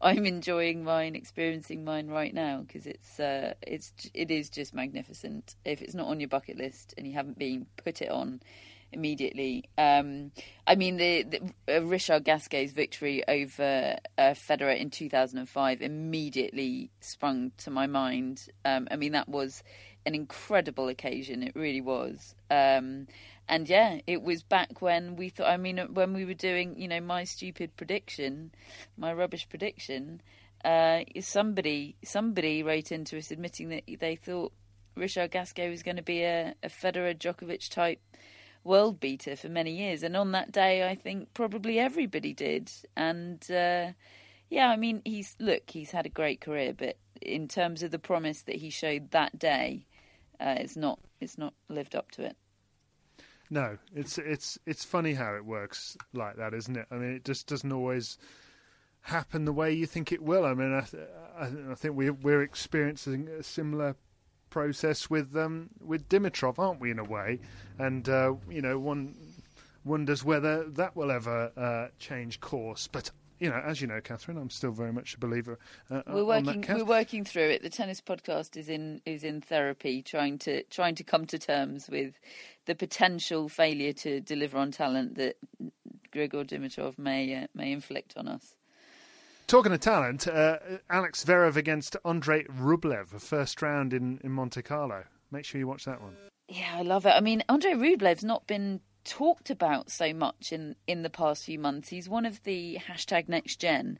I'm 0.00 0.26
enjoying 0.26 0.82
mine, 0.82 1.14
experiencing 1.14 1.84
mine 1.84 2.08
right 2.08 2.34
now 2.34 2.62
because 2.66 2.86
it's 2.86 3.20
uh, 3.20 3.54
it's 3.62 3.92
it 4.14 4.30
is 4.30 4.48
just 4.50 4.72
magnificent. 4.74 5.54
If 5.64 5.82
it's 5.82 5.94
not 5.94 6.08
on 6.08 6.18
your 6.18 6.28
bucket 6.28 6.56
list 6.56 6.94
and 6.96 7.06
you 7.06 7.12
haven't 7.12 7.38
been, 7.38 7.66
put 7.76 8.00
it 8.02 8.10
on 8.10 8.40
immediately. 8.92 9.64
Um, 9.78 10.32
I 10.66 10.74
mean, 10.74 10.96
the, 10.96 11.22
the 11.22 11.76
uh, 11.76 11.80
Richard 11.80 12.24
Gasquet's 12.24 12.72
victory 12.72 13.22
over 13.26 13.96
uh, 14.18 14.22
Federer 14.22 14.78
in 14.78 14.90
2005 14.90 15.82
immediately 15.82 16.90
sprung 17.00 17.52
to 17.58 17.70
my 17.70 17.86
mind. 17.86 18.48
Um, 18.64 18.88
I 18.90 18.96
mean, 18.96 19.12
that 19.12 19.28
was 19.28 19.62
an 20.04 20.14
incredible 20.14 20.88
occasion. 20.88 21.42
It 21.42 21.54
really 21.54 21.80
was. 21.80 22.34
Um, 22.50 23.06
and 23.48 23.68
yeah, 23.68 24.00
it 24.06 24.22
was 24.22 24.42
back 24.42 24.80
when 24.80 25.16
we 25.16 25.28
thought. 25.28 25.48
I 25.48 25.56
mean, 25.56 25.78
when 25.92 26.14
we 26.14 26.24
were 26.24 26.34
doing, 26.34 26.78
you 26.78 26.88
know, 26.88 27.00
my 27.00 27.24
stupid 27.24 27.76
prediction, 27.76 28.52
my 28.96 29.12
rubbish 29.12 29.48
prediction. 29.48 30.20
Uh, 30.64 31.00
somebody, 31.20 31.96
somebody 32.04 32.62
wrote 32.62 32.92
into 32.92 33.18
us 33.18 33.32
admitting 33.32 33.70
that 33.70 33.82
they 33.98 34.14
thought 34.14 34.52
Richard 34.94 35.30
Gasquet 35.30 35.70
was 35.70 35.82
going 35.82 35.96
to 35.96 36.02
be 36.02 36.22
a, 36.22 36.54
a 36.62 36.68
Federer 36.68 37.16
Djokovic 37.16 37.68
type 37.70 38.00
world 38.64 39.00
beater 39.00 39.36
for 39.36 39.48
many 39.48 39.72
years, 39.72 40.02
and 40.02 40.16
on 40.16 40.32
that 40.32 40.52
day, 40.52 40.88
I 40.88 40.94
think 40.94 41.34
probably 41.34 41.78
everybody 41.78 42.32
did. 42.32 42.70
And 42.96 43.42
uh, 43.50 43.92
yeah, 44.50 44.68
I 44.68 44.76
mean, 44.76 45.02
he's 45.04 45.36
look, 45.38 45.70
he's 45.70 45.90
had 45.90 46.06
a 46.06 46.10
great 46.10 46.40
career, 46.40 46.72
but 46.76 46.96
in 47.20 47.48
terms 47.48 47.82
of 47.82 47.90
the 47.90 47.98
promise 47.98 48.42
that 48.42 48.56
he 48.56 48.70
showed 48.70 49.10
that 49.10 49.38
day, 49.38 49.86
uh, 50.40 50.56
it's 50.58 50.76
not, 50.76 50.98
it's 51.20 51.38
not 51.38 51.54
lived 51.68 51.94
up 51.94 52.10
to 52.12 52.24
it. 52.24 52.36
No, 53.50 53.76
it's 53.94 54.16
it's 54.16 54.58
it's 54.64 54.84
funny 54.84 55.12
how 55.12 55.34
it 55.34 55.44
works 55.44 55.96
like 56.14 56.36
that, 56.36 56.54
isn't 56.54 56.76
it? 56.76 56.86
I 56.90 56.94
mean, 56.94 57.12
it 57.12 57.24
just 57.24 57.46
doesn't 57.46 57.72
always 57.72 58.16
happen 59.02 59.44
the 59.44 59.52
way 59.52 59.72
you 59.72 59.84
think 59.84 60.10
it 60.10 60.22
will. 60.22 60.46
I 60.46 60.54
mean, 60.54 60.72
I, 60.72 60.80
th- 60.80 61.02
I, 61.36 61.48
th- 61.48 61.66
I 61.70 61.74
think 61.74 61.94
we 61.94 62.08
we're 62.10 62.42
experiencing 62.42 63.28
a 63.28 63.42
similar 63.42 63.96
process 64.52 65.08
with 65.08 65.34
um, 65.36 65.68
with 65.80 66.08
Dimitrov, 66.08 66.58
aren't 66.58 66.80
we? 66.80 66.90
In 66.90 66.98
a 66.98 67.04
way, 67.04 67.40
and 67.78 68.08
uh, 68.08 68.34
you 68.48 68.60
know, 68.60 68.78
one 68.78 69.16
wonders 69.84 70.22
whether 70.22 70.68
that 70.70 70.94
will 70.94 71.10
ever 71.10 71.50
uh, 71.56 71.88
change 71.98 72.38
course. 72.40 72.86
But 72.86 73.10
you 73.40 73.48
know, 73.48 73.56
as 73.56 73.80
you 73.80 73.88
know, 73.88 74.00
Catherine, 74.00 74.36
I'm 74.36 74.50
still 74.50 74.70
very 74.70 74.92
much 74.92 75.14
a 75.14 75.18
believer. 75.18 75.58
Uh, 75.90 76.02
We're 76.06 76.24
working. 76.24 76.64
We're 76.68 76.84
working 76.84 77.24
through 77.24 77.48
it. 77.48 77.62
The 77.62 77.70
tennis 77.70 78.00
podcast 78.00 78.56
is 78.56 78.68
in 78.68 79.00
is 79.06 79.24
in 79.24 79.40
therapy, 79.40 80.02
trying 80.02 80.38
to 80.40 80.62
trying 80.64 80.94
to 80.96 81.04
come 81.04 81.26
to 81.26 81.38
terms 81.38 81.88
with 81.88 82.14
the 82.66 82.74
potential 82.74 83.48
failure 83.48 83.94
to 83.94 84.20
deliver 84.20 84.58
on 84.58 84.70
talent 84.70 85.16
that 85.16 85.36
Grigor 86.14 86.46
Dimitrov 86.46 86.98
may 86.98 87.34
uh, 87.34 87.46
may 87.54 87.72
inflict 87.72 88.16
on 88.16 88.28
us. 88.28 88.54
Talking 89.52 89.72
of 89.72 89.80
talent, 89.80 90.26
uh, 90.26 90.56
Alex 90.88 91.26
Zverev 91.26 91.56
against 91.56 91.94
Andrei 92.06 92.44
Rublev, 92.44 93.12
a 93.12 93.18
first 93.18 93.60
round 93.60 93.92
in, 93.92 94.18
in 94.24 94.30
Monte 94.30 94.62
Carlo. 94.62 95.04
Make 95.30 95.44
sure 95.44 95.58
you 95.58 95.66
watch 95.66 95.84
that 95.84 96.00
one. 96.00 96.16
Yeah, 96.48 96.70
I 96.74 96.80
love 96.80 97.04
it. 97.04 97.10
I 97.10 97.20
mean, 97.20 97.42
Andrei 97.50 97.72
Rublev's 97.72 98.24
not 98.24 98.46
been 98.46 98.80
talked 99.04 99.50
about 99.50 99.90
so 99.90 100.14
much 100.14 100.52
in, 100.52 100.74
in 100.86 101.02
the 101.02 101.10
past 101.10 101.44
few 101.44 101.58
months. 101.58 101.90
He's 101.90 102.08
one 102.08 102.24
of 102.24 102.42
the 102.44 102.78
hashtag 102.88 103.28
next 103.28 103.56
gen 103.56 103.98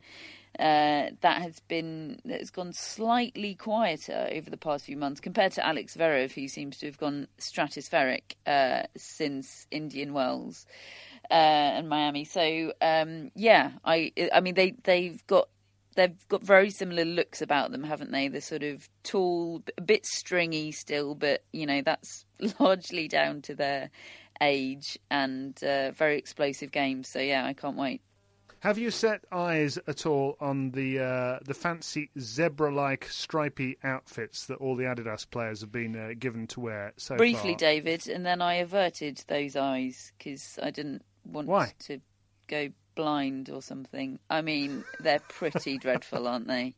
uh, 0.58 1.08
that 1.20 1.42
has 1.42 1.60
been 1.60 2.20
that 2.24 2.40
has 2.40 2.50
gone 2.50 2.72
slightly 2.72 3.54
quieter 3.54 4.28
over 4.32 4.48
the 4.48 4.56
past 4.56 4.86
few 4.86 4.96
months 4.96 5.20
compared 5.20 5.52
to 5.52 5.66
Alex 5.66 5.98
Zverev, 5.98 6.32
who 6.32 6.48
seems 6.48 6.78
to 6.78 6.86
have 6.86 6.96
gone 6.96 7.28
stratospheric 7.38 8.36
uh, 8.46 8.84
since 8.96 9.66
Indian 9.70 10.14
Wells 10.14 10.64
uh, 11.30 11.34
and 11.34 11.88
Miami. 11.88 12.24
So 12.24 12.72
um, 12.80 13.30
yeah, 13.34 13.72
I 13.84 14.12
I 14.32 14.40
mean 14.40 14.54
they 14.54 14.74
they've 14.84 15.24
got 15.26 15.48
they've 15.96 16.28
got 16.28 16.42
very 16.42 16.70
similar 16.70 17.04
looks 17.04 17.42
about 17.42 17.70
them, 17.70 17.84
haven't 17.84 18.12
they? 18.12 18.28
The 18.28 18.40
sort 18.40 18.62
of 18.62 18.88
tall, 19.02 19.62
a 19.76 19.80
bit 19.80 20.06
stringy 20.06 20.72
still, 20.72 21.14
but 21.14 21.44
you 21.52 21.66
know 21.66 21.82
that's 21.82 22.24
largely 22.58 23.08
down 23.08 23.42
to 23.42 23.54
their 23.54 23.90
age 24.40 24.98
and 25.10 25.62
uh, 25.62 25.92
very 25.92 26.18
explosive 26.18 26.72
games. 26.72 27.08
So 27.10 27.20
yeah, 27.20 27.44
I 27.46 27.52
can't 27.52 27.76
wait. 27.76 28.02
Have 28.60 28.78
you 28.78 28.92
set 28.92 29.24
eyes 29.32 29.76
at 29.88 30.06
all 30.06 30.36
on 30.40 30.70
the 30.70 31.00
uh, 31.00 31.38
the 31.44 31.54
fancy 31.54 32.10
zebra-like 32.20 33.06
stripy 33.10 33.76
outfits 33.82 34.46
that 34.46 34.58
all 34.58 34.76
the 34.76 34.84
Adidas 34.84 35.28
players 35.28 35.62
have 35.62 35.72
been 35.72 35.96
uh, 35.96 36.10
given 36.16 36.46
to 36.48 36.60
wear 36.60 36.92
so 36.96 37.16
Briefly, 37.16 37.52
far? 37.52 37.58
David, 37.58 38.06
and 38.06 38.24
then 38.24 38.40
I 38.40 38.54
averted 38.54 39.20
those 39.26 39.56
eyes 39.56 40.12
because 40.16 40.60
I 40.62 40.70
didn't 40.70 41.02
want 41.24 41.48
Why? 41.48 41.72
to 41.84 42.00
go 42.48 42.68
blind 42.94 43.50
or 43.50 43.62
something. 43.62 44.18
I 44.28 44.42
mean, 44.42 44.84
they're 45.00 45.20
pretty 45.20 45.78
dreadful, 45.80 46.26
aren't 46.26 46.46
they? 46.48 46.74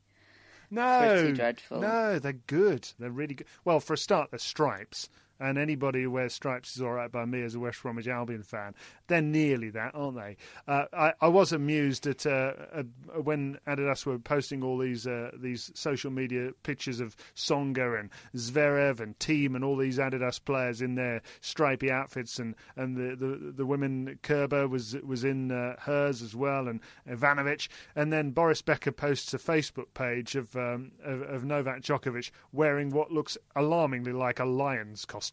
No, 0.70 0.98
Pretty 1.00 1.32
dreadful. 1.34 1.80
No, 1.80 2.18
they're 2.18 2.32
good. 2.32 2.88
They're 2.98 3.10
really 3.10 3.34
good. 3.34 3.46
Well, 3.64 3.80
for 3.80 3.92
a 3.94 3.98
start, 3.98 4.30
they're 4.30 4.38
stripes, 4.38 5.08
and 5.40 5.58
anybody 5.58 6.02
who 6.02 6.10
wears 6.10 6.32
stripes 6.32 6.76
is 6.76 6.82
all 6.82 6.92
right 6.92 7.10
by 7.10 7.24
me 7.24 7.42
as 7.42 7.54
a 7.54 7.60
West 7.60 7.82
Bromwich 7.82 8.08
Albion 8.08 8.42
fan. 8.42 8.74
They're 9.06 9.20
nearly 9.20 9.70
that, 9.70 9.92
aren't 9.94 10.16
they? 10.16 10.36
Uh, 10.66 10.84
I, 10.92 11.12
I 11.20 11.28
was 11.28 11.52
amused 11.52 12.06
at 12.06 12.24
uh, 12.26 12.52
uh, 12.72 12.82
when 13.22 13.58
Adidas 13.66 14.06
were 14.06 14.18
posting 14.18 14.62
all 14.62 14.78
these 14.78 15.06
uh, 15.06 15.30
these 15.34 15.70
social 15.74 16.10
media 16.10 16.52
pictures 16.62 17.00
of 17.00 17.16
Tsonga 17.34 17.98
and 17.98 18.10
Zverev 18.34 19.00
and 19.00 19.18
Thiem 19.18 19.54
and 19.54 19.64
all 19.64 19.76
these 19.76 19.98
Adidas 19.98 20.42
players 20.42 20.80
in 20.80 20.94
their 20.94 21.22
stripy 21.40 21.90
outfits, 21.90 22.38
and 22.38 22.54
and 22.76 22.96
the 22.96 23.16
the, 23.16 23.52
the 23.52 23.66
women 23.66 24.18
Kerber 24.22 24.68
was 24.68 24.96
was 25.02 25.24
in 25.24 25.50
uh, 25.50 25.76
hers 25.80 26.22
as 26.22 26.34
well, 26.34 26.68
and 26.68 26.80
Ivanovic, 27.08 27.68
and 27.96 28.12
then 28.12 28.30
Boris 28.30 28.62
Becker 28.62 28.92
posts 28.92 29.34
a 29.34 29.38
Facebook 29.38 29.92
page 29.94 30.36
of, 30.36 30.54
um, 30.56 30.92
of 31.02 31.22
of 31.22 31.44
Novak 31.44 31.82
Djokovic 31.82 32.30
wearing 32.52 32.90
what 32.90 33.10
looks 33.10 33.36
alarmingly 33.56 34.12
like 34.12 34.38
a 34.38 34.44
lion's 34.44 35.04
costume. 35.04 35.23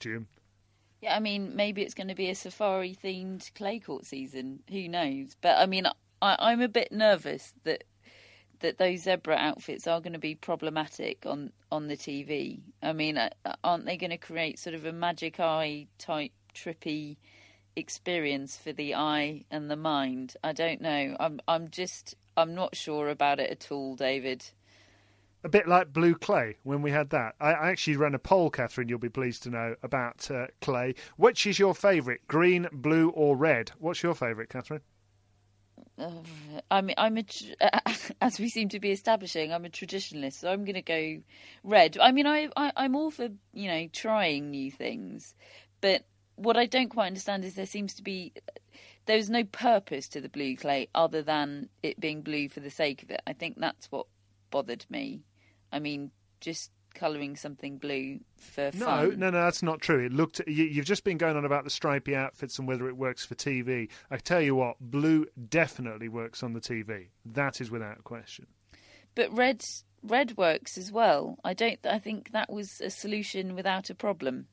Yeah, 1.02 1.16
I 1.16 1.20
mean, 1.20 1.56
maybe 1.56 1.82
it's 1.82 1.96
going 1.96 2.10
to 2.10 2.16
be 2.16 2.30
a 2.30 2.36
safari 2.36 2.96
themed 3.04 3.54
clay 3.56 3.80
court 3.80 4.06
season. 4.06 4.62
Who 4.70 4.88
knows? 4.88 5.36
But 5.42 5.58
I 5.58 5.66
mean, 5.66 5.88
I, 6.22 6.36
I'm 6.38 6.62
a 6.62 6.68
bit 6.68 6.92
nervous 6.92 7.54
that 7.64 7.84
that 8.60 8.78
those 8.78 9.02
zebra 9.02 9.36
outfits 9.36 9.88
are 9.88 10.00
going 10.00 10.14
to 10.14 10.20
be 10.20 10.36
problematic 10.36 11.26
on 11.26 11.52
on 11.72 11.88
the 11.88 11.98
TV. 11.98 12.62
I 12.82 12.94
mean, 12.94 13.20
aren't 13.64 13.86
they 13.86 13.98
going 13.98 14.12
to 14.12 14.18
create 14.18 14.60
sort 14.60 14.76
of 14.76 14.86
a 14.86 14.94
magic 14.94 15.40
eye 15.40 15.88
type 15.98 16.32
trippy 16.54 17.18
experience 17.76 18.58
for 18.58 18.72
the 18.72 18.94
eye 18.96 19.46
and 19.50 19.72
the 19.72 19.76
mind? 19.76 20.36
I 20.44 20.54
don't 20.54 20.82
know. 20.82 21.16
I'm 21.20 21.42
I'm 21.48 21.70
just 21.70 22.16
I'm 22.38 22.54
not 22.54 22.76
sure 22.76 23.10
about 23.10 23.40
it 23.40 23.50
at 23.50 23.72
all, 23.72 23.96
David. 23.96 24.46
A 25.44 25.50
bit 25.50 25.68
like 25.68 25.92
blue 25.92 26.16
clay 26.16 26.58
when 26.64 26.82
we 26.82 26.92
had 26.92 27.10
that. 27.10 27.36
I 27.40 27.52
actually 27.52 27.98
ran 27.98 28.14
a 28.14 28.20
poll, 28.20 28.50
Catherine, 28.50 28.90
you'll 28.90 29.00
be 29.00 29.10
pleased 29.10 29.44
to 29.44 29.50
know, 29.50 29.76
about 29.82 30.30
uh, 30.30 30.48
clay. 30.62 30.94
Which 31.18 31.48
is 31.48 31.58
your 31.58 31.74
favourite, 31.74 32.28
green, 32.28 32.68
blue, 32.72 33.10
or 33.10 33.36
red? 33.36 33.72
What's 33.80 34.04
your 34.04 34.14
favourite, 34.14 34.50
Catherine? 34.50 34.82
uh, 36.02 36.10
I'm 36.70 36.90
I'm 36.98 37.18
a 37.18 37.26
as 38.22 38.40
we 38.40 38.50
seem 38.50 38.70
to 38.70 38.80
be 38.80 38.92
establishing. 38.92 39.54
I'm 39.54 39.66
a 39.66 39.70
traditionalist, 39.70 40.34
so 40.34 40.52
I'm 40.52 40.66
going 40.66 40.76
to 40.76 40.82
go 40.82 41.22
red. 41.64 41.98
I 42.00 42.12
mean, 42.12 42.28
I, 42.28 42.50
I 42.56 42.72
I'm 42.76 42.96
all 42.96 43.12
for 43.12 43.30
you 43.54 43.68
know 43.68 43.88
trying 43.94 44.50
new 44.50 44.72
things, 44.72 45.36
but 45.80 46.06
what 46.36 46.58
I 46.58 46.66
don't 46.66 46.90
quite 46.90 47.08
understand 47.08 47.46
is 47.46 47.56
there 47.56 47.66
seems 47.66 47.94
to 47.96 48.04
be 48.04 48.34
there's 49.06 49.30
no 49.30 49.44
purpose 49.44 50.08
to 50.10 50.22
the 50.22 50.30
blue 50.30 50.56
clay 50.56 50.88
other 50.96 51.22
than 51.22 51.70
it 51.84 52.00
being 52.00 52.22
blue 52.22 52.50
for 52.50 52.60
the 52.60 52.70
sake 52.70 53.04
of 53.04 53.12
it. 53.12 53.22
I 53.28 53.34
think 53.34 53.60
that's 53.60 53.92
what 53.92 54.08
bothered 54.50 54.86
me. 54.90 55.22
I 55.72 55.80
mean, 55.80 56.12
just 56.40 56.72
colouring 56.94 57.38
something 57.38 57.78
blue 57.78 58.20
for 58.36 58.70
No, 58.74 58.86
fun. 58.86 59.20
no, 59.20 59.30
no, 59.30 59.44
that's 59.44 59.64
not 59.64 59.80
true. 59.82 60.06
It 60.06 60.12
looked. 60.12 60.42
You, 60.46 60.66
you've 60.66 60.86
just 60.86 61.04
been 61.04 61.18
going 61.18 61.38
on 61.38 61.46
about 61.46 61.64
the 61.64 61.70
stripy 61.70 62.16
outfits 62.16 62.60
and 62.60 62.68
whether 62.68 62.88
it 62.90 62.98
works 62.98 63.26
for 63.26 63.36
TV. 63.36 63.90
I 64.10 64.18
tell 64.18 64.42
you 64.42 64.56
what, 64.56 64.76
blue 64.82 65.26
definitely 65.50 66.10
works 66.10 66.44
on 66.44 66.54
the 66.54 66.60
TV. 66.60 67.08
That 67.26 67.62
is 67.62 67.72
without 67.72 68.04
question. 68.04 68.48
But 69.16 69.36
red 69.36 69.64
red 70.04 70.36
works 70.38 70.78
as 70.78 70.92
well. 70.92 71.38
I 71.44 71.54
don't. 71.54 71.80
I 71.86 72.00
think 72.00 72.32
that 72.32 72.52
was 72.52 72.82
a 72.82 72.90
solution 72.90 73.56
without 73.56 73.90
a 73.90 73.96
problem. 73.96 74.48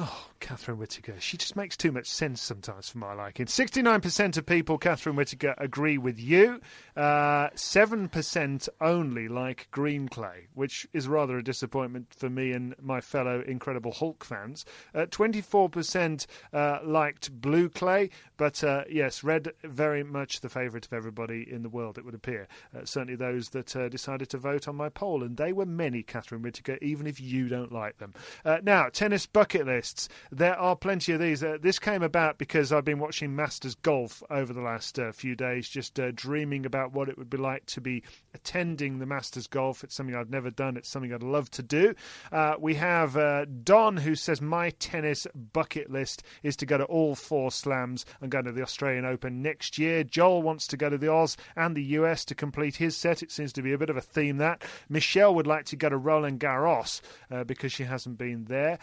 Oh, 0.00 0.28
Catherine 0.38 0.78
Whitaker. 0.78 1.16
She 1.18 1.36
just 1.36 1.56
makes 1.56 1.76
too 1.76 1.90
much 1.90 2.06
sense 2.06 2.40
sometimes 2.40 2.88
for 2.88 2.98
my 2.98 3.14
liking. 3.14 3.46
69% 3.46 4.36
of 4.36 4.46
people, 4.46 4.78
Catherine 4.78 5.16
Whitaker, 5.16 5.56
agree 5.58 5.98
with 5.98 6.20
you. 6.20 6.60
Uh, 6.96 7.50
7% 7.50 8.68
only 8.80 9.26
like 9.26 9.66
green 9.72 10.08
clay, 10.08 10.46
which 10.54 10.86
is 10.92 11.08
rather 11.08 11.38
a 11.38 11.42
disappointment 11.42 12.14
for 12.14 12.30
me 12.30 12.52
and 12.52 12.76
my 12.80 13.00
fellow 13.00 13.42
Incredible 13.42 13.90
Hulk 13.90 14.24
fans. 14.24 14.64
Uh, 14.94 15.06
24% 15.06 16.26
uh, 16.52 16.78
liked 16.84 17.32
blue 17.40 17.68
clay, 17.68 18.08
but 18.36 18.62
uh, 18.62 18.84
yes, 18.88 19.24
red 19.24 19.52
very 19.64 20.04
much 20.04 20.40
the 20.40 20.48
favourite 20.48 20.86
of 20.86 20.92
everybody 20.92 21.44
in 21.50 21.64
the 21.64 21.68
world, 21.68 21.98
it 21.98 22.04
would 22.04 22.14
appear. 22.14 22.46
Uh, 22.72 22.84
certainly 22.84 23.16
those 23.16 23.48
that 23.48 23.74
uh, 23.74 23.88
decided 23.88 24.30
to 24.30 24.38
vote 24.38 24.68
on 24.68 24.76
my 24.76 24.88
poll, 24.88 25.24
and 25.24 25.36
they 25.36 25.52
were 25.52 25.66
many, 25.66 26.04
Catherine 26.04 26.42
Whitaker, 26.42 26.78
even 26.80 27.08
if 27.08 27.20
you 27.20 27.48
don't 27.48 27.72
like 27.72 27.98
them. 27.98 28.14
Now, 28.62 28.88
tennis 28.88 29.26
bucket 29.26 29.66
lists. 29.88 30.08
There 30.30 30.58
are 30.58 30.76
plenty 30.76 31.12
of 31.12 31.20
these. 31.20 31.42
Uh, 31.42 31.56
this 31.60 31.78
came 31.78 32.02
about 32.02 32.38
because 32.38 32.72
I've 32.72 32.84
been 32.84 32.98
watching 32.98 33.34
Masters 33.34 33.74
Golf 33.74 34.22
over 34.30 34.52
the 34.52 34.60
last 34.60 34.98
uh, 34.98 35.12
few 35.12 35.34
days, 35.34 35.68
just 35.68 35.98
uh, 35.98 36.10
dreaming 36.14 36.66
about 36.66 36.92
what 36.92 37.08
it 37.08 37.16
would 37.16 37.30
be 37.30 37.38
like 37.38 37.64
to 37.66 37.80
be 37.80 38.02
attending 38.34 38.98
the 38.98 39.06
Masters 39.06 39.46
Golf. 39.46 39.82
It's 39.82 39.94
something 39.94 40.14
I've 40.14 40.30
never 40.30 40.50
done. 40.50 40.76
It's 40.76 40.88
something 40.88 41.12
I'd 41.12 41.22
love 41.22 41.50
to 41.52 41.62
do. 41.62 41.94
Uh, 42.30 42.54
we 42.58 42.74
have 42.74 43.16
uh, 43.16 43.46
Don 43.64 43.96
who 43.96 44.14
says 44.14 44.40
my 44.40 44.70
tennis 44.70 45.26
bucket 45.52 45.90
list 45.90 46.22
is 46.42 46.56
to 46.56 46.66
go 46.66 46.76
to 46.76 46.84
all 46.84 47.14
four 47.14 47.50
slams 47.50 48.04
and 48.20 48.30
go 48.30 48.42
to 48.42 48.52
the 48.52 48.62
Australian 48.62 49.06
Open 49.06 49.42
next 49.42 49.78
year. 49.78 50.04
Joel 50.04 50.42
wants 50.42 50.66
to 50.68 50.76
go 50.76 50.90
to 50.90 50.98
the 50.98 51.10
Oz 51.10 51.36
and 51.56 51.74
the 51.74 51.82
US 51.82 52.24
to 52.26 52.34
complete 52.34 52.76
his 52.76 52.96
set. 52.96 53.22
It 53.22 53.32
seems 53.32 53.52
to 53.54 53.62
be 53.62 53.72
a 53.72 53.78
bit 53.78 53.90
of 53.90 53.96
a 53.96 54.02
theme 54.02 54.36
that. 54.38 54.64
Michelle 54.88 55.34
would 55.34 55.46
like 55.46 55.64
to 55.66 55.76
go 55.76 55.88
to 55.88 55.96
Roland 55.96 56.40
Garros 56.40 57.00
uh, 57.30 57.44
because 57.44 57.72
she 57.72 57.84
hasn't 57.84 58.18
been 58.18 58.44
there. 58.44 58.78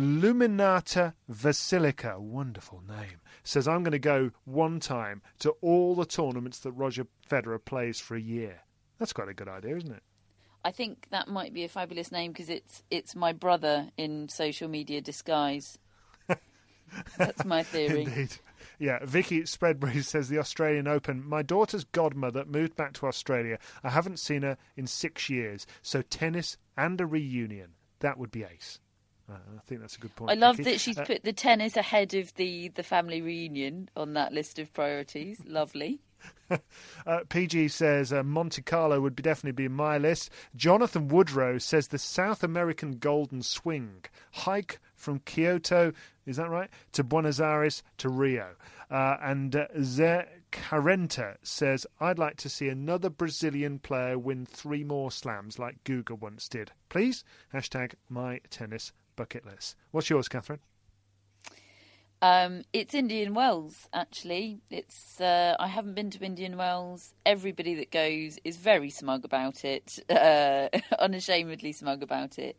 Luminata 0.00 1.12
Vasilica, 1.30 2.18
wonderful 2.18 2.82
name, 2.88 3.20
says 3.44 3.68
I'm 3.68 3.82
going 3.82 3.92
to 3.92 3.98
go 3.98 4.30
one 4.44 4.80
time 4.80 5.20
to 5.40 5.50
all 5.60 5.94
the 5.94 6.06
tournaments 6.06 6.60
that 6.60 6.72
Roger 6.72 7.06
Federer 7.28 7.62
plays 7.62 8.00
for 8.00 8.16
a 8.16 8.20
year. 8.20 8.62
That's 8.98 9.12
quite 9.12 9.28
a 9.28 9.34
good 9.34 9.48
idea, 9.48 9.76
isn't 9.76 9.92
it? 9.92 10.02
I 10.64 10.70
think 10.70 11.06
that 11.10 11.28
might 11.28 11.52
be 11.52 11.64
a 11.64 11.68
fabulous 11.68 12.10
name 12.10 12.32
because 12.32 12.48
it's 12.48 12.82
it's 12.90 13.14
my 13.14 13.32
brother 13.32 13.90
in 13.98 14.28
social 14.30 14.68
media 14.68 15.02
disguise. 15.02 15.78
That's 17.18 17.44
my 17.44 17.62
theory. 17.62 18.04
Indeed. 18.04 18.38
Yeah, 18.78 18.98
Vicky 19.04 19.42
Spreadbury 19.42 20.02
says 20.04 20.28
the 20.28 20.38
Australian 20.38 20.88
Open. 20.88 21.22
My 21.26 21.42
daughter's 21.42 21.84
godmother 21.84 22.46
moved 22.46 22.74
back 22.74 22.94
to 22.94 23.06
Australia. 23.06 23.58
I 23.84 23.90
haven't 23.90 24.18
seen 24.18 24.42
her 24.42 24.56
in 24.76 24.86
six 24.86 25.28
years. 25.28 25.66
So 25.82 26.00
tennis 26.00 26.56
and 26.76 27.00
a 27.00 27.06
reunion. 27.06 27.74
That 28.00 28.18
would 28.18 28.30
be 28.30 28.44
ace. 28.44 28.80
Uh, 29.30 29.34
I 29.34 29.60
think 29.66 29.80
that's 29.80 29.96
a 29.96 30.00
good 30.00 30.14
point. 30.16 30.30
I 30.30 30.34
love 30.34 30.56
Vicky. 30.56 30.72
that 30.72 30.80
she's 30.80 30.98
Uh, 30.98 31.04
put 31.04 31.22
the 31.22 31.32
tennis 31.32 31.76
ahead 31.76 32.14
of 32.14 32.34
the 32.34 32.68
the 32.68 32.82
family 32.82 33.22
reunion 33.22 33.88
on 33.96 34.14
that 34.14 34.32
list 34.32 34.58
of 34.58 34.72
priorities. 34.72 35.40
Lovely. 35.46 36.00
Uh, 37.06 37.20
PG 37.28 37.68
says 37.68 38.12
uh, 38.12 38.22
Monte 38.24 38.60
Carlo 38.62 39.00
would 39.00 39.16
be 39.16 39.22
definitely 39.22 39.52
be 39.52 39.64
in 39.66 39.72
my 39.72 39.96
list. 39.96 40.30
Jonathan 40.54 41.08
Woodrow 41.08 41.58
says 41.58 41.88
the 41.88 41.98
South 41.98 42.42
American 42.42 42.98
Golden 42.98 43.40
Swing 43.42 44.04
hike 44.32 44.80
from 44.96 45.20
Quito, 45.20 45.92
is 46.26 46.36
that 46.36 46.50
right, 46.50 46.68
to 46.92 47.04
Buenos 47.04 47.40
Aires 47.40 47.82
to 47.98 48.08
Rio. 48.10 48.54
Uh, 48.90 49.16
and 49.22 49.54
uh, 49.56 49.66
Carenta 50.52 51.36
says 51.42 51.86
I'd 52.00 52.18
like 52.18 52.36
to 52.38 52.48
see 52.50 52.68
another 52.68 53.08
Brazilian 53.08 53.78
player 53.78 54.18
win 54.18 54.44
three 54.44 54.84
more 54.84 55.10
slams 55.10 55.58
like 55.58 55.82
Guga 55.84 56.18
once 56.18 56.48
did. 56.48 56.72
Please 56.88 57.24
hashtag 57.54 57.94
my 58.08 58.40
tennis 58.50 58.92
bucket 59.20 59.44
list. 59.44 59.76
What's 59.90 60.08
yours, 60.08 60.28
Catherine? 60.28 60.60
Um, 62.22 62.62
it's 62.72 62.94
Indian 62.94 63.34
Wells, 63.34 63.86
actually. 63.92 64.62
It's 64.70 65.20
uh, 65.20 65.56
I 65.60 65.66
haven't 65.66 65.92
been 65.92 66.08
to 66.12 66.24
Indian 66.24 66.56
Wells. 66.56 67.12
Everybody 67.26 67.74
that 67.74 67.90
goes 67.90 68.38
is 68.44 68.56
very 68.56 68.88
smug 68.88 69.26
about 69.26 69.62
it, 69.62 69.98
uh, 70.08 70.70
unashamedly 70.98 71.72
smug 71.72 72.02
about 72.02 72.38
it. 72.38 72.56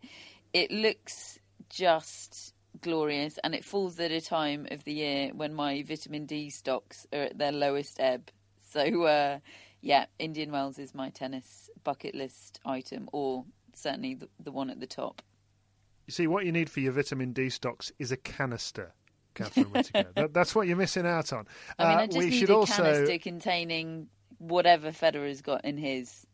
It 0.53 0.69
looks 0.69 1.39
just 1.67 2.53
glorious, 2.79 3.39
and 3.43 3.55
it 3.55 3.65
falls 3.65 3.99
at 3.99 4.11
a 4.11 4.21
time 4.21 4.67
of 4.69 4.83
the 4.83 4.93
year 4.93 5.31
when 5.33 5.55
my 5.55 5.81
vitamin 5.81 6.27
D 6.27 6.51
stocks 6.51 7.07
are 7.11 7.23
at 7.23 7.39
their 7.39 7.51
lowest 7.51 7.99
ebb. 7.99 8.29
So, 8.69 9.03
uh, 9.05 9.39
yeah, 9.81 10.05
Indian 10.19 10.51
Wells 10.51 10.77
is 10.77 10.93
my 10.93 11.09
tennis 11.09 11.71
bucket 11.83 12.13
list 12.13 12.59
item, 12.63 13.09
or 13.11 13.45
certainly 13.73 14.13
the, 14.13 14.29
the 14.39 14.51
one 14.51 14.69
at 14.69 14.79
the 14.79 14.85
top. 14.85 15.23
You 16.11 16.13
see, 16.13 16.27
what 16.27 16.45
you 16.45 16.51
need 16.51 16.69
for 16.69 16.81
your 16.81 16.91
vitamin 16.91 17.31
D 17.31 17.49
stocks 17.49 17.89
is 17.97 18.11
a 18.11 18.17
canister. 18.17 18.93
Catherine 19.33 19.67
Whitaker. 19.67 20.11
that, 20.17 20.33
that's 20.33 20.53
what 20.53 20.67
you're 20.67 20.75
missing 20.75 21.07
out 21.07 21.31
on. 21.31 21.47
I 21.79 21.87
mean, 21.87 21.97
Uh, 21.97 22.01
I 22.01 22.05
just 22.07 22.17
we 22.17 22.25
need 22.25 22.37
should 22.37 22.49
a 22.49 22.55
also 22.57 22.83
canister 22.83 23.17
containing 23.17 24.09
whatever 24.37 24.91
Federer's 24.91 25.41
got 25.41 25.63
in 25.63 25.77
his. 25.77 26.27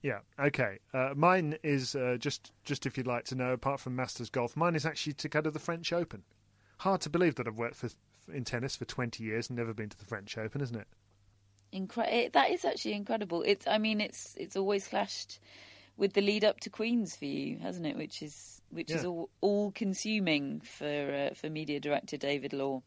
Yeah. 0.00 0.20
Okay. 0.38 0.78
Uh, 0.94 1.10
mine 1.14 1.58
is 1.62 1.94
uh, 1.94 2.16
just 2.18 2.50
just 2.64 2.86
if 2.86 2.96
you'd 2.96 3.06
like 3.06 3.26
to 3.26 3.34
know. 3.34 3.52
Apart 3.52 3.80
from 3.80 3.94
Masters 3.94 4.30
Golf, 4.30 4.56
mine 4.56 4.74
is 4.74 4.86
actually 4.86 5.12
to 5.12 5.28
go 5.28 5.42
to 5.42 5.50
the 5.50 5.58
French 5.58 5.92
Open. 5.92 6.22
Hard 6.78 7.02
to 7.02 7.10
believe 7.10 7.34
that 7.34 7.46
I've 7.46 7.58
worked 7.58 7.76
for 7.76 7.90
in 8.32 8.44
tennis 8.44 8.74
for 8.74 8.86
twenty 8.86 9.22
years 9.22 9.50
and 9.50 9.58
never 9.58 9.74
been 9.74 9.90
to 9.90 9.98
the 9.98 10.06
French 10.06 10.38
Open, 10.38 10.62
isn't 10.62 10.76
it? 10.76 10.88
Incre- 11.74 12.32
that 12.32 12.50
is 12.50 12.64
actually 12.64 12.94
incredible. 12.94 13.42
It's, 13.42 13.66
I 13.66 13.76
mean, 13.76 14.00
it's 14.00 14.34
it's 14.40 14.56
always 14.56 14.88
clashed 14.88 15.40
with 15.98 16.14
the 16.14 16.22
lead 16.22 16.42
up 16.42 16.60
to 16.60 16.70
Queens 16.70 17.14
for 17.16 17.26
you, 17.26 17.58
hasn't 17.58 17.84
it? 17.84 17.98
Which 17.98 18.22
is 18.22 18.59
which 18.70 18.90
is 18.90 19.04
all 19.04 19.30
all 19.40 19.70
consuming 19.72 20.60
for 20.60 21.30
uh, 21.30 21.34
for 21.34 21.50
media 21.50 21.80
director 21.80 22.16
David 22.16 22.52
Law. 22.52 22.82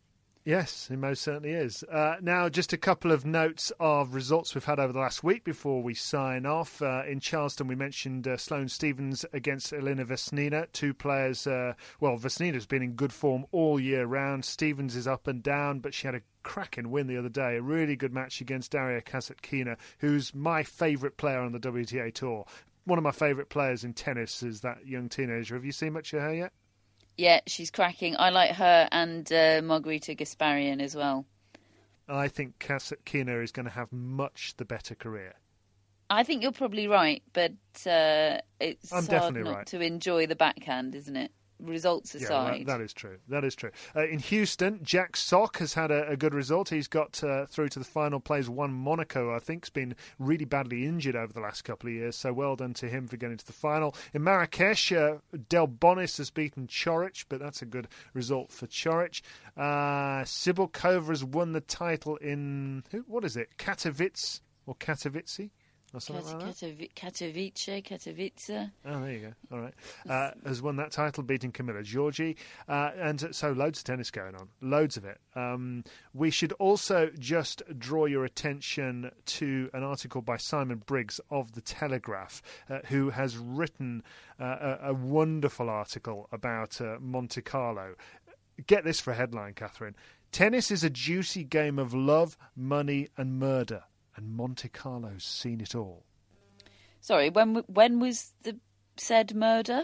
Yes, 0.45 0.89
it 0.91 0.97
most 0.97 1.21
certainly 1.21 1.51
is. 1.51 1.83
Uh, 1.89 2.17
now, 2.21 2.49
just 2.49 2.73
a 2.73 2.77
couple 2.77 3.13
of 3.13 3.25
notes 3.25 3.71
of 3.79 4.13
results 4.13 4.53
we've 4.53 4.65
had 4.65 4.77
over 4.77 4.91
the 4.91 4.99
last 4.99 5.23
week 5.23 5.45
before 5.45 5.81
we 5.81 5.93
sign 5.93 6.45
off. 6.45 6.81
Uh, 6.81 7.03
in 7.07 7.21
Charleston, 7.21 7.67
we 7.67 7.75
mentioned 7.75 8.27
uh, 8.27 8.35
Sloane 8.35 8.67
Stevens 8.67 9.25
against 9.31 9.71
Elena 9.71 10.03
Vesnina. 10.03 10.69
Two 10.73 10.93
players, 10.93 11.47
uh, 11.47 11.75
well, 12.01 12.17
Vesnina's 12.17 12.65
been 12.65 12.83
in 12.83 12.91
good 12.91 13.13
form 13.13 13.45
all 13.53 13.79
year 13.79 14.05
round. 14.05 14.43
Stevens 14.43 14.97
is 14.97 15.07
up 15.07 15.27
and 15.27 15.41
down, 15.41 15.79
but 15.79 15.93
she 15.93 16.07
had 16.07 16.15
a 16.15 16.21
cracking 16.43 16.91
win 16.91 17.07
the 17.07 17.17
other 17.17 17.29
day. 17.29 17.55
A 17.55 17.61
really 17.61 17.95
good 17.95 18.13
match 18.13 18.41
against 18.41 18.71
Daria 18.71 19.01
Kasatkina, 19.01 19.77
who's 19.99 20.35
my 20.35 20.61
favourite 20.61 21.15
player 21.15 21.39
on 21.39 21.53
the 21.53 21.59
WTA 21.59 22.13
Tour. 22.13 22.45
One 22.85 22.97
of 22.97 23.03
my 23.03 23.11
favourite 23.11 23.49
players 23.49 23.83
in 23.83 23.93
tennis 23.93 24.43
is 24.43 24.61
that 24.61 24.85
young 24.85 25.09
teenager. 25.09 25.55
Have 25.55 25.65
you 25.65 25.71
seen 25.71 25.93
much 25.93 26.13
of 26.13 26.21
her 26.21 26.33
yet? 26.33 26.51
Yeah, 27.17 27.41
she's 27.47 27.71
cracking. 27.71 28.15
I 28.17 28.29
like 28.31 28.51
her 28.51 28.87
and 28.91 29.31
uh, 29.31 29.61
Margarita 29.63 30.15
Gasparyan 30.15 30.81
as 30.81 30.95
well. 30.95 31.25
I 32.07 32.27
think 32.27 32.59
Kasatkina 32.59 33.43
is 33.43 33.51
going 33.51 33.65
to 33.65 33.71
have 33.71 33.91
much 33.91 34.55
the 34.57 34.65
better 34.65 34.95
career. 34.95 35.35
I 36.09 36.23
think 36.23 36.43
you're 36.43 36.51
probably 36.51 36.87
right, 36.87 37.23
but 37.31 37.53
uh, 37.87 38.39
it's 38.59 38.91
I'm 38.91 39.07
hard 39.07 39.35
not 39.35 39.47
right. 39.47 39.67
to 39.67 39.79
enjoy 39.79 40.27
the 40.27 40.35
backhand, 40.35 40.95
isn't 40.95 41.15
it? 41.15 41.31
Results 41.63 42.13
Yeah, 42.15 42.21
aside. 42.25 42.59
that- 42.61 42.65
that 42.67 42.81
is 42.81 42.93
true. 42.93 43.17
That 43.29 43.43
is 43.43 43.55
true. 43.55 43.71
Uh, 43.95 44.05
in 44.07 44.19
Houston, 44.19 44.79
Jack 44.83 45.15
Sock 45.15 45.57
has 45.59 45.73
had 45.73 45.91
a, 45.91 46.07
a 46.09 46.17
good 46.17 46.33
result. 46.33 46.69
He's 46.69 46.87
got 46.87 47.23
uh, 47.23 47.45
through 47.45 47.69
to 47.69 47.79
the 47.79 47.85
final. 47.85 48.19
Plays 48.19 48.49
Juan 48.49 48.73
Monaco, 48.73 49.33
I 49.35 49.39
think. 49.39 49.65
Has 49.65 49.69
been 49.69 49.95
really 50.19 50.45
badly 50.45 50.85
injured 50.85 51.15
over 51.15 51.31
the 51.31 51.39
last 51.39 51.63
couple 51.63 51.89
of 51.89 51.93
years. 51.95 52.15
So 52.15 52.33
well 52.33 52.55
done 52.55 52.73
to 52.75 52.89
him 52.89 53.07
for 53.07 53.17
getting 53.17 53.37
to 53.37 53.45
the 53.45 53.53
final. 53.53 53.95
In 54.13 54.23
Marrakesh, 54.23 54.91
uh, 54.91 55.17
Delbonis 55.49 56.17
has 56.17 56.29
beaten 56.29 56.67
Coric, 56.67 57.25
but 57.29 57.39
that's 57.39 57.61
a 57.61 57.65
good 57.65 57.87
result 58.13 58.51
for 58.51 58.67
Coric. 58.67 59.21
Uh, 59.55 60.23
Cibulkova 60.23 61.07
has 61.09 61.23
won 61.23 61.51
the 61.53 61.61
title 61.61 62.17
in 62.17 62.83
who- 62.91 63.05
what 63.07 63.23
is 63.23 63.37
it? 63.37 63.49
Katowice 63.57 64.41
or 64.65 64.75
Katowice? 64.75 65.49
Or 65.93 65.99
something 65.99 66.25
like 66.39 66.57
that. 66.57 66.95
Katowice, 66.95 67.83
Katowice. 67.83 68.71
Oh, 68.83 69.01
there 69.01 69.11
you 69.11 69.19
go. 69.19 69.33
All 69.51 69.61
right. 69.61 69.73
Uh, 70.09 70.31
has 70.43 70.59
won 70.59 70.75
that 70.77 70.91
title, 70.91 71.21
beating 71.21 71.51
Camila 71.51 71.83
Giorgi. 71.83 72.35
Uh, 72.67 72.89
and 72.97 73.35
so 73.35 73.51
loads 73.51 73.79
of 73.79 73.85
tennis 73.85 74.09
going 74.09 74.35
on, 74.35 74.49
loads 74.59 74.97
of 74.97 75.05
it. 75.05 75.19
Um, 75.35 75.83
we 76.13 76.31
should 76.31 76.51
also 76.53 77.11
just 77.19 77.61
draw 77.77 78.05
your 78.05 78.25
attention 78.25 79.11
to 79.25 79.69
an 79.73 79.83
article 79.83 80.23
by 80.23 80.37
Simon 80.37 80.81
Briggs 80.83 81.19
of 81.29 81.51
The 81.51 81.61
Telegraph, 81.61 82.41
uh, 82.71 82.79
who 82.85 83.11
has 83.11 83.37
written 83.37 84.01
uh, 84.39 84.77
a, 84.81 84.89
a 84.89 84.93
wonderful 84.95 85.69
article 85.69 86.27
about 86.31 86.81
uh, 86.81 86.97
Monte 86.99 87.43
Carlo. 87.43 87.93
Get 88.65 88.83
this 88.83 88.99
for 88.99 89.11
a 89.11 89.15
headline, 89.15 89.53
Catherine. 89.53 89.95
Tennis 90.31 90.71
is 90.71 90.83
a 90.83 90.89
juicy 90.89 91.43
game 91.43 91.77
of 91.77 91.93
love, 91.93 92.35
money, 92.55 93.09
and 93.15 93.37
murder. 93.37 93.83
And 94.15 94.35
Monte 94.35 94.69
Carlo's 94.69 95.23
seen 95.23 95.61
it 95.61 95.75
all. 95.75 96.03
Sorry, 97.01 97.29
when 97.29 97.55
when 97.67 97.99
was 97.99 98.31
the 98.43 98.57
said 98.97 99.35
murder? 99.35 99.83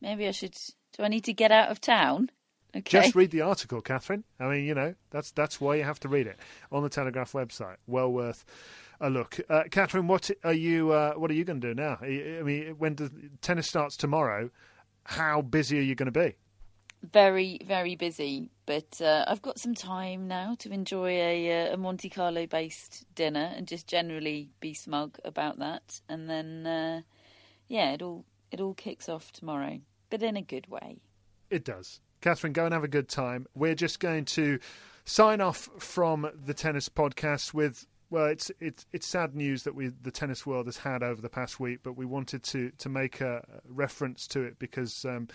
Maybe 0.00 0.26
I 0.26 0.30
should. 0.30 0.56
Do 0.96 1.02
I 1.02 1.08
need 1.08 1.24
to 1.24 1.32
get 1.32 1.50
out 1.50 1.70
of 1.70 1.80
town? 1.80 2.30
Okay. 2.76 3.02
Just 3.02 3.14
read 3.14 3.30
the 3.30 3.42
article, 3.42 3.80
Catherine. 3.80 4.24
I 4.40 4.46
mean, 4.48 4.64
you 4.64 4.74
know, 4.74 4.94
that's 5.10 5.30
that's 5.32 5.60
why 5.60 5.76
you 5.76 5.84
have 5.84 6.00
to 6.00 6.08
read 6.08 6.26
it 6.26 6.38
on 6.72 6.82
the 6.82 6.88
Telegraph 6.88 7.32
website. 7.32 7.76
Well 7.86 8.12
worth 8.12 8.44
a 9.00 9.10
look. 9.10 9.38
Uh, 9.48 9.64
Catherine, 9.70 10.08
what 10.08 10.30
are 10.42 10.52
you 10.52 10.92
uh, 10.92 11.14
what 11.14 11.30
are 11.30 11.34
you 11.34 11.44
going 11.44 11.60
to 11.60 11.68
do 11.68 11.74
now? 11.74 11.98
I 12.00 12.42
mean, 12.42 12.74
when 12.78 12.96
the 12.96 13.10
tennis 13.42 13.68
starts 13.68 13.96
tomorrow, 13.96 14.50
how 15.04 15.42
busy 15.42 15.78
are 15.78 15.82
you 15.82 15.94
going 15.94 16.12
to 16.12 16.20
be? 16.20 16.34
Very 17.12 17.60
very 17.64 17.96
busy, 17.96 18.50
but 18.66 19.00
uh, 19.00 19.24
I've 19.26 19.42
got 19.42 19.58
some 19.58 19.74
time 19.74 20.26
now 20.26 20.56
to 20.60 20.72
enjoy 20.72 21.10
a, 21.10 21.68
uh, 21.68 21.74
a 21.74 21.76
Monte 21.76 22.08
Carlo 22.08 22.46
based 22.46 23.04
dinner 23.14 23.52
and 23.56 23.66
just 23.66 23.86
generally 23.86 24.50
be 24.60 24.74
smug 24.74 25.18
about 25.24 25.58
that. 25.58 26.00
And 26.08 26.28
then, 26.28 26.66
uh, 26.66 27.02
yeah, 27.68 27.92
it 27.92 28.02
all 28.02 28.24
it 28.50 28.60
all 28.60 28.74
kicks 28.74 29.08
off 29.08 29.32
tomorrow, 29.32 29.80
but 30.10 30.22
in 30.22 30.36
a 30.36 30.42
good 30.42 30.68
way. 30.68 31.00
It 31.50 31.64
does. 31.64 32.00
Catherine, 32.20 32.52
go 32.52 32.64
and 32.64 32.72
have 32.72 32.84
a 32.84 32.88
good 32.88 33.08
time. 33.08 33.46
We're 33.54 33.74
just 33.74 34.00
going 34.00 34.24
to 34.26 34.58
sign 35.04 35.40
off 35.40 35.68
from 35.78 36.30
the 36.46 36.54
tennis 36.54 36.88
podcast 36.88 37.52
with 37.52 37.86
well, 38.10 38.26
it's 38.26 38.50
it's 38.60 38.86
it's 38.92 39.06
sad 39.06 39.34
news 39.34 39.64
that 39.64 39.74
we 39.74 39.88
the 39.88 40.10
tennis 40.10 40.46
world 40.46 40.66
has 40.66 40.76
had 40.76 41.02
over 41.02 41.20
the 41.20 41.28
past 41.28 41.58
week, 41.58 41.80
but 41.82 41.96
we 41.96 42.06
wanted 42.06 42.42
to 42.44 42.70
to 42.78 42.88
make 42.88 43.20
a 43.20 43.44
reference 43.68 44.26
to 44.28 44.42
it 44.42 44.58
because 44.58 45.04
um, 45.04 45.28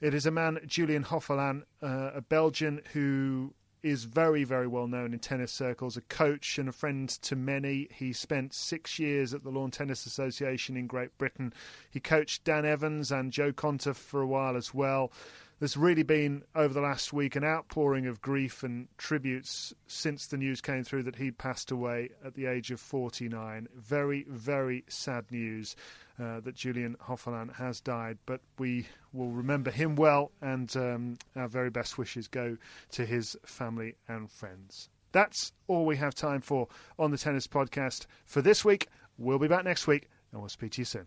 it 0.00 0.14
is 0.14 0.26
a 0.26 0.30
man, 0.30 0.58
Julien 0.66 1.04
Hoferlin, 1.04 1.62
uh, 1.82 2.10
a 2.14 2.20
Belgian 2.20 2.80
who 2.92 3.54
is 3.82 4.04
very, 4.04 4.44
very 4.44 4.66
well 4.66 4.86
known 4.86 5.12
in 5.12 5.18
tennis 5.18 5.52
circles, 5.52 5.96
a 5.96 6.02
coach 6.02 6.58
and 6.58 6.68
a 6.68 6.72
friend 6.72 7.08
to 7.08 7.36
many. 7.36 7.88
He 7.92 8.12
spent 8.12 8.54
six 8.54 8.98
years 8.98 9.32
at 9.32 9.42
the 9.42 9.50
Lawn 9.50 9.70
Tennis 9.70 10.06
Association 10.06 10.76
in 10.76 10.86
Great 10.86 11.16
Britain. 11.18 11.52
He 11.90 12.00
coached 12.00 12.44
Dan 12.44 12.64
Evans 12.64 13.10
and 13.10 13.32
Jo 13.32 13.52
Konta 13.52 13.94
for 13.94 14.20
a 14.20 14.26
while 14.26 14.56
as 14.56 14.74
well. 14.74 15.12
There's 15.60 15.76
really 15.76 16.04
been, 16.04 16.42
over 16.54 16.72
the 16.72 16.80
last 16.80 17.12
week, 17.12 17.36
an 17.36 17.44
outpouring 17.44 18.06
of 18.06 18.22
grief 18.22 18.62
and 18.62 18.88
tributes 18.96 19.74
since 19.86 20.26
the 20.26 20.38
news 20.38 20.62
came 20.62 20.84
through 20.84 21.02
that 21.02 21.16
he 21.16 21.30
passed 21.30 21.70
away 21.70 22.08
at 22.24 22.32
the 22.32 22.46
age 22.46 22.70
of 22.70 22.80
49. 22.80 23.68
Very, 23.76 24.24
very 24.26 24.84
sad 24.88 25.30
news 25.30 25.76
uh, 26.18 26.40
that 26.40 26.54
Julien 26.54 26.96
Hoferlin 27.06 27.54
has 27.56 27.82
died, 27.82 28.16
but 28.24 28.40
we 28.58 28.86
will 29.12 29.28
remember 29.28 29.70
him 29.70 29.96
well, 29.96 30.32
and 30.40 30.74
um, 30.78 31.18
our 31.36 31.46
very 31.46 31.68
best 31.68 31.98
wishes 31.98 32.26
go 32.26 32.56
to 32.92 33.04
his 33.04 33.36
family 33.44 33.96
and 34.08 34.30
friends. 34.30 34.88
That's 35.12 35.52
all 35.66 35.84
we 35.84 35.96
have 35.96 36.14
time 36.14 36.40
for 36.40 36.68
on 36.98 37.10
the 37.10 37.18
Tennis 37.18 37.46
Podcast 37.46 38.06
for 38.24 38.40
this 38.40 38.64
week. 38.64 38.88
We'll 39.18 39.38
be 39.38 39.48
back 39.48 39.64
next 39.64 39.86
week, 39.86 40.08
and 40.32 40.40
we'll 40.40 40.48
speak 40.48 40.72
to 40.72 40.80
you 40.80 40.86
soon. 40.86 41.06